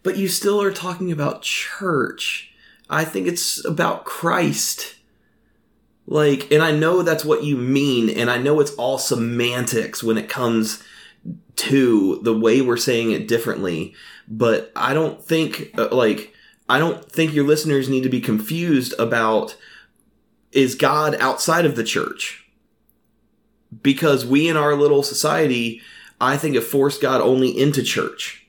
But 0.01 0.17
you 0.17 0.27
still 0.27 0.61
are 0.61 0.71
talking 0.73 1.11
about 1.11 1.43
church. 1.43 2.51
I 2.89 3.05
think 3.05 3.27
it's 3.27 3.63
about 3.65 4.03
Christ. 4.03 4.95
Like, 6.05 6.51
and 6.51 6.61
I 6.61 6.71
know 6.71 7.01
that's 7.01 7.23
what 7.23 7.43
you 7.45 7.55
mean, 7.55 8.09
and 8.09 8.29
I 8.29 8.37
know 8.37 8.59
it's 8.59 8.73
all 8.73 8.97
semantics 8.97 10.03
when 10.03 10.17
it 10.17 10.27
comes 10.27 10.83
to 11.55 12.19
the 12.23 12.37
way 12.37 12.61
we're 12.61 12.77
saying 12.77 13.11
it 13.11 13.27
differently, 13.27 13.93
but 14.27 14.71
I 14.75 14.93
don't 14.93 15.23
think, 15.23 15.71
uh, 15.77 15.89
like, 15.91 16.33
I 16.67 16.79
don't 16.79 17.09
think 17.11 17.33
your 17.33 17.45
listeners 17.45 17.89
need 17.89 18.03
to 18.03 18.09
be 18.09 18.21
confused 18.21 18.93
about 18.97 19.55
is 20.51 20.75
God 20.75 21.15
outside 21.19 21.65
of 21.65 21.75
the 21.75 21.83
church? 21.83 22.45
Because 23.81 24.25
we 24.25 24.47
in 24.47 24.55
our 24.55 24.75
little 24.75 25.03
society, 25.03 25.81
I 26.21 26.37
think 26.37 26.55
have 26.55 26.65
forced 26.65 27.01
God 27.01 27.21
only 27.21 27.49
into 27.49 27.83
church. 27.83 28.45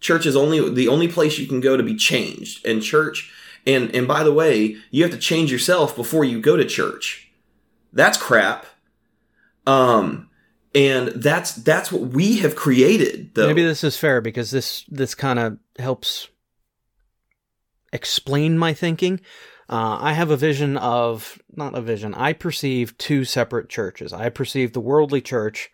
Church 0.00 0.26
is 0.26 0.34
only 0.34 0.68
the 0.72 0.88
only 0.88 1.08
place 1.08 1.38
you 1.38 1.46
can 1.46 1.60
go 1.60 1.76
to 1.76 1.82
be 1.82 1.94
changed. 1.94 2.66
And 2.66 2.82
church 2.82 3.32
and 3.66 3.94
and 3.94 4.08
by 4.08 4.24
the 4.24 4.32
way 4.32 4.76
you 4.90 5.02
have 5.02 5.12
to 5.12 5.18
change 5.18 5.52
yourself 5.52 5.94
before 5.94 6.24
you 6.24 6.40
go 6.40 6.56
to 6.56 6.64
church. 6.64 7.30
That's 7.92 8.18
crap. 8.18 8.66
Um 9.66 10.28
and 10.74 11.08
that's 11.08 11.52
that's 11.54 11.92
what 11.92 12.02
we 12.02 12.38
have 12.38 12.56
created 12.56 13.34
though 13.34 13.48
Maybe 13.48 13.64
this 13.64 13.84
is 13.84 13.96
fair 13.96 14.20
because 14.20 14.50
this 14.50 14.84
this 14.88 15.14
kind 15.14 15.38
of 15.38 15.58
helps 15.78 16.28
explain 17.92 18.58
my 18.58 18.72
thinking. 18.72 19.20
Uh, 19.68 19.98
I 20.00 20.12
have 20.14 20.30
a 20.30 20.36
vision 20.36 20.76
of 20.76 21.38
not 21.54 21.74
a 21.74 21.80
vision. 21.80 22.14
I 22.14 22.32
perceive 22.32 22.96
two 22.98 23.24
separate 23.24 23.68
churches. 23.68 24.12
I 24.12 24.28
perceive 24.28 24.72
the 24.72 24.80
worldly 24.80 25.20
church, 25.20 25.70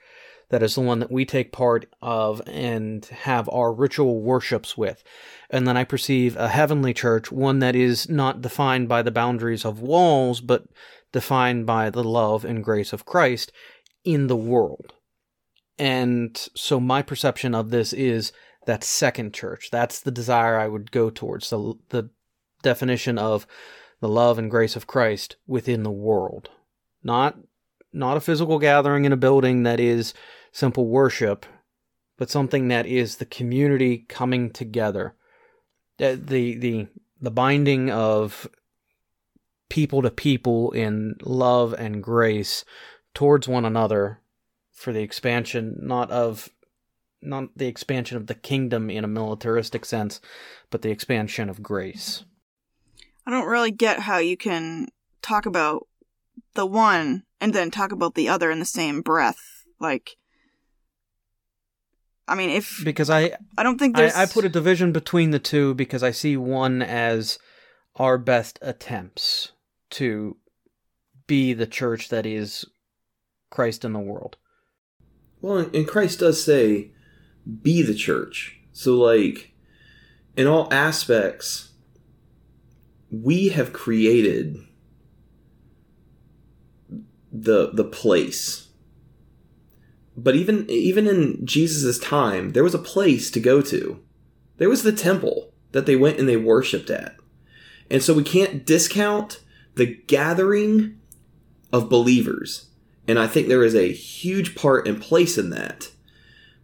that 0.51 0.63
is 0.63 0.75
the 0.75 0.81
one 0.81 0.99
that 1.01 1.11
we 1.11 1.25
take 1.25 1.53
part 1.53 1.87
of 2.01 2.43
and 2.47 3.05
have 3.07 3.49
our 3.49 3.73
ritual 3.73 4.21
worships 4.21 4.77
with, 4.77 5.03
and 5.51 5.67
then 5.67 5.77
I 5.77 5.85
perceive 5.85 6.37
a 6.37 6.49
heavenly 6.49 6.95
church, 6.95 7.33
one 7.33 7.59
that 7.61 7.75
is 7.75 8.09
not 8.09 8.41
defined 8.41 8.89
by 8.89 9.03
the 9.03 9.11
boundaries 9.11 9.65
of 9.65 9.81
walls, 9.81 10.41
but 10.41 10.65
defined 11.13 11.67
by 11.67 11.91
the 11.91 12.05
love 12.05 12.45
and 12.45 12.63
grace 12.63 12.93
of 12.93 13.07
Christ 13.07 13.51
in 14.09 14.27
the 14.27 14.37
world. 14.37 14.95
And 15.79 16.35
so 16.55 16.81
my 16.81 17.03
perception 17.03 17.55
of 17.55 17.69
this 17.69 17.93
is 17.93 18.33
that 18.65 18.83
second 18.83 19.35
church. 19.35 19.69
That's 19.71 20.01
the 20.01 20.11
desire 20.11 20.59
I 20.59 20.67
would 20.67 20.91
go 20.91 21.11
towards. 21.11 21.51
The 21.51 21.75
the 21.91 22.09
definition 22.63 23.19
of 23.19 23.47
the 24.01 24.09
love 24.09 24.39
and 24.39 24.51
grace 24.51 24.77
of 24.77 24.87
Christ 24.87 25.37
within 25.47 25.83
the 25.83 25.91
world. 25.91 26.49
Not 27.05 27.37
not 27.93 28.17
a 28.17 28.21
physical 28.21 28.59
gathering 28.59 29.05
in 29.05 29.13
a 29.13 29.17
building 29.17 29.65
that 29.65 29.79
is 29.79 30.15
simple 30.53 30.87
worship, 30.87 31.45
but 32.17 32.31
something 32.31 32.69
that 32.69 32.87
is 32.87 33.17
the 33.17 33.27
community 33.27 34.07
coming 34.09 34.51
together. 34.51 35.15
The 35.99 36.15
the 36.15 36.89
the, 37.21 37.31
binding 37.31 37.91
of 37.91 38.49
people 39.69 40.01
to 40.01 40.11
people 40.11 40.71
in 40.71 41.17
love 41.23 41.75
and 41.75 42.03
grace 42.03 42.65
towards 43.15 43.49
one 43.49 43.65
another 43.65 44.21
for 44.73 44.93
the 44.93 45.03
expansion 45.03 45.77
not 45.81 46.11
of 46.11 46.49
not 47.21 47.49
the 47.57 47.67
expansion 47.67 48.17
of 48.17 48.27
the 48.29 48.35
kingdom 48.35 48.91
in 48.91 49.05
a 49.05 49.09
militaristic 49.09 49.85
sense, 49.85 50.21
but 50.71 50.83
the 50.83 50.91
expansion 50.91 51.49
of 51.49 51.63
grace. 51.63 52.25
I 53.27 53.31
don't 53.31 53.49
really 53.49 53.73
get 53.73 54.01
how 54.01 54.19
you 54.19 54.37
can 54.37 54.89
talk 55.21 55.47
about 55.47 55.87
the 56.55 56.67
one 56.67 57.25
and 57.41 57.53
then 57.53 57.71
talk 57.71 57.93
about 57.93 58.15
the 58.15 58.29
other 58.29 58.51
in 58.51 58.59
the 58.59 58.65
same 58.65 59.03
breath. 59.03 59.65
Like, 59.81 60.17
I 62.27 62.35
mean, 62.35 62.51
if 62.51 62.81
Because 62.85 63.11
I 63.11 63.33
I 63.57 63.63
don't 63.63 63.79
think 63.79 63.97
there's 63.97 64.15
I, 64.15 64.23
I 64.23 64.27
put 64.27 64.45
a 64.45 64.49
division 64.49 64.93
between 64.93 65.31
the 65.31 65.39
two 65.39 65.75
because 65.75 66.03
I 66.03 66.11
see 66.11 66.37
one 66.37 66.83
as 66.83 67.39
our 67.97 68.17
best 68.17 68.59
attempts 68.63 69.53
to 69.91 70.37
be 71.27 71.53
the 71.53 71.67
church 71.67 72.09
that 72.09 72.27
is 72.27 72.65
Christ 73.51 73.85
in 73.85 73.93
the 73.93 73.99
world. 73.99 74.37
Well, 75.41 75.59
and- 75.59 75.87
Christ 75.87 76.21
does 76.21 76.43
say, 76.43 76.93
"Be 77.63 77.83
the 77.83 77.95
church." 77.95 78.59
So, 78.73 78.97
like, 78.97 79.53
in 80.37 80.47
all 80.47 80.73
aspects, 80.73 81.71
we 83.11 83.49
have 83.49 83.73
created 83.73 84.59
the 87.33 87.71
the 87.73 87.85
place. 87.85 88.69
But 90.17 90.35
even 90.35 90.69
even 90.69 91.07
in 91.07 91.47
Jesus' 91.47 91.99
time, 91.99 92.51
there 92.51 92.65
was 92.65 92.75
a 92.75 92.79
place 92.79 93.31
to 93.31 93.41
go 93.41 93.61
to. 93.63 94.01
There 94.57 94.69
was 94.69 94.83
the 94.83 94.93
temple 94.93 95.55
that 95.73 95.87
they 95.87 95.97
went 95.97 96.19
and 96.19 96.29
they 96.29 96.37
worshipped 96.37 96.91
at. 96.91 97.17
And 97.91 98.03
so 98.03 98.13
we 98.13 98.25
can't 98.25 98.67
discount 98.67 99.41
the 99.77 99.87
gathering 99.87 100.99
of 101.73 101.89
believers. 101.89 102.68
And 103.09 103.19
I 103.19 103.27
think 103.27 103.49
there 103.49 103.65
is 103.65 103.75
a 103.75 103.91
huge 103.93 104.55
part 104.55 104.87
and 104.87 105.01
place 105.01 105.39
in 105.39 105.51
that. 105.51 105.91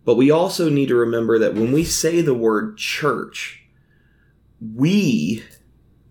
But 0.05 0.17
we 0.17 0.31
also 0.31 0.69
need 0.69 0.89
to 0.89 0.95
remember 0.97 1.39
that 1.39 1.55
when 1.55 1.73
we 1.73 1.83
say 1.85 2.21
the 2.21 2.35
word 2.35 2.77
church, 2.77 3.65
we 4.61 5.43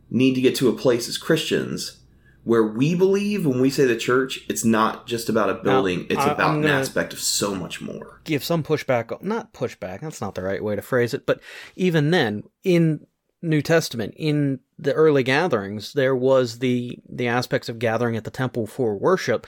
need 0.09 0.33
to 0.35 0.41
get 0.41 0.55
to 0.55 0.69
a 0.69 0.73
place 0.73 1.07
as 1.07 1.17
Christians 1.17 1.99
where 2.43 2.63
we 2.63 2.93
believe 2.93 3.45
when 3.45 3.61
we 3.61 3.69
say 3.69 3.85
the 3.85 3.95
church, 3.95 4.41
it's 4.49 4.65
not 4.65 5.07
just 5.07 5.29
about 5.29 5.49
a 5.49 5.53
building, 5.53 6.05
it's 6.09 6.19
I- 6.19 6.33
about 6.33 6.57
an 6.57 6.65
aspect 6.65 7.13
of 7.13 7.19
so 7.19 7.55
much 7.55 7.79
more. 7.81 8.19
give 8.25 8.43
some 8.43 8.63
pushback 8.63 9.21
not 9.23 9.53
pushback 9.53 10.01
that's 10.01 10.21
not 10.21 10.33
the 10.35 10.41
right 10.41 10.63
way 10.63 10.75
to 10.75 10.81
phrase 10.81 11.13
it 11.13 11.25
but 11.25 11.41
even 11.75 12.11
then 12.11 12.41
in 12.63 13.05
new 13.41 13.61
testament 13.61 14.13
in 14.15 14.59
the 14.79 14.93
early 14.93 15.23
gatherings 15.23 15.91
there 15.93 16.15
was 16.15 16.59
the 16.59 16.97
the 17.09 17.27
aspects 17.27 17.67
of 17.67 17.79
gathering 17.79 18.15
at 18.15 18.23
the 18.23 18.31
temple 18.31 18.65
for 18.65 18.95
worship 18.97 19.45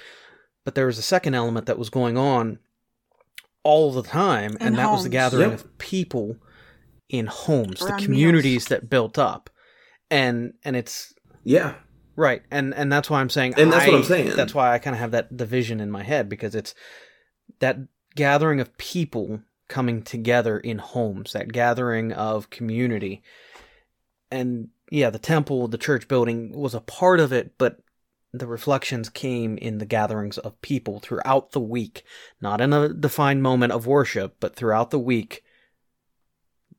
but 0.66 0.76
there 0.76 0.88
was 0.88 0.98
a 0.98 1.02
second 1.04 1.36
element 1.36 1.68
that 1.68 1.80
was 1.80 1.90
going 1.90 2.18
on 2.18 2.60
all 3.64 3.92
the 3.92 4.04
time 4.04 4.58
and 4.60 4.70
In 4.70 4.76
that 4.76 4.92
was 4.92 5.04
the 5.04 5.10
gathering 5.10 5.52
Yep. 5.52 5.60
of 5.60 5.78
people 5.78 6.38
in 7.08 7.28
homes 7.28 7.80
the 7.80 7.86
Around 7.88 8.04
communities 8.04 8.66
that 8.66 8.90
built 8.90 9.18
up 9.18 9.50
and 10.12 10.54
and 10.64 10.76
it's 10.76 11.14
Yeah. 11.44 11.76
Right, 12.18 12.44
and 12.50 12.74
and 12.74 12.90
that's 12.92 13.10
why 13.10 13.20
I'm 13.20 13.30
saying, 13.30 13.56
And 13.58 13.74
that's 13.74 13.88
what 13.88 13.96
I'm 13.96 14.04
saying. 14.04 14.36
That's 14.38 14.54
why 14.54 14.74
I 14.74 14.80
kind 14.80 14.96
of 14.96 15.02
have 15.02 15.12
that 15.12 15.36
division 15.36 15.82
in 15.82 15.92
my 15.92 16.02
head 16.02 16.30
because 16.30 16.56
it's 16.56 16.74
that 17.60 17.78
gathering 18.16 18.62
of 18.62 18.78
people 18.78 19.42
coming 19.68 20.02
together 20.02 20.58
in 20.58 20.78
homes, 20.78 21.34
that 21.34 21.52
gathering 21.52 22.14
of 22.14 22.50
community, 22.50 23.22
and 24.32 24.70
yeah, 24.90 25.10
the 25.10 25.20
temple, 25.20 25.68
the 25.68 25.78
church 25.78 26.08
building 26.08 26.54
was 26.54 26.74
a 26.74 26.80
part 26.80 27.20
of 27.20 27.34
it, 27.34 27.58
but 27.58 27.80
the 28.40 28.48
reflections 28.48 29.10
came 29.10 29.58
in 29.58 29.78
the 29.78 29.86
gatherings 29.86 30.38
of 30.38 30.60
people 30.62 31.00
throughout 31.00 31.52
the 31.52 31.60
week, 31.60 32.04
not 32.42 32.62
in 32.62 32.74
a 32.74 32.90
defined 32.94 33.42
moment 33.44 33.72
of 33.74 33.88
worship, 33.88 34.36
but 34.40 34.56
throughout 34.56 34.92
the 34.92 35.00
week. 35.00 35.44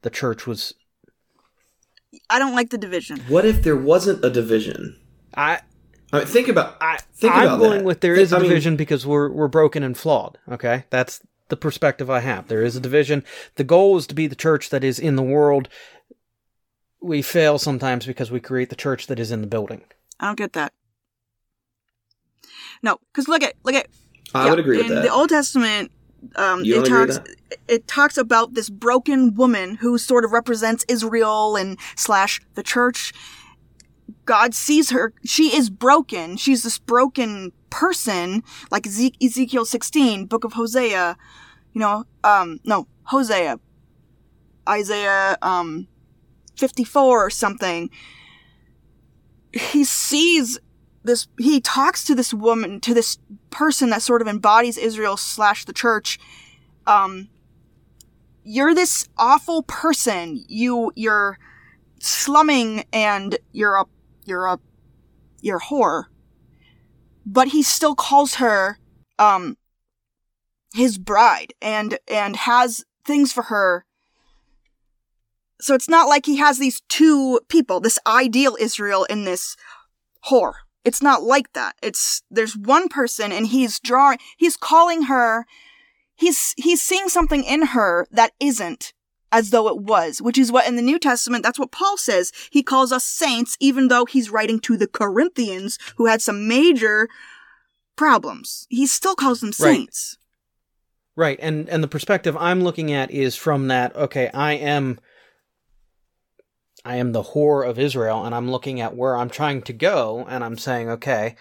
The 0.02 0.10
church 0.10 0.46
was 0.46 0.74
I 2.30 2.38
don't 2.38 2.54
like 2.54 2.70
the 2.70 2.78
division. 2.78 3.20
What 3.28 3.44
if 3.44 3.62
there 3.62 3.76
wasn't 3.76 4.24
a 4.24 4.30
division? 4.30 4.98
I 5.34 5.60
I 6.12 6.18
mean, 6.18 6.26
think 6.26 6.48
about 6.48 6.76
I, 6.80 6.98
Think 7.14 7.34
I'm 7.34 7.46
about 7.46 7.58
going 7.58 7.78
that. 7.78 7.84
with 7.84 8.00
there 8.00 8.14
Thi- 8.16 8.22
is 8.22 8.32
a 8.32 8.36
I 8.36 8.38
mean- 8.40 8.48
division 8.48 8.76
because 8.76 9.04
we're 9.06 9.30
we're 9.30 9.48
broken 9.48 9.82
and 9.82 9.96
flawed. 9.96 10.38
Okay, 10.50 10.84
that's 10.90 11.20
the 11.48 11.56
perspective 11.56 12.08
I 12.10 12.20
have. 12.20 12.48
There 12.48 12.62
is 12.62 12.76
a 12.76 12.80
division. 12.80 13.24
The 13.56 13.64
goal 13.64 13.96
is 13.96 14.06
to 14.08 14.14
be 14.14 14.26
the 14.26 14.34
church 14.36 14.70
that 14.70 14.84
is 14.84 14.98
in 14.98 15.16
the 15.16 15.22
world. 15.22 15.68
We 17.00 17.22
fail 17.22 17.58
sometimes 17.58 18.06
because 18.06 18.30
we 18.30 18.40
create 18.40 18.70
the 18.70 18.76
church 18.76 19.06
that 19.08 19.18
is 19.18 19.30
in 19.30 19.40
the 19.40 19.46
building. 19.46 19.82
I 20.18 20.26
don't 20.26 20.38
get 20.38 20.54
that. 20.54 20.72
No, 22.82 22.98
because 23.12 23.28
look 23.28 23.42
at 23.42 23.54
look 23.64 23.74
at 23.74 23.86
I 24.34 24.44
yeah, 24.44 24.50
would 24.50 24.58
agree 24.58 24.78
with 24.78 24.86
in 24.86 24.94
that. 24.94 25.02
the 25.02 25.12
Old 25.12 25.28
Testament. 25.28 25.90
Um, 26.34 26.62
it 26.62 26.68
don't 26.68 26.86
agree 26.86 27.06
with 27.06 27.16
talks 27.16 27.34
it 27.68 27.86
talks 27.86 28.16
about 28.16 28.54
this 28.54 28.68
broken 28.68 29.34
woman 29.34 29.76
who 29.76 29.98
sort 29.98 30.24
of 30.24 30.32
represents 30.32 30.84
Israel 30.88 31.56
and 31.56 31.78
slash 31.96 32.40
the 32.54 32.62
church. 32.62 33.12
God 34.24 34.54
sees 34.54 34.90
her; 34.90 35.12
she 35.24 35.56
is 35.56 35.70
broken. 35.70 36.36
She's 36.36 36.62
this 36.62 36.78
broken 36.78 37.52
person, 37.70 38.42
like 38.70 38.86
Eze- 38.86 39.16
Ezekiel 39.22 39.64
sixteen, 39.64 40.26
Book 40.26 40.44
of 40.44 40.54
Hosea. 40.54 41.16
You 41.72 41.80
know, 41.80 42.04
um, 42.24 42.60
no 42.64 42.88
Hosea, 43.04 43.60
Isaiah, 44.68 45.36
um, 45.42 45.86
fifty 46.56 46.84
four 46.84 47.24
or 47.24 47.30
something. 47.30 47.90
He 49.52 49.84
sees 49.84 50.58
this 51.06 51.28
he 51.38 51.60
talks 51.60 52.04
to 52.04 52.14
this 52.14 52.34
woman 52.34 52.80
to 52.80 52.92
this 52.92 53.18
person 53.50 53.90
that 53.90 54.02
sort 54.02 54.20
of 54.20 54.28
embodies 54.28 54.76
israel 54.76 55.16
slash 55.16 55.64
the 55.64 55.72
church 55.72 56.18
um 56.86 57.28
you're 58.46 58.74
this 58.74 59.08
awful 59.18 59.64
person. 59.64 60.42
You 60.48 60.92
you're 60.94 61.36
slumming 62.00 62.84
and 62.92 63.38
you're 63.52 63.76
a 63.76 63.86
you're 64.24 64.46
a 64.46 64.58
you're 65.42 65.56
a 65.56 65.60
whore. 65.60 66.04
But 67.26 67.48
he 67.48 67.62
still 67.64 67.96
calls 67.96 68.36
her 68.36 68.78
um 69.18 69.58
his 70.74 70.96
bride 70.96 71.54
and 71.60 71.98
and 72.06 72.36
has 72.36 72.84
things 73.04 73.32
for 73.32 73.44
her. 73.44 73.84
So 75.60 75.74
it's 75.74 75.88
not 75.88 76.06
like 76.08 76.24
he 76.24 76.36
has 76.36 76.58
these 76.58 76.82
two 76.88 77.40
people 77.48 77.80
this 77.80 77.98
ideal 78.06 78.56
israel 78.60 79.06
and 79.10 79.26
this 79.26 79.56
whore 80.30 80.65
it's 80.86 81.02
not 81.02 81.24
like 81.24 81.52
that. 81.52 81.74
It's 81.82 82.22
there's 82.30 82.56
one 82.56 82.88
person 82.88 83.32
and 83.32 83.48
he's 83.48 83.80
drawing 83.80 84.18
he's 84.36 84.56
calling 84.56 85.02
her 85.02 85.44
he's 86.14 86.54
he's 86.56 86.80
seeing 86.80 87.08
something 87.08 87.42
in 87.42 87.66
her 87.66 88.06
that 88.12 88.32
isn't 88.40 88.92
as 89.32 89.50
though 89.50 89.68
it 89.68 89.78
was, 89.78 90.22
which 90.22 90.38
is 90.38 90.52
what 90.52 90.66
in 90.68 90.76
the 90.76 90.82
New 90.82 90.98
Testament 90.98 91.42
that's 91.42 91.58
what 91.58 91.72
Paul 91.72 91.96
says. 91.96 92.32
He 92.50 92.62
calls 92.62 92.92
us 92.92 93.04
saints 93.04 93.56
even 93.58 93.88
though 93.88 94.04
he's 94.04 94.30
writing 94.30 94.60
to 94.60 94.76
the 94.76 94.86
Corinthians 94.86 95.78
who 95.96 96.06
had 96.06 96.22
some 96.22 96.46
major 96.46 97.08
problems. 97.96 98.66
He 98.70 98.86
still 98.86 99.16
calls 99.16 99.40
them 99.40 99.52
saints. 99.52 99.64
Right. 99.64 99.76
saints. 99.76 100.18
Right, 101.16 101.38
and 101.40 101.68
and 101.68 101.82
the 101.82 101.88
perspective 101.88 102.36
I'm 102.36 102.62
looking 102.62 102.92
at 102.92 103.10
is 103.10 103.34
from 103.34 103.68
that. 103.68 103.96
Okay, 103.96 104.30
I 104.32 104.52
am. 104.52 105.00
I 106.86 106.96
am 106.96 107.10
the 107.10 107.22
whore 107.22 107.68
of 107.68 107.80
Israel, 107.80 108.24
and 108.24 108.32
I'm 108.32 108.48
looking 108.48 108.80
at 108.80 108.94
where 108.94 109.16
I'm 109.16 109.28
trying 109.28 109.62
to 109.62 109.72
go, 109.72 110.24
and 110.28 110.44
I'm 110.44 110.56
saying, 110.56 110.88
okay, 110.88 111.34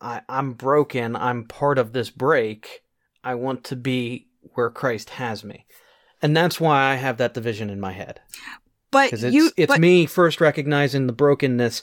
I, 0.00 0.22
I'm 0.30 0.54
broken. 0.54 1.14
I'm 1.14 1.44
part 1.44 1.78
of 1.78 1.92
this 1.92 2.08
break. 2.08 2.82
I 3.22 3.34
want 3.34 3.64
to 3.64 3.76
be 3.76 4.28
where 4.54 4.70
Christ 4.70 5.10
has 5.10 5.44
me, 5.44 5.66
and 6.22 6.34
that's 6.34 6.58
why 6.58 6.84
I 6.90 6.94
have 6.94 7.18
that 7.18 7.34
division 7.34 7.68
in 7.68 7.78
my 7.78 7.92
head. 7.92 8.20
But 8.90 9.12
it's 9.12 9.22
you 9.22 9.50
it's 9.58 9.72
but, 9.72 9.80
me 9.80 10.06
first 10.06 10.40
recognizing 10.40 11.06
the 11.06 11.12
brokenness, 11.12 11.82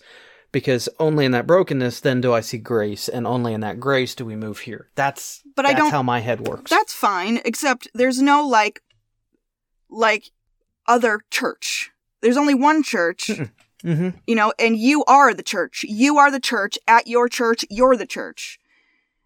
because 0.51 0.89
only 0.99 1.25
in 1.25 1.31
that 1.33 1.45
brokenness 1.45 1.99
then 1.99 2.21
do 2.21 2.33
I 2.33 2.39
see 2.41 2.57
grace, 2.57 3.07
and 3.07 3.27
only 3.27 3.53
in 3.53 3.61
that 3.61 3.79
grace 3.79 4.15
do 4.15 4.25
we 4.25 4.35
move 4.35 4.59
here. 4.59 4.89
That's 4.95 5.43
But 5.55 5.67
I 5.67 5.73
don't- 5.73 5.91
how 5.91 6.01
my 6.01 6.21
head 6.21 6.41
works. 6.41 6.71
That's 6.71 6.93
fine, 6.93 7.39
except 7.45 7.87
there's 7.93 8.19
no 8.19 8.47
like 8.47 8.81
like 9.91 10.31
other 10.87 11.21
church. 11.29 11.91
There's 12.25 12.37
only 12.37 12.55
one 12.55 12.81
church. 12.81 13.29
hmm 13.83 14.09
you 14.25 14.33
know, 14.33 14.51
and 14.57 14.75
you 14.77 15.05
are 15.05 15.31
the 15.31 15.43
church. 15.43 15.85
You 15.87 16.17
are 16.17 16.31
the 16.31 16.39
church. 16.39 16.75
At 16.87 17.05
your 17.05 17.29
church, 17.29 17.63
you're 17.69 17.95
the 17.95 18.07
church. 18.07 18.57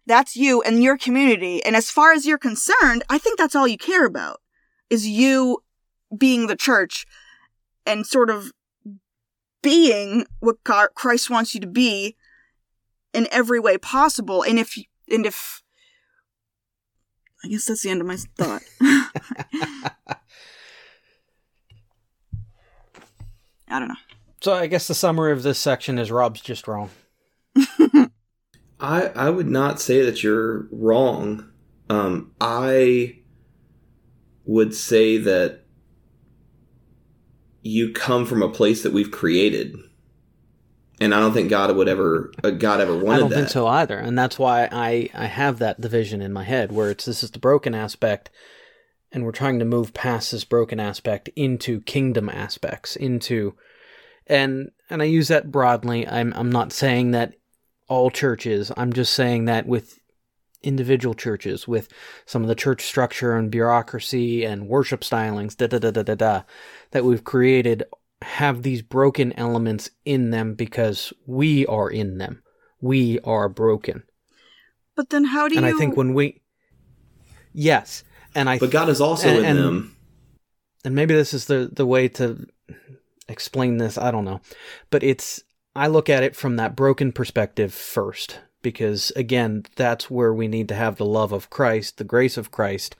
That's 0.06 0.36
you 0.36 0.60
and 0.60 0.82
your 0.82 0.98
community. 0.98 1.64
And 1.64 1.74
as 1.74 1.90
far 1.90 2.12
as 2.12 2.26
you're 2.26 2.36
concerned, 2.36 3.02
I 3.08 3.16
think 3.16 3.38
that's 3.38 3.56
all 3.56 3.66
you 3.66 3.78
care 3.78 4.04
about 4.04 4.42
is 4.90 5.08
you 5.08 5.62
being 6.14 6.46
the 6.46 6.56
church 6.56 7.06
and 7.86 8.06
sort 8.06 8.28
of 8.28 8.52
being 9.62 10.26
what 10.40 10.62
God- 10.62 10.94
Christ 10.94 11.30
wants 11.30 11.54
you 11.54 11.60
to 11.60 11.66
be 11.66 12.16
in 13.14 13.28
every 13.30 13.60
way 13.60 13.78
possible. 13.78 14.42
And 14.42 14.58
if, 14.58 14.76
and 15.08 15.24
if, 15.24 15.62
I 17.42 17.48
guess 17.48 17.64
that's 17.64 17.82
the 17.82 17.88
end 17.88 18.02
of 18.02 18.06
my 18.06 18.18
thought. 18.36 18.62
I 23.70 23.78
don't 23.78 23.88
know. 23.88 23.94
So 24.40 24.52
I 24.52 24.66
guess 24.66 24.88
the 24.88 24.94
summary 24.94 25.32
of 25.32 25.42
this 25.42 25.58
section 25.58 25.98
is 25.98 26.10
Rob's 26.10 26.40
just 26.40 26.66
wrong. 26.66 26.90
I 28.80 29.06
I 29.14 29.30
would 29.30 29.48
not 29.48 29.80
say 29.80 30.02
that 30.02 30.22
you're 30.22 30.66
wrong. 30.70 31.50
Um, 31.88 32.32
I 32.40 33.18
would 34.44 34.74
say 34.74 35.16
that 35.18 35.64
you 37.62 37.92
come 37.92 38.24
from 38.24 38.42
a 38.42 38.48
place 38.48 38.82
that 38.82 38.92
we've 38.92 39.10
created, 39.10 39.76
and 41.00 41.14
I 41.14 41.20
don't 41.20 41.34
think 41.34 41.50
God 41.50 41.74
would 41.76 41.88
ever 41.88 42.32
uh, 42.42 42.50
God 42.50 42.80
ever 42.80 42.96
wanted 42.96 43.06
that. 43.06 43.12
I 43.12 43.18
don't 43.18 43.30
that. 43.30 43.36
think 43.36 43.48
so 43.50 43.66
either, 43.66 43.98
and 43.98 44.18
that's 44.18 44.38
why 44.38 44.68
I 44.72 45.10
I 45.12 45.26
have 45.26 45.58
that 45.58 45.80
division 45.80 46.22
in 46.22 46.32
my 46.32 46.44
head 46.44 46.72
where 46.72 46.90
it's 46.90 47.04
this 47.04 47.22
is 47.22 47.30
the 47.30 47.38
broken 47.38 47.74
aspect, 47.74 48.30
and 49.12 49.24
we're 49.24 49.32
trying 49.32 49.58
to 49.58 49.64
move 49.64 49.94
past 49.94 50.32
this 50.32 50.44
broken 50.44 50.78
aspect 50.78 51.28
into 51.36 51.80
kingdom 51.82 52.28
aspects, 52.28 52.96
into, 52.96 53.56
and 54.26 54.70
and 54.88 55.02
I 55.02 55.06
use 55.06 55.28
that 55.28 55.50
broadly. 55.50 56.06
I'm 56.06 56.32
I'm 56.34 56.50
not 56.50 56.72
saying 56.72 57.10
that 57.12 57.34
all 57.88 58.10
churches. 58.10 58.70
I'm 58.76 58.92
just 58.92 59.12
saying 59.12 59.46
that 59.46 59.66
with 59.66 59.98
individual 60.62 61.14
churches, 61.14 61.66
with 61.66 61.88
some 62.26 62.42
of 62.42 62.48
the 62.48 62.54
church 62.54 62.82
structure 62.82 63.36
and 63.36 63.50
bureaucracy 63.50 64.44
and 64.44 64.68
worship 64.68 65.00
stylings, 65.00 65.56
da 65.56 65.66
da 65.66 65.78
da 65.78 65.90
da 65.90 66.02
da 66.02 66.14
da, 66.14 66.42
that 66.92 67.04
we've 67.04 67.24
created 67.24 67.84
have 68.22 68.62
these 68.62 68.82
broken 68.82 69.32
elements 69.38 69.90
in 70.04 70.30
them 70.30 70.54
because 70.54 71.12
we 71.26 71.66
are 71.66 71.88
in 71.88 72.18
them. 72.18 72.42
We 72.80 73.18
are 73.20 73.48
broken. 73.48 74.02
But 74.94 75.10
then 75.10 75.24
how 75.24 75.48
do 75.48 75.56
and 75.56 75.64
you 75.64 75.68
And 75.68 75.74
I 75.74 75.78
think 75.78 75.96
when 75.96 76.14
we 76.14 76.42
Yes. 77.52 78.04
And 78.34 78.48
I 78.48 78.58
but 78.58 78.70
God 78.70 78.88
is 78.88 79.00
also 79.00 79.28
and- 79.28 79.38
in 79.38 79.44
and- 79.44 79.58
them. 79.58 79.96
and 80.84 80.94
maybe 80.94 81.14
this 81.14 81.34
is 81.34 81.46
the 81.46 81.70
the 81.72 81.86
way 81.86 82.08
to 82.08 82.46
explain 83.28 83.76
this, 83.78 83.96
I 83.98 84.10
don't 84.10 84.24
know. 84.24 84.40
But 84.90 85.02
it's 85.02 85.42
I 85.76 85.86
look 85.86 86.08
at 86.08 86.22
it 86.22 86.34
from 86.34 86.56
that 86.56 86.74
broken 86.76 87.12
perspective 87.12 87.72
first 87.72 88.40
because 88.62 89.10
again, 89.16 89.64
that's 89.76 90.10
where 90.10 90.34
we 90.34 90.48
need 90.48 90.68
to 90.68 90.74
have 90.74 90.96
the 90.96 91.06
love 91.06 91.32
of 91.32 91.48
Christ, 91.50 91.96
the 91.98 92.04
grace 92.04 92.36
of 92.36 92.50
Christ 92.50 92.96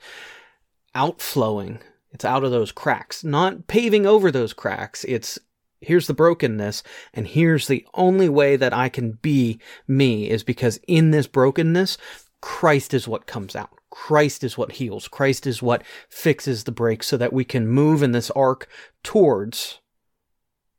outflowing. 0.95 1.79
It's 2.11 2.25
out 2.25 2.43
of 2.43 2.51
those 2.51 2.71
cracks, 2.71 3.23
not 3.23 3.67
paving 3.67 4.05
over 4.05 4.31
those 4.31 4.53
cracks. 4.53 5.05
It's 5.05 5.39
here's 5.79 6.05
the 6.07 6.13
brokenness 6.13 6.83
and 7.13 7.25
here's 7.25 7.67
the 7.67 7.85
only 7.95 8.29
way 8.29 8.55
that 8.55 8.73
I 8.73 8.87
can 8.89 9.13
be 9.21 9.59
me 9.87 10.29
is 10.29 10.43
because 10.43 10.79
in 10.87 11.11
this 11.11 11.25
brokenness, 11.25 11.97
Christ 12.41 12.93
is 12.93 13.07
what 13.07 13.27
comes 13.27 13.55
out. 13.55 13.69
Christ 13.91 14.43
is 14.43 14.57
what 14.57 14.73
heals. 14.73 15.07
Christ 15.07 15.45
is 15.45 15.61
what 15.61 15.83
fixes 16.09 16.63
the 16.63 16.71
break 16.71 17.03
so 17.03 17.17
that 17.17 17.33
we 17.33 17.43
can 17.43 17.67
move 17.67 18.01
in 18.01 18.11
this 18.11 18.31
arc 18.31 18.67
towards 19.03 19.79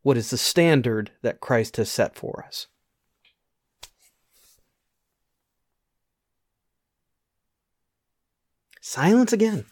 what 0.02 0.16
is 0.16 0.30
the 0.30 0.38
standard 0.38 1.12
that 1.22 1.40
Christ 1.40 1.76
has 1.76 1.90
set 1.90 2.16
for 2.16 2.44
us. 2.46 2.66
Silence 8.80 9.32
again. 9.32 9.64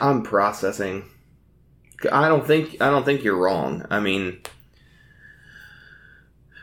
I'm 0.00 0.22
processing. 0.22 1.04
I 2.12 2.28
don't 2.28 2.46
think 2.46 2.80
I 2.80 2.90
don't 2.90 3.04
think 3.04 3.24
you're 3.24 3.36
wrong. 3.36 3.84
I 3.90 4.00
mean, 4.00 4.40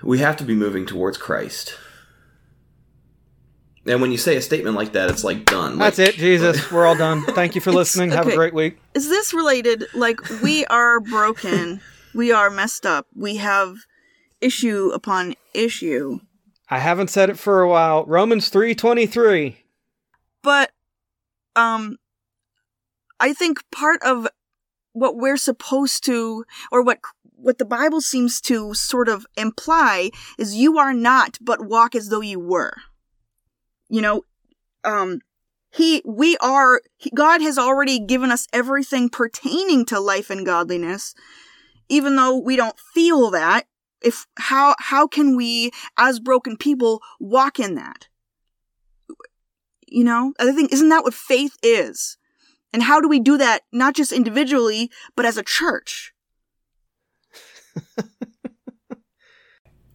we 0.02 0.20
have 0.20 0.38
to 0.38 0.44
be 0.44 0.56
moving 0.56 0.86
towards 0.86 1.18
Christ. 1.18 1.78
And 3.86 4.02
when 4.02 4.12
you 4.12 4.18
say 4.18 4.38
a 4.38 4.42
statement 4.42 4.76
like 4.78 4.94
that, 4.94 5.10
it's 5.10 5.24
like 5.26 5.46
done. 5.46 5.78
That's 5.78 5.98
Like- 6.00 6.10
it, 6.10 6.16
Jesus. 6.16 6.72
We're 6.72 6.86
all 6.86 6.96
done. 6.96 7.24
Thank 7.24 7.56
you 7.56 7.62
for 7.62 7.70
It's- 7.72 7.78
listening. 7.80 8.12
Have 8.12 8.28
a 8.28 8.36
great 8.36 8.54
week. 8.54 8.78
is 8.94 9.10
this 9.10 9.34
related? 9.34 9.86
Like 9.94 10.20
we 10.42 10.66
are 10.68 11.00
broken, 11.02 11.82
we 12.14 12.32
are 12.32 12.50
messed 12.50 12.86
up, 12.86 13.08
we 13.16 13.36
have 13.38 13.76
issue 14.42 14.92
upon 14.94 15.36
issue. 15.54 16.20
I 16.70 16.80
haven't 16.80 17.10
said 17.10 17.30
it 17.30 17.38
for 17.38 17.62
a 17.62 17.68
while. 17.70 18.06
Romans 18.06 18.50
3:23. 18.50 19.58
But 20.42 20.72
um 21.56 21.98
I 23.20 23.34
think 23.34 23.60
part 23.72 24.02
of 24.04 24.28
what 24.94 25.16
we're 25.18 25.38
supposed 25.38 26.04
to 26.06 26.46
or 26.72 26.82
what 26.82 27.00
what 27.36 27.58
the 27.58 27.66
Bible 27.66 28.00
seems 28.00 28.40
to 28.42 28.74
sort 28.74 29.10
of 29.10 29.26
imply 29.36 30.10
is 30.38 30.56
you 30.56 30.78
are 30.78 30.94
not 30.94 31.38
but 31.42 31.66
walk 31.66 31.96
as 31.96 32.08
though 32.10 32.22
you 32.22 32.40
were. 32.40 32.74
You 33.94 34.02
know, 34.02 34.24
um 34.84 35.20
he 35.70 36.02
we 36.04 36.36
are 36.38 36.82
he, 36.98 37.12
God 37.14 37.44
has 37.44 37.60
already 37.60 38.00
given 38.00 38.32
us 38.32 38.48
everything 38.52 39.08
pertaining 39.08 39.86
to 39.86 40.00
life 40.00 40.32
and 40.32 40.44
godliness. 40.44 41.14
Even 41.90 42.16
though 42.16 42.36
we 42.36 42.56
don't 42.56 42.80
feel 42.80 43.30
that 43.30 43.68
if 44.02 44.26
how 44.40 44.74
how 44.80 45.06
can 45.06 45.36
we 45.36 45.70
as 45.96 46.20
broken 46.20 46.58
people 46.58 47.04
walk 47.20 47.60
in 47.60 47.76
that? 47.76 48.08
You 49.88 50.04
know 50.04 50.34
i 50.40 50.52
think 50.52 50.74
isn't 50.74 50.90
that 50.90 51.04
what 51.04 51.14
faith 51.14 51.56
is? 51.62 52.18
And 52.74 52.82
how 52.82 53.00
do 53.00 53.08
we 53.08 53.20
do 53.20 53.38
that 53.38 53.62
not 53.72 53.94
just 53.94 54.12
individually 54.12 54.90
but 55.16 55.24
as 55.24 55.38
a 55.38 55.44
church? 55.44 56.16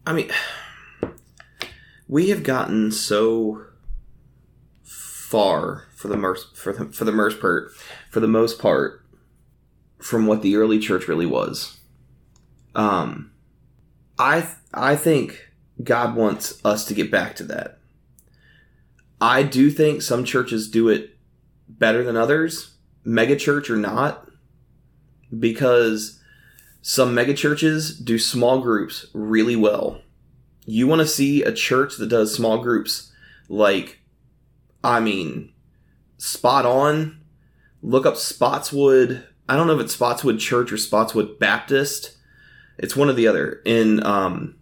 I 0.05 0.13
mean, 0.13 0.31
we 2.07 2.29
have 2.29 2.43
gotten 2.43 2.93
so 2.93 3.68
far 5.29 5.85
for 5.95 6.07
the 6.07 6.17
most 6.17 6.57
for 6.57 6.73
the 6.73 6.85
for 6.85 7.05
the 7.05 7.11
most 7.11 7.39
part 7.39 7.71
for 8.09 8.19
the 8.19 8.27
most 8.27 8.57
part 8.57 9.05
from 9.99 10.25
what 10.25 10.41
the 10.41 10.55
early 10.55 10.79
church 10.79 11.07
really 11.07 11.27
was. 11.27 11.77
Um, 12.73 13.31
I 14.17 14.49
I 14.73 14.95
think 14.95 15.51
God 15.83 16.15
wants 16.15 16.59
us 16.65 16.83
to 16.85 16.95
get 16.95 17.11
back 17.11 17.35
to 17.35 17.43
that. 17.43 17.77
I 19.21 19.43
do 19.43 19.69
think 19.69 20.01
some 20.01 20.23
churches 20.23 20.67
do 20.67 20.89
it 20.89 21.15
better 21.67 22.03
than 22.03 22.17
others, 22.17 22.75
mega 23.03 23.35
church 23.35 23.69
or 23.69 23.77
not, 23.77 24.27
because 25.37 26.19
some 26.81 27.13
mega 27.13 27.35
churches 27.35 27.95
do 27.95 28.17
small 28.17 28.61
groups 28.61 29.05
really 29.13 29.55
well. 29.55 30.01
You 30.65 30.87
want 30.87 31.01
to 31.01 31.07
see 31.07 31.43
a 31.43 31.53
church 31.53 31.97
that 31.97 32.09
does 32.09 32.33
small 32.33 32.57
groups 32.57 33.11
like, 33.47 33.98
I 34.83 34.99
mean, 34.99 35.51
spot 36.17 36.65
on. 36.65 37.21
Look 37.81 38.05
up 38.05 38.17
Spotswood. 38.17 39.25
I 39.47 39.55
don't 39.55 39.67
know 39.67 39.75
if 39.75 39.81
it's 39.81 39.93
Spotswood 39.93 40.39
Church 40.39 40.71
or 40.71 40.77
Spotswood 40.77 41.39
Baptist. 41.39 42.17
It's 42.77 42.95
one 42.95 43.09
or 43.09 43.13
the 43.13 43.27
other. 43.27 43.61
In, 43.65 44.05
um, 44.05 44.55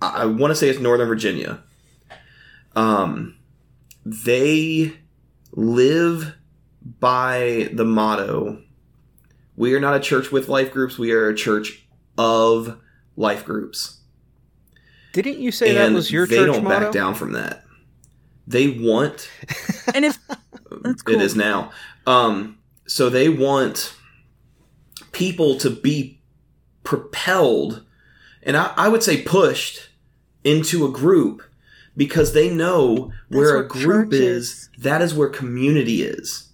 I, 0.00 0.22
I 0.22 0.24
want 0.26 0.50
to 0.50 0.54
say 0.54 0.68
it's 0.68 0.80
Northern 0.80 1.08
Virginia. 1.08 1.62
Um, 2.74 3.36
they 4.04 4.96
live 5.52 6.34
by 6.98 7.68
the 7.72 7.84
motto 7.84 8.62
we 9.56 9.74
are 9.74 9.80
not 9.80 9.94
a 9.94 10.00
church 10.00 10.32
with 10.32 10.48
life 10.48 10.72
groups. 10.72 10.98
We 10.98 11.12
are 11.12 11.28
a 11.28 11.34
church 11.34 11.86
of 12.16 12.78
life 13.16 13.44
groups. 13.44 14.00
Didn't 15.12 15.38
you 15.38 15.52
say 15.52 15.74
that 15.74 15.92
was 15.92 16.10
your 16.10 16.26
they 16.26 16.36
church 16.36 16.46
don't 16.46 16.64
motto? 16.64 16.86
back 16.86 16.92
down 16.92 17.14
from 17.14 17.32
that. 17.32 17.64
They 18.52 18.68
want 18.68 19.30
and 19.94 20.04
if 20.04 20.18
cool. 20.28 21.14
it 21.14 21.22
is 21.22 21.34
now. 21.34 21.72
Um, 22.06 22.58
so 22.86 23.08
they 23.08 23.28
want 23.28 23.94
people 25.12 25.56
to 25.58 25.70
be 25.70 26.20
propelled, 26.84 27.84
and 28.42 28.56
I, 28.56 28.72
I 28.76 28.88
would 28.88 29.02
say 29.02 29.22
pushed 29.22 29.88
into 30.44 30.84
a 30.84 30.90
group 30.90 31.42
because 31.96 32.32
they 32.32 32.52
know 32.52 33.12
where 33.28 33.56
a 33.56 33.66
group 33.66 34.12
is. 34.12 34.20
is. 34.20 34.70
That 34.78 35.02
is 35.02 35.14
where 35.14 35.28
community 35.28 36.02
is. 36.02 36.48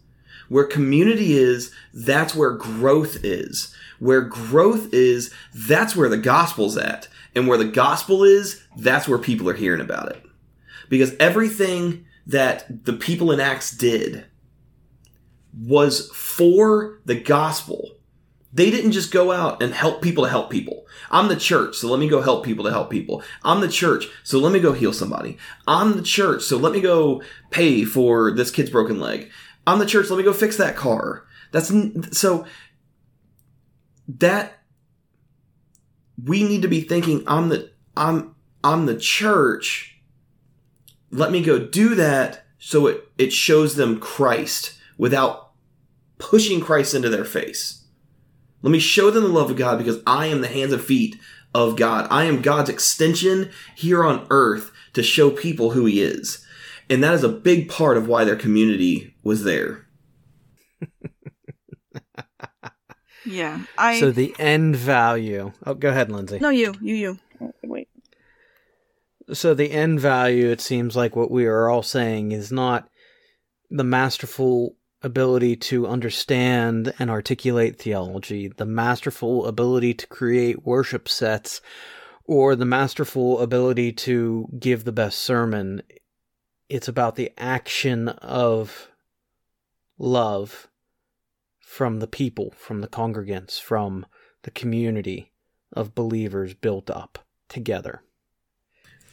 Where 0.48 0.64
community 0.64 1.36
is, 1.36 1.72
that's 1.92 2.34
where 2.34 2.52
growth 2.52 3.24
is. 3.24 3.74
Where 3.98 4.22
growth 4.22 4.92
is, 4.92 5.32
that's 5.54 5.94
where 5.94 6.08
the 6.08 6.16
gospel's 6.16 6.76
at. 6.76 7.08
And 7.34 7.46
where 7.46 7.58
the 7.58 7.66
gospel 7.66 8.24
is, 8.24 8.62
that's 8.76 9.06
where 9.06 9.18
people 9.18 9.48
are 9.48 9.54
hearing 9.54 9.80
about 9.80 10.10
it. 10.10 10.22
Because 10.88 11.14
everything 11.18 12.06
that 12.26 12.84
the 12.84 12.92
people 12.92 13.32
in 13.32 13.40
Acts 13.40 13.70
did 13.70 14.26
was 15.56 16.10
for 16.10 17.00
the 17.04 17.18
gospel. 17.18 17.96
They 18.52 18.70
didn't 18.70 18.92
just 18.92 19.12
go 19.12 19.30
out 19.30 19.62
and 19.62 19.74
help 19.74 20.02
people 20.02 20.24
to 20.24 20.30
help 20.30 20.50
people. 20.50 20.86
I'm 21.10 21.28
the 21.28 21.36
church, 21.36 21.76
so 21.76 21.88
let 21.88 22.00
me 22.00 22.08
go 22.08 22.22
help 22.22 22.44
people 22.44 22.64
to 22.64 22.70
help 22.70 22.90
people. 22.90 23.22
I'm 23.44 23.60
the 23.60 23.68
church, 23.68 24.06
so 24.24 24.38
let 24.38 24.52
me 24.52 24.60
go 24.60 24.72
heal 24.72 24.92
somebody. 24.92 25.38
I'm 25.66 25.96
the 25.96 26.02
church, 26.02 26.42
so 26.42 26.56
let 26.56 26.72
me 26.72 26.80
go 26.80 27.22
pay 27.50 27.84
for 27.84 28.32
this 28.32 28.50
kid's 28.50 28.70
broken 28.70 29.00
leg. 29.00 29.30
I'm 29.66 29.78
the 29.78 29.86
church, 29.86 30.08
let 30.08 30.16
me 30.16 30.22
go 30.24 30.32
fix 30.32 30.56
that 30.56 30.76
car. 30.76 31.24
That's 31.52 31.72
so 32.12 32.46
that 34.08 34.58
we 36.22 36.42
need 36.42 36.62
to 36.62 36.68
be 36.68 36.80
thinking 36.80 37.22
I'm 37.26 37.48
the 37.48 37.70
I'm 37.96 38.34
I'm 38.64 38.86
the 38.86 38.96
church. 38.96 39.97
Let 41.10 41.30
me 41.30 41.42
go 41.42 41.58
do 41.58 41.94
that 41.94 42.44
so 42.58 42.86
it, 42.86 43.08
it 43.16 43.32
shows 43.32 43.76
them 43.76 44.00
Christ 44.00 44.78
without 44.96 45.52
pushing 46.18 46.60
Christ 46.60 46.94
into 46.94 47.08
their 47.08 47.24
face. 47.24 47.84
Let 48.62 48.70
me 48.70 48.80
show 48.80 49.10
them 49.10 49.22
the 49.22 49.28
love 49.28 49.50
of 49.50 49.56
God 49.56 49.78
because 49.78 50.02
I 50.06 50.26
am 50.26 50.40
the 50.40 50.48
hands 50.48 50.72
and 50.72 50.82
feet 50.82 51.16
of 51.54 51.76
God. 51.76 52.08
I 52.10 52.24
am 52.24 52.42
God's 52.42 52.68
extension 52.68 53.50
here 53.76 54.04
on 54.04 54.26
earth 54.30 54.72
to 54.94 55.02
show 55.02 55.30
people 55.30 55.70
who 55.70 55.86
He 55.86 56.02
is. 56.02 56.44
And 56.90 57.02
that 57.04 57.14
is 57.14 57.22
a 57.22 57.28
big 57.28 57.68
part 57.68 57.96
of 57.96 58.08
why 58.08 58.24
their 58.24 58.36
community 58.36 59.14
was 59.22 59.44
there. 59.44 59.86
Yeah. 63.24 63.64
I 63.76 64.00
So 64.00 64.10
the 64.10 64.34
end 64.38 64.76
value. 64.76 65.52
Oh, 65.66 65.74
go 65.74 65.90
ahead, 65.90 66.10
Lindsey. 66.10 66.38
No, 66.38 66.48
you. 66.48 66.74
You 66.80 66.94
you. 66.94 67.18
So 69.32 69.52
the 69.52 69.72
end 69.72 70.00
value, 70.00 70.48
it 70.48 70.60
seems 70.60 70.96
like 70.96 71.14
what 71.14 71.30
we 71.30 71.46
are 71.46 71.68
all 71.68 71.82
saying 71.82 72.32
is 72.32 72.50
not 72.50 72.88
the 73.70 73.84
masterful 73.84 74.76
ability 75.02 75.54
to 75.54 75.86
understand 75.86 76.94
and 76.98 77.10
articulate 77.10 77.78
theology, 77.78 78.48
the 78.48 78.64
masterful 78.64 79.46
ability 79.46 79.94
to 79.94 80.06
create 80.06 80.64
worship 80.64 81.08
sets, 81.08 81.60
or 82.24 82.56
the 82.56 82.64
masterful 82.64 83.40
ability 83.40 83.92
to 83.92 84.48
give 84.58 84.84
the 84.84 84.92
best 84.92 85.18
sermon. 85.18 85.82
It's 86.68 86.88
about 86.88 87.16
the 87.16 87.32
action 87.36 88.08
of 88.08 88.88
love 89.98 90.68
from 91.60 92.00
the 92.00 92.06
people, 92.06 92.54
from 92.56 92.80
the 92.80 92.88
congregants, 92.88 93.60
from 93.60 94.06
the 94.42 94.50
community 94.50 95.32
of 95.72 95.94
believers 95.94 96.54
built 96.54 96.90
up 96.90 97.18
together. 97.48 98.02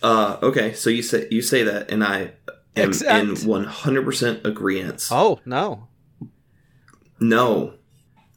Uh, 0.06 0.38
okay, 0.44 0.72
so 0.74 0.92
you 0.92 1.02
say 1.02 1.28
you 1.32 1.42
say 1.42 1.64
that, 1.64 1.90
and 1.90 2.04
I 2.04 2.34
am 2.76 2.90
Except- 2.90 3.44
in 3.44 3.48
one 3.50 3.64
hundred 3.64 4.06
percent 4.06 4.46
agreement. 4.46 5.08
Oh, 5.10 5.40
no. 5.46 5.88
No, 7.20 7.74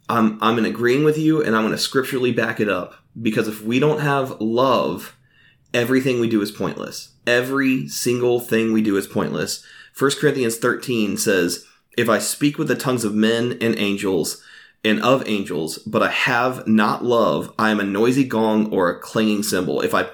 I'm 0.09 0.43
I'm 0.43 0.57
in 0.57 0.65
agreeing 0.65 1.05
with 1.05 1.19
you, 1.19 1.43
and 1.43 1.55
I'm 1.55 1.65
going 1.65 1.73
to 1.73 1.79
scripturally 1.79 2.33
back 2.33 2.59
it 2.59 2.71
up 2.71 2.95
because 3.21 3.49
if 3.49 3.63
we 3.63 3.79
don't 3.81 4.01
have 4.01 4.41
love, 4.41 5.15
everything 5.75 6.21
we 6.21 6.29
do 6.31 6.41
is 6.41 6.51
pointless. 6.51 7.11
Every 7.27 7.87
single 7.87 8.41
thing 8.41 8.73
we 8.73 8.81
do 8.81 8.97
is 8.97 9.07
pointless. 9.07 9.63
1 9.99 10.13
Corinthians 10.19 10.57
13 10.57 11.19
says, 11.19 11.67
"If 11.99 12.09
I 12.09 12.19
speak 12.19 12.57
with 12.57 12.69
the 12.69 12.77
tongues 12.77 13.05
of 13.05 13.15
men 13.15 13.59
and 13.61 13.79
angels." 13.79 14.43
And 14.85 15.03
of 15.03 15.29
angels, 15.29 15.79
but 15.79 16.05
I 16.05 16.11
have 16.11 16.69
not 16.69 17.05
love. 17.05 17.53
I 17.59 17.71
am 17.71 17.81
a 17.81 17.85
noisy 17.85 18.23
gong 18.23 18.73
or 18.73 18.89
a 18.89 19.01
clanging 19.01 19.43
cymbal. 19.43 19.81
If 19.81 19.93
I 19.93 20.07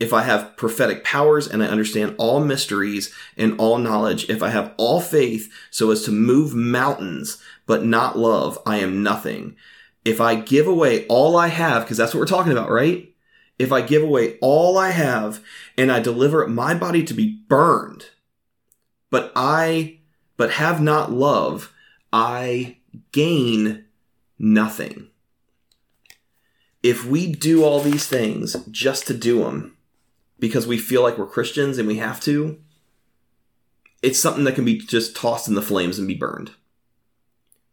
if 0.00 0.14
I 0.14 0.22
have 0.22 0.56
prophetic 0.56 1.04
powers 1.04 1.46
and 1.46 1.62
I 1.62 1.66
understand 1.66 2.14
all 2.16 2.40
mysteries 2.40 3.14
and 3.36 3.60
all 3.60 3.76
knowledge, 3.76 4.28
if 4.30 4.42
I 4.42 4.48
have 4.48 4.72
all 4.78 5.00
faith 5.00 5.52
so 5.70 5.90
as 5.90 6.02
to 6.04 6.10
move 6.10 6.54
mountains, 6.54 7.40
but 7.66 7.84
not 7.84 8.18
love, 8.18 8.58
I 8.64 8.78
am 8.78 9.02
nothing. 9.02 9.56
If 10.02 10.18
I 10.18 10.36
give 10.36 10.66
away 10.66 11.06
all 11.08 11.36
I 11.36 11.48
have, 11.48 11.82
because 11.82 11.98
that's 11.98 12.14
what 12.14 12.20
we're 12.20 12.26
talking 12.26 12.52
about, 12.52 12.70
right? 12.70 13.14
If 13.58 13.72
I 13.72 13.82
give 13.82 14.02
away 14.02 14.38
all 14.40 14.78
I 14.78 14.90
have 14.90 15.44
and 15.76 15.92
I 15.92 16.00
deliver 16.00 16.46
my 16.48 16.72
body 16.72 17.04
to 17.04 17.12
be 17.12 17.42
burned, 17.46 18.06
but 19.10 19.30
I, 19.36 19.98
but 20.38 20.52
have 20.52 20.80
not 20.80 21.12
love, 21.12 21.74
I 22.10 22.78
gain 23.12 23.84
nothing. 24.38 25.08
If 26.82 27.04
we 27.04 27.30
do 27.30 27.62
all 27.62 27.80
these 27.80 28.06
things 28.06 28.56
just 28.70 29.06
to 29.08 29.14
do 29.14 29.44
them, 29.44 29.76
because 30.40 30.66
we 30.66 30.78
feel 30.78 31.02
like 31.02 31.18
we're 31.18 31.26
Christians 31.26 31.78
and 31.78 31.86
we 31.86 31.98
have 31.98 32.20
to, 32.22 32.58
it's 34.02 34.18
something 34.18 34.44
that 34.44 34.54
can 34.54 34.64
be 34.64 34.78
just 34.78 35.14
tossed 35.14 35.46
in 35.46 35.54
the 35.54 35.62
flames 35.62 35.98
and 35.98 36.08
be 36.08 36.14
burned. 36.14 36.52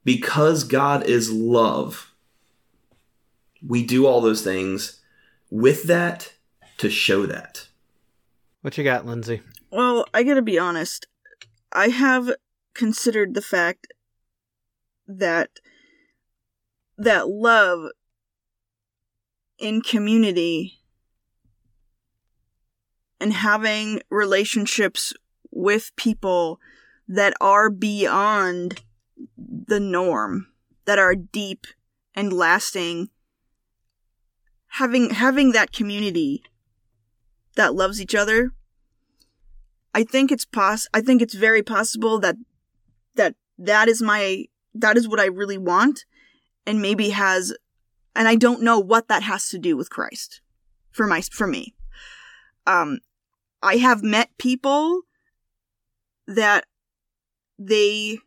Because 0.03 0.63
God 0.63 1.05
is 1.05 1.31
love, 1.31 2.13
we 3.65 3.83
do 3.83 4.05
all 4.05 4.21
those 4.21 4.43
things 4.43 5.01
with 5.49 5.83
that 5.83 6.33
to 6.77 6.89
show 6.89 7.25
that. 7.25 7.67
What 8.61 8.77
you 8.77 8.83
got, 8.83 9.05
Lindsey? 9.05 9.41
Well, 9.71 10.05
I 10.13 10.23
gotta 10.23 10.41
be 10.41 10.59
honest. 10.59 11.07
I 11.71 11.89
have 11.89 12.31
considered 12.73 13.33
the 13.33 13.41
fact 13.41 13.87
that 15.07 15.49
that 16.97 17.27
love 17.27 17.89
in 19.59 19.81
community 19.81 20.79
and 23.19 23.33
having 23.33 24.01
relationships 24.09 25.13
with 25.51 25.95
people 25.95 26.59
that 27.07 27.33
are 27.41 27.69
beyond 27.69 28.83
the 29.37 29.79
norm, 29.79 30.47
that 30.85 30.99
are 30.99 31.15
deep 31.15 31.65
and 32.13 32.31
lasting, 32.33 33.09
having 34.67 35.09
having 35.11 35.51
that 35.53 35.71
community 35.71 36.43
that 37.55 37.73
loves 37.73 37.99
each 37.99 38.13
other 38.13 38.51
I 39.97 40.03
think 40.03 40.31
it's 40.31 40.45
poss 40.45 40.87
I 40.93 41.01
think 41.01 41.23
it's 41.23 41.33
very 41.33 41.63
possible 41.63 42.19
that 42.19 42.35
that 43.15 43.33
that 43.57 43.87
is 43.87 43.99
my 43.99 44.45
that 44.75 44.95
is 44.95 45.07
what 45.07 45.19
I 45.19 45.25
really 45.25 45.57
want 45.57 46.05
and 46.67 46.79
maybe 46.79 47.09
has 47.09 47.51
and 48.15 48.27
I 48.27 48.35
don't 48.35 48.61
know 48.61 48.77
what 48.77 49.07
that 49.07 49.23
has 49.23 49.49
to 49.49 49.57
do 49.57 49.75
with 49.75 49.89
Christ 49.89 50.41
for 50.91 51.07
my 51.07 51.21
for 51.21 51.47
me. 51.47 51.73
Um 52.67 52.99
I 53.61 53.77
have 53.77 54.03
met 54.03 54.29
people 54.37 55.01
that 56.27 56.65
they 57.57 58.19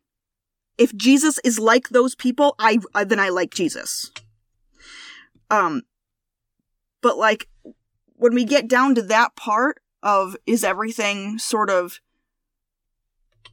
if 0.79 0.97
Jesus 0.97 1.39
is 1.45 1.59
like 1.59 1.91
those 1.91 2.15
people, 2.15 2.55
I, 2.59 2.79
I 2.95 3.05
then 3.05 3.21
I 3.21 3.29
like 3.29 3.53
Jesus. 3.53 4.11
Um 5.51 5.83
but 7.03 7.19
like 7.19 7.49
when 8.17 8.35
we 8.35 8.45
get 8.45 8.69
down 8.69 8.95
to 8.95 9.03
that 9.03 9.37
part 9.37 9.81
of 10.03 10.37
is 10.47 10.65
everything 10.65 11.39
sort 11.39 11.71
of 11.71 12.01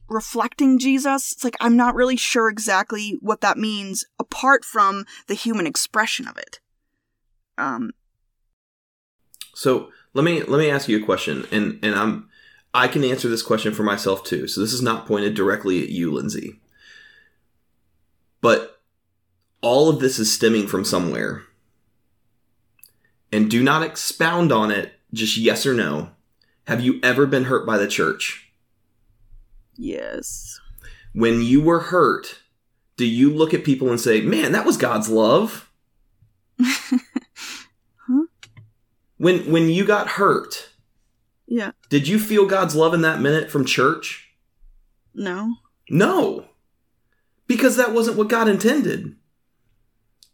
reflecting 0.08 0.78
Jesus? 0.78 1.32
It's 1.32 1.44
like 1.44 1.56
I'm 1.60 1.76
not 1.76 1.94
really 1.94 2.16
sure 2.16 2.48
exactly 2.48 3.18
what 3.20 3.40
that 3.42 3.58
means 3.58 4.04
apart 4.18 4.64
from 4.64 5.04
the 5.26 5.34
human 5.34 5.66
expression 5.66 6.26
of 6.26 6.36
it. 6.38 6.60
Um 7.58 7.92
So 9.54 9.90
let 10.14 10.24
me 10.24 10.42
let 10.42 10.58
me 10.58 10.70
ask 10.70 10.88
you 10.88 11.00
a 11.00 11.04
question, 11.04 11.46
and 11.50 11.78
and 11.82 11.94
I'm 11.94 12.28
I 12.74 12.88
can 12.88 13.04
answer 13.04 13.28
this 13.28 13.42
question 13.42 13.72
for 13.74 13.82
myself 13.82 14.24
too. 14.24 14.46
So 14.46 14.60
this 14.60 14.72
is 14.72 14.82
not 14.82 15.06
pointed 15.06 15.34
directly 15.34 15.82
at 15.82 15.88
you, 15.88 16.12
Lindsey, 16.12 16.60
but 18.40 18.80
all 19.60 19.88
of 19.88 20.00
this 20.00 20.18
is 20.18 20.32
stemming 20.32 20.66
from 20.66 20.84
somewhere. 20.84 21.42
And 23.32 23.50
do 23.50 23.62
not 23.62 23.82
expound 23.82 24.52
on 24.52 24.70
it, 24.70 24.94
just 25.12 25.36
yes 25.36 25.66
or 25.66 25.74
no. 25.74 26.10
Have 26.66 26.80
you 26.80 26.98
ever 27.02 27.26
been 27.26 27.44
hurt 27.44 27.66
by 27.66 27.78
the 27.78 27.88
church? 27.88 28.52
yes. 29.76 30.60
When 31.14 31.42
you 31.42 31.62
were 31.62 31.80
hurt, 31.80 32.40
do 32.96 33.06
you 33.06 33.32
look 33.32 33.54
at 33.54 33.64
people 33.64 33.90
and 33.90 34.00
say, 34.00 34.20
"Man, 34.20 34.52
that 34.52 34.66
was 34.66 34.76
God's 34.76 35.08
love"? 35.08 35.70
When 39.18 39.50
when 39.50 39.68
you 39.68 39.84
got 39.84 40.08
hurt, 40.08 40.70
Yeah. 41.46 41.72
did 41.90 42.08
you 42.08 42.18
feel 42.18 42.46
God's 42.46 42.74
love 42.74 42.94
in 42.94 43.02
that 43.02 43.20
minute 43.20 43.50
from 43.50 43.64
church? 43.64 44.30
No. 45.14 45.54
No. 45.90 46.46
Because 47.46 47.76
that 47.76 47.92
wasn't 47.92 48.16
what 48.16 48.28
God 48.28 48.48
intended. 48.48 49.16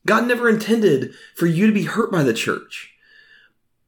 God 0.06 0.26
never 0.26 0.48
intended 0.48 1.14
for 1.34 1.46
you 1.46 1.66
to 1.66 1.72
be 1.72 1.84
hurt 1.84 2.12
by 2.12 2.22
the 2.22 2.34
church. 2.34 2.92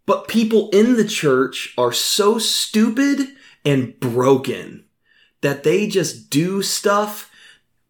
But 0.07 0.29
people 0.29 0.71
in 0.71 0.97
the 0.97 1.07
church 1.07 1.75
are 1.77 1.93
so 1.93 2.39
stupid 2.39 3.29
and 3.65 3.99
broken 4.01 4.85
that 5.41 5.65
they 5.65 5.87
just 5.89 6.31
do 6.31 6.63
stuff 6.63 7.31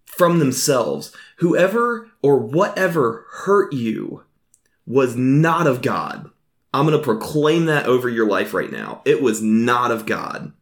from 0.07 0.39
themselves. 0.39 1.13
Whoever 1.39 2.11
or 2.23 2.39
whatever 2.39 3.27
hurt 3.31 3.73
you 3.73 4.25
was 4.87 5.15
not 5.15 5.67
of 5.67 5.83
God. 5.83 6.31
I'm 6.77 6.87
going 6.87 6.99
to 6.99 7.03
proclaim 7.03 7.65
that 7.67 7.87
over 7.87 8.07
your 8.07 8.29
life 8.29 8.53
right 8.53 8.71
now. 8.71 9.01
It 9.07 9.23
was 9.23 9.41
not 9.41 9.91
of 9.91 10.05
God. 10.05 10.53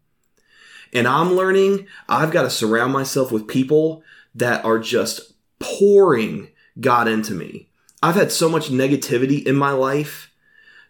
And 0.93 1.09
I'm 1.09 1.35
learning 1.35 1.89
I've 2.09 2.31
got 2.31 2.43
to 2.43 2.51
surround 2.51 2.93
myself 2.93 3.33
with 3.33 3.49
people 3.49 4.05
that 4.37 4.65
are 4.65 4.79
just 4.79 5.33
pouring 5.59 6.49
God 6.81 7.09
into 7.09 7.35
me. 7.35 7.69
I've 8.01 8.15
had 8.15 8.31
so 8.31 8.49
much 8.49 8.69
negativity 8.69 9.45
in 9.45 9.57
my 9.57 9.73
life 9.73 10.31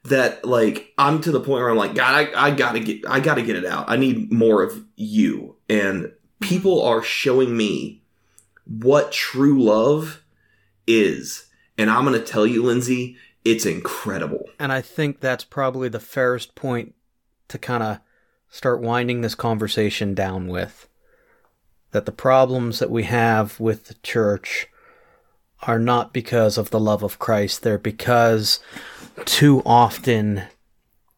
that 0.04 0.44
like 0.44 0.92
I'm 0.98 1.22
to 1.22 1.32
the 1.32 1.40
point 1.40 1.62
where 1.62 1.70
I'm 1.70 1.78
like, 1.78 1.94
God, 1.94 2.28
I, 2.34 2.48
I 2.48 2.50
gotta 2.50 2.80
get 2.80 3.06
I 3.08 3.20
gotta 3.20 3.40
get 3.40 3.56
it 3.56 3.64
out. 3.64 3.88
I 3.88 3.96
need 3.96 4.30
more 4.30 4.62
of 4.62 4.84
you. 4.96 5.56
And 5.70 6.12
people 6.40 6.82
are 6.82 7.02
showing 7.02 7.56
me 7.56 8.02
what 8.66 9.12
true 9.12 9.62
love 9.62 10.22
is. 10.86 11.46
And 11.78 11.90
I'm 11.90 12.04
gonna 12.04 12.20
tell 12.20 12.46
you, 12.46 12.62
Lindsey, 12.62 13.16
it's 13.44 13.66
incredible. 13.66 14.48
And 14.58 14.72
I 14.72 14.80
think 14.80 15.20
that's 15.20 15.44
probably 15.44 15.88
the 15.88 16.00
fairest 16.00 16.54
point 16.54 16.94
to 17.48 17.58
kind 17.58 17.82
of 17.82 18.00
start 18.48 18.80
winding 18.80 19.20
this 19.20 19.34
conversation 19.34 20.14
down 20.14 20.48
with. 20.48 20.88
That 21.92 22.06
the 22.06 22.12
problems 22.12 22.78
that 22.78 22.90
we 22.90 23.04
have 23.04 23.60
with 23.60 23.86
the 23.86 23.94
church 24.02 24.68
are 25.62 25.78
not 25.78 26.12
because 26.12 26.58
of 26.58 26.70
the 26.70 26.80
love 26.80 27.02
of 27.02 27.18
Christ, 27.18 27.62
they're 27.62 27.78
because 27.78 28.60
too 29.24 29.62
often 29.64 30.42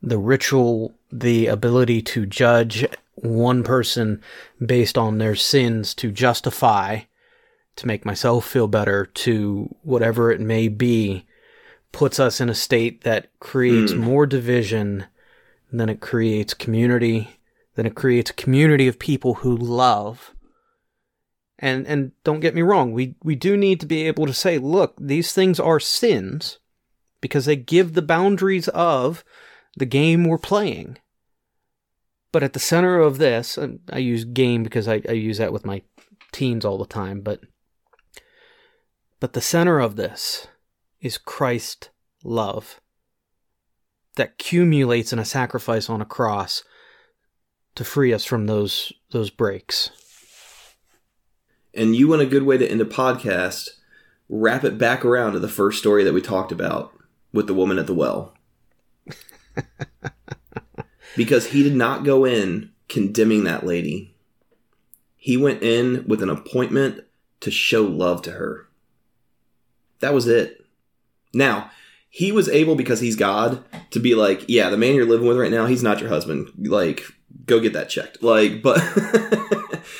the 0.02 0.18
ritual, 0.18 0.94
the 1.10 1.46
ability 1.46 2.02
to 2.02 2.26
judge 2.26 2.86
one 3.14 3.62
person 3.62 4.20
based 4.64 4.98
on 4.98 5.18
their 5.18 5.34
sins 5.34 5.94
to 5.94 6.12
justify 6.12 7.00
to 7.76 7.86
make 7.86 8.04
myself 8.04 8.46
feel 8.46 8.68
better, 8.68 9.06
to 9.06 9.74
whatever 9.82 10.30
it 10.30 10.40
may 10.40 10.68
be, 10.68 11.25
puts 11.96 12.20
us 12.20 12.42
in 12.42 12.50
a 12.50 12.54
state 12.54 13.04
that 13.04 13.30
creates 13.40 13.92
Mm. 13.92 14.00
more 14.00 14.26
division 14.26 15.06
than 15.72 15.88
it 15.88 15.98
creates 15.98 16.52
community, 16.52 17.40
than 17.74 17.86
it 17.86 17.94
creates 17.94 18.30
a 18.30 18.34
community 18.34 18.86
of 18.86 18.98
people 18.98 19.34
who 19.36 19.56
love. 19.56 20.34
And 21.58 21.86
and 21.86 22.12
don't 22.22 22.40
get 22.40 22.54
me 22.54 22.60
wrong, 22.60 22.92
we, 22.92 23.14
we 23.22 23.34
do 23.34 23.56
need 23.56 23.80
to 23.80 23.86
be 23.86 24.06
able 24.06 24.26
to 24.26 24.34
say, 24.34 24.58
look, 24.58 24.94
these 25.00 25.32
things 25.32 25.58
are 25.58 25.80
sins 25.80 26.58
because 27.22 27.46
they 27.46 27.56
give 27.56 27.94
the 27.94 28.02
boundaries 28.02 28.68
of 28.68 29.24
the 29.74 29.86
game 29.86 30.24
we're 30.24 30.36
playing. 30.36 30.98
But 32.30 32.42
at 32.42 32.52
the 32.52 32.60
center 32.60 33.00
of 33.00 33.16
this, 33.16 33.56
and 33.56 33.80
I 33.90 33.98
use 33.98 34.24
game 34.26 34.62
because 34.62 34.86
I, 34.86 35.00
I 35.08 35.12
use 35.12 35.38
that 35.38 35.52
with 35.54 35.64
my 35.64 35.80
teens 36.30 36.66
all 36.66 36.76
the 36.76 36.84
time, 36.84 37.22
but 37.22 37.40
but 39.18 39.32
the 39.32 39.40
center 39.40 39.78
of 39.78 39.96
this 39.96 40.46
is 41.00 41.18
Christ 41.18 41.90
love 42.24 42.80
that 44.16 44.38
cumulates 44.38 45.12
in 45.12 45.18
a 45.18 45.24
sacrifice 45.24 45.88
on 45.88 46.00
a 46.00 46.06
cross 46.06 46.64
to 47.74 47.84
free 47.84 48.12
us 48.12 48.24
from 48.24 48.46
those 48.46 48.92
those 49.12 49.30
breaks. 49.30 49.90
And 51.74 51.94
you 51.94 52.08
want 52.08 52.22
a 52.22 52.26
good 52.26 52.44
way 52.44 52.56
to 52.56 52.68
end 52.68 52.80
a 52.80 52.86
podcast, 52.86 53.68
wrap 54.28 54.64
it 54.64 54.78
back 54.78 55.04
around 55.04 55.32
to 55.32 55.38
the 55.38 55.48
first 55.48 55.78
story 55.78 56.02
that 56.04 56.14
we 56.14 56.22
talked 56.22 56.50
about 56.50 56.92
with 57.32 57.46
the 57.46 57.54
woman 57.54 57.78
at 57.78 57.86
the 57.86 57.94
well. 57.94 58.34
because 61.16 61.48
he 61.48 61.62
did 61.62 61.76
not 61.76 62.04
go 62.04 62.24
in 62.24 62.70
condemning 62.88 63.44
that 63.44 63.66
lady. 63.66 64.14
He 65.16 65.36
went 65.36 65.62
in 65.62 66.06
with 66.06 66.22
an 66.22 66.30
appointment 66.30 67.04
to 67.40 67.50
show 67.50 67.82
love 67.82 68.22
to 68.22 68.32
her. 68.32 68.68
That 70.00 70.14
was 70.14 70.28
it. 70.28 70.65
Now, 71.34 71.70
he 72.08 72.32
was 72.32 72.48
able 72.48 72.76
because 72.76 73.00
he's 73.00 73.16
God 73.16 73.62
to 73.90 74.00
be 74.00 74.14
like, 74.14 74.44
yeah, 74.48 74.70
the 74.70 74.78
man 74.78 74.94
you're 74.94 75.04
living 75.04 75.28
with 75.28 75.38
right 75.38 75.50
now, 75.50 75.66
he's 75.66 75.82
not 75.82 76.00
your 76.00 76.08
husband. 76.08 76.48
Like, 76.58 77.02
go 77.44 77.60
get 77.60 77.74
that 77.74 77.88
checked. 77.88 78.22
Like, 78.22 78.62
but 78.62 78.82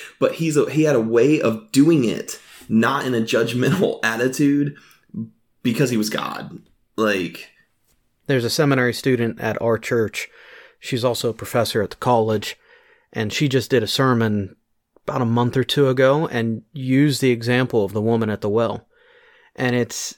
but 0.18 0.36
he's 0.36 0.56
a, 0.56 0.70
he 0.70 0.84
had 0.84 0.96
a 0.96 1.00
way 1.00 1.40
of 1.40 1.70
doing 1.72 2.04
it, 2.04 2.40
not 2.68 3.04
in 3.04 3.14
a 3.14 3.20
judgmental 3.20 4.00
attitude, 4.02 4.76
because 5.62 5.90
he 5.90 5.96
was 5.96 6.10
God. 6.10 6.58
Like, 6.96 7.50
There's 8.26 8.44
a 8.44 8.50
seminary 8.50 8.94
student 8.94 9.40
at 9.40 9.60
our 9.60 9.78
church. 9.78 10.28
She's 10.80 11.04
also 11.04 11.30
a 11.30 11.34
professor 11.34 11.82
at 11.82 11.90
the 11.90 11.96
college, 11.96 12.56
and 13.12 13.32
she 13.32 13.48
just 13.48 13.70
did 13.70 13.82
a 13.82 13.88
sermon 13.88 14.56
about 15.06 15.22
a 15.22 15.26
month 15.26 15.56
or 15.56 15.64
two 15.64 15.88
ago 15.88 16.26
and 16.26 16.62
used 16.72 17.20
the 17.20 17.30
example 17.30 17.84
of 17.84 17.92
the 17.92 18.02
woman 18.02 18.28
at 18.30 18.40
the 18.40 18.48
well. 18.48 18.88
And 19.54 19.76
it's 19.76 20.16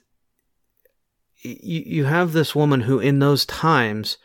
you, 1.62 1.82
you 1.86 2.05
have 2.05 2.32
this 2.32 2.55
woman 2.55 2.82
who 2.82 2.99
in 2.99 3.18
those 3.18 3.46
times 3.46 4.18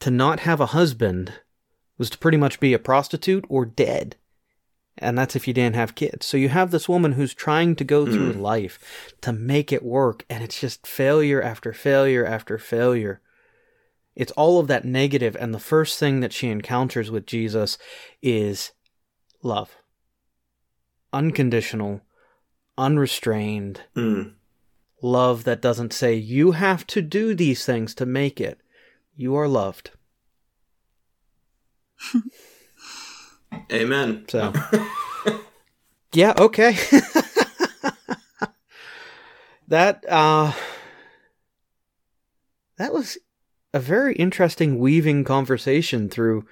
to 0.00 0.10
not 0.10 0.40
have 0.40 0.60
a 0.60 0.66
husband 0.66 1.34
was 1.98 2.10
to 2.10 2.18
pretty 2.18 2.36
much 2.38 2.60
be 2.60 2.72
a 2.72 2.78
prostitute 2.78 3.44
or 3.48 3.64
dead. 3.64 4.16
And 4.98 5.18
that's 5.18 5.34
if 5.34 5.48
you 5.48 5.54
didn't 5.54 5.76
have 5.76 5.96
kids. 5.96 6.24
So 6.24 6.36
you 6.36 6.48
have 6.48 6.70
this 6.70 6.88
woman 6.88 7.12
who's 7.12 7.34
trying 7.34 7.74
to 7.76 7.84
go 7.84 8.06
through 8.06 8.32
life 8.32 9.12
to 9.22 9.32
make 9.32 9.72
it 9.72 9.82
work, 9.82 10.24
and 10.30 10.44
it's 10.44 10.60
just 10.60 10.86
failure 10.86 11.42
after 11.42 11.72
failure 11.72 12.24
after 12.24 12.58
failure. 12.58 13.20
It's 14.14 14.30
all 14.32 14.60
of 14.60 14.68
that 14.68 14.84
negative, 14.84 15.36
and 15.40 15.52
the 15.52 15.58
first 15.58 15.98
thing 15.98 16.20
that 16.20 16.32
she 16.32 16.48
encounters 16.48 17.10
with 17.10 17.26
Jesus 17.26 17.76
is 18.22 18.70
love. 19.42 19.76
Unconditional, 21.12 22.00
unrestrained, 22.78 23.80
mm, 23.96 24.32
love 25.04 25.44
that 25.44 25.60
doesn't 25.60 25.92
say, 25.92 26.14
you 26.14 26.52
have 26.52 26.86
to 26.88 27.02
do 27.02 27.34
these 27.34 27.64
things 27.64 27.94
to 27.94 28.06
make 28.06 28.40
it. 28.40 28.60
You 29.14 29.36
are 29.36 29.46
loved. 29.46 29.90
amen. 33.72 34.24
So, 34.28 34.52
yeah, 36.12 36.34
okay. 36.38 36.76
that 39.68 40.04
uh 40.08 40.52
that 42.76 42.92
was 42.92 43.16
a 43.72 43.80
very 43.80 44.14
interesting 44.16 44.78
weaving 44.78 45.24
conversation 45.24 46.08
through 46.08 46.46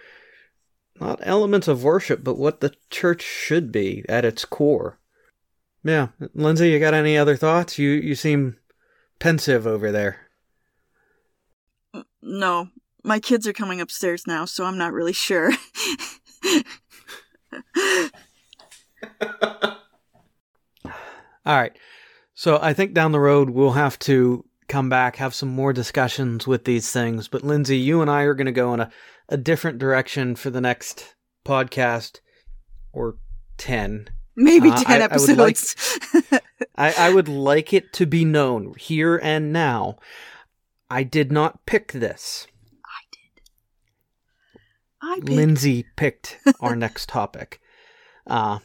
not 1.00 1.20
elements 1.22 1.68
of 1.68 1.82
worship, 1.82 2.22
but 2.22 2.38
what 2.38 2.60
the 2.60 2.74
church 2.90 3.22
should 3.22 3.72
be 3.72 4.04
at 4.08 4.24
its 4.24 4.44
core. 4.44 4.98
Yeah, 5.84 6.08
Lindsey, 6.34 6.70
you 6.70 6.78
got 6.78 6.94
any 6.94 7.18
other 7.18 7.36
thoughts? 7.36 7.78
You 7.78 7.90
you 7.90 8.14
seem 8.14 8.56
pensive 9.18 9.66
over 9.66 9.90
there. 9.90 10.28
Mm, 11.94 12.04
no, 12.22 12.68
my 13.02 13.18
kids 13.18 13.46
are 13.46 13.52
coming 13.52 13.80
upstairs 13.80 14.26
now, 14.26 14.44
so 14.44 14.64
I'm 14.64 14.78
not 14.78 14.92
really 14.92 15.12
sure. 15.12 15.52
All 21.44 21.56
right. 21.56 21.76
So 22.34 22.58
I 22.62 22.72
think 22.72 22.94
down 22.94 23.12
the 23.12 23.20
road 23.20 23.50
we'll 23.50 23.72
have 23.72 23.98
to 24.00 24.44
come 24.68 24.88
back, 24.88 25.16
have 25.16 25.34
some 25.34 25.48
more 25.48 25.72
discussions 25.72 26.46
with 26.46 26.64
these 26.64 26.90
things. 26.90 27.28
But 27.28 27.42
Lindsey, 27.42 27.78
you 27.78 28.00
and 28.00 28.10
I 28.10 28.22
are 28.22 28.34
going 28.34 28.46
to 28.46 28.52
go 28.52 28.72
in 28.74 28.80
a, 28.80 28.90
a 29.28 29.36
different 29.36 29.78
direction 29.78 30.36
for 30.36 30.50
the 30.50 30.60
next 30.60 31.14
podcast 31.44 32.20
or 32.92 33.16
10. 33.58 34.08
Maybe 34.36 34.70
Uh, 34.70 34.82
10 34.82 35.02
I- 35.02 35.04
I 35.04 35.16
would 35.16 35.36
like- 35.38 35.56
episodes. 35.56 35.98
I, 36.76 36.92
I 36.98 37.12
would 37.14 37.28
like 37.28 37.72
it 37.72 37.92
to 37.94 38.06
be 38.06 38.24
known 38.24 38.74
here 38.78 39.18
and 39.22 39.52
now. 39.52 39.98
I 40.90 41.02
did 41.04 41.30
not 41.32 41.64
pick 41.66 41.92
this. 41.92 42.46
I 45.02 45.16
picked 45.16 45.28
Lindsey 45.30 45.84
picked 45.96 46.38
our 46.60 46.76
next 46.76 47.08
topic. 47.08 47.60
Uh, 48.26 48.60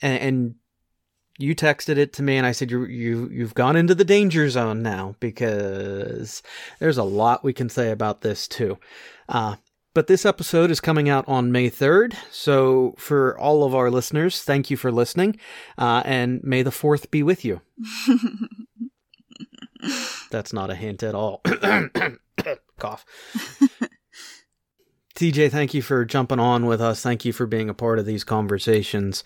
and, 0.00 0.20
and 0.22 0.54
you 1.38 1.54
texted 1.54 1.96
it 1.96 2.12
to 2.14 2.22
me, 2.22 2.36
and 2.36 2.46
I 2.46 2.52
said 2.52 2.70
you 2.70 2.84
you 2.84 3.28
you've 3.32 3.54
gone 3.54 3.74
into 3.74 3.94
the 3.94 4.04
danger 4.04 4.48
zone 4.48 4.82
now 4.82 5.16
because 5.18 6.42
there's 6.78 6.98
a 6.98 7.02
lot 7.02 7.42
we 7.42 7.52
can 7.52 7.68
say 7.68 7.90
about 7.90 8.20
this 8.20 8.46
too. 8.46 8.78
Uh, 9.28 9.56
but 9.94 10.08
this 10.08 10.26
episode 10.26 10.70
is 10.70 10.80
coming 10.80 11.08
out 11.08 11.24
on 11.28 11.52
May 11.52 11.70
3rd. 11.70 12.14
So, 12.30 12.94
for 12.98 13.38
all 13.38 13.64
of 13.64 13.74
our 13.74 13.90
listeners, 13.90 14.42
thank 14.42 14.70
you 14.70 14.76
for 14.76 14.90
listening. 14.92 15.36
Uh, 15.78 16.02
and 16.04 16.42
may 16.42 16.62
the 16.62 16.70
4th 16.70 17.10
be 17.10 17.22
with 17.22 17.44
you. 17.44 17.60
That's 20.30 20.52
not 20.52 20.70
a 20.70 20.74
hint 20.74 21.02
at 21.02 21.14
all. 21.14 21.42
Cough. 22.78 23.04
TJ, 25.14 25.50
thank 25.52 25.74
you 25.74 25.82
for 25.82 26.04
jumping 26.04 26.40
on 26.40 26.66
with 26.66 26.80
us. 26.80 27.00
Thank 27.00 27.24
you 27.24 27.32
for 27.32 27.46
being 27.46 27.70
a 27.70 27.74
part 27.74 28.00
of 28.00 28.06
these 28.06 28.24
conversations. 28.24 29.22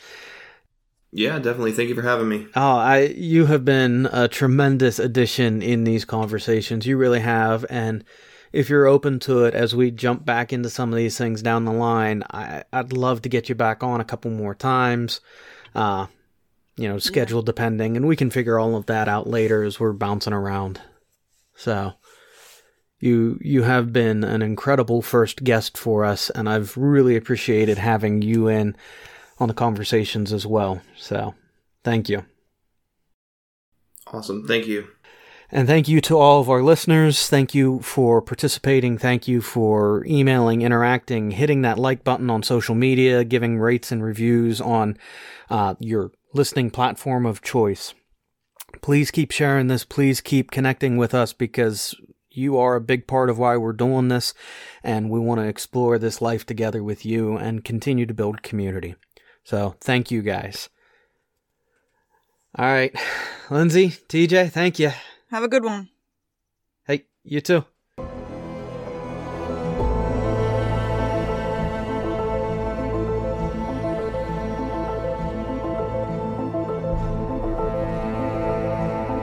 Yeah, 1.10 1.38
definitely. 1.38 1.72
Thank 1.72 1.88
you 1.88 1.94
for 1.94 2.02
having 2.02 2.28
me. 2.28 2.46
Oh, 2.54 2.76
I 2.76 3.14
you 3.16 3.46
have 3.46 3.64
been 3.64 4.06
a 4.12 4.28
tremendous 4.28 4.98
addition 4.98 5.62
in 5.62 5.84
these 5.84 6.04
conversations. 6.04 6.86
You 6.86 6.98
really 6.98 7.20
have, 7.20 7.64
and 7.70 8.04
if 8.52 8.68
you're 8.68 8.86
open 8.86 9.18
to 9.20 9.44
it, 9.44 9.54
as 9.54 9.74
we 9.74 9.90
jump 9.90 10.24
back 10.24 10.52
into 10.52 10.70
some 10.70 10.92
of 10.92 10.96
these 10.96 11.18
things 11.18 11.42
down 11.42 11.64
the 11.64 11.72
line, 11.72 12.22
I, 12.30 12.64
I'd 12.72 12.92
love 12.92 13.22
to 13.22 13.28
get 13.28 13.48
you 13.48 13.54
back 13.54 13.82
on 13.82 14.00
a 14.00 14.04
couple 14.04 14.30
more 14.30 14.54
times. 14.54 15.20
Uh, 15.74 16.06
you 16.76 16.88
know, 16.88 16.98
schedule 16.98 17.42
depending, 17.42 17.96
and 17.96 18.06
we 18.06 18.16
can 18.16 18.30
figure 18.30 18.58
all 18.58 18.76
of 18.76 18.86
that 18.86 19.08
out 19.08 19.26
later 19.26 19.64
as 19.64 19.80
we're 19.80 19.92
bouncing 19.92 20.32
around. 20.32 20.80
So, 21.56 21.94
you 23.00 23.38
you 23.42 23.64
have 23.64 23.92
been 23.92 24.22
an 24.22 24.42
incredible 24.42 25.02
first 25.02 25.42
guest 25.42 25.76
for 25.76 26.04
us, 26.04 26.30
and 26.30 26.48
I've 26.48 26.76
really 26.76 27.16
appreciated 27.16 27.78
having 27.78 28.22
you 28.22 28.46
in 28.46 28.76
on 29.38 29.48
the 29.48 29.54
conversations 29.54 30.32
as 30.32 30.46
well. 30.46 30.80
So, 30.96 31.34
thank 31.82 32.08
you. 32.08 32.24
Awesome. 34.06 34.46
Thank 34.46 34.66
you. 34.66 34.88
And 35.50 35.66
thank 35.66 35.88
you 35.88 36.00
to 36.02 36.18
all 36.18 36.40
of 36.40 36.50
our 36.50 36.62
listeners. 36.62 37.28
Thank 37.28 37.54
you 37.54 37.80
for 37.80 38.20
participating. 38.20 38.98
Thank 38.98 39.26
you 39.26 39.40
for 39.40 40.04
emailing, 40.06 40.60
interacting, 40.60 41.30
hitting 41.30 41.62
that 41.62 41.78
like 41.78 42.04
button 42.04 42.28
on 42.28 42.42
social 42.42 42.74
media, 42.74 43.24
giving 43.24 43.58
rates 43.58 43.90
and 43.90 44.04
reviews 44.04 44.60
on 44.60 44.98
uh, 45.48 45.74
your 45.78 46.12
listening 46.34 46.70
platform 46.70 47.24
of 47.24 47.40
choice. 47.40 47.94
Please 48.82 49.10
keep 49.10 49.30
sharing 49.30 49.68
this. 49.68 49.84
Please 49.84 50.20
keep 50.20 50.50
connecting 50.50 50.98
with 50.98 51.14
us 51.14 51.32
because 51.32 51.94
you 52.30 52.58
are 52.58 52.76
a 52.76 52.80
big 52.80 53.06
part 53.06 53.30
of 53.30 53.38
why 53.38 53.56
we're 53.56 53.72
doing 53.72 54.08
this. 54.08 54.34
And 54.84 55.08
we 55.08 55.18
want 55.18 55.40
to 55.40 55.48
explore 55.48 55.98
this 55.98 56.20
life 56.20 56.44
together 56.44 56.82
with 56.82 57.06
you 57.06 57.38
and 57.38 57.64
continue 57.64 58.04
to 58.04 58.14
build 58.14 58.42
community. 58.42 58.96
So 59.44 59.76
thank 59.80 60.10
you 60.10 60.20
guys. 60.20 60.68
All 62.54 62.66
right. 62.66 62.94
Lindsey, 63.50 63.88
TJ, 63.88 64.50
thank 64.50 64.78
you. 64.78 64.92
Have 65.30 65.42
a 65.42 65.48
good 65.48 65.64
one. 65.64 65.90
Hey, 66.86 67.04
you 67.22 67.40
too. 67.40 67.64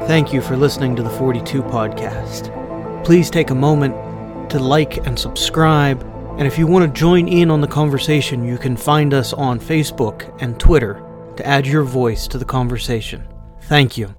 Thank 0.08 0.32
you 0.32 0.42
for 0.42 0.56
listening 0.56 0.96
to 0.98 1.02
the 1.02 1.10
42 1.10 1.64
podcast. 1.64 3.04
Please 3.04 3.32
take 3.32 3.50
a 3.50 3.56
moment 3.56 3.96
to 4.52 4.60
like 4.60 4.98
and 5.08 5.18
subscribe. 5.18 6.04
And 6.38 6.46
if 6.46 6.60
you 6.60 6.68
want 6.68 6.86
to 6.86 7.00
join 7.00 7.28
in 7.28 7.50
on 7.50 7.60
the 7.60 7.68
conversation, 7.68 8.46
you 8.46 8.60
can 8.60 8.78
find 8.78 9.16
us 9.16 9.34
on 9.34 9.60
Facebook 9.60 10.32
and 10.40 10.60
Twitter 10.60 11.02
to 11.38 11.46
add 11.48 11.66
your 11.66 11.82
voice 11.82 12.28
to 12.28 12.38
the 12.38 12.46
conversation. 12.46 13.28
Thank 13.64 13.98
you. 13.98 14.14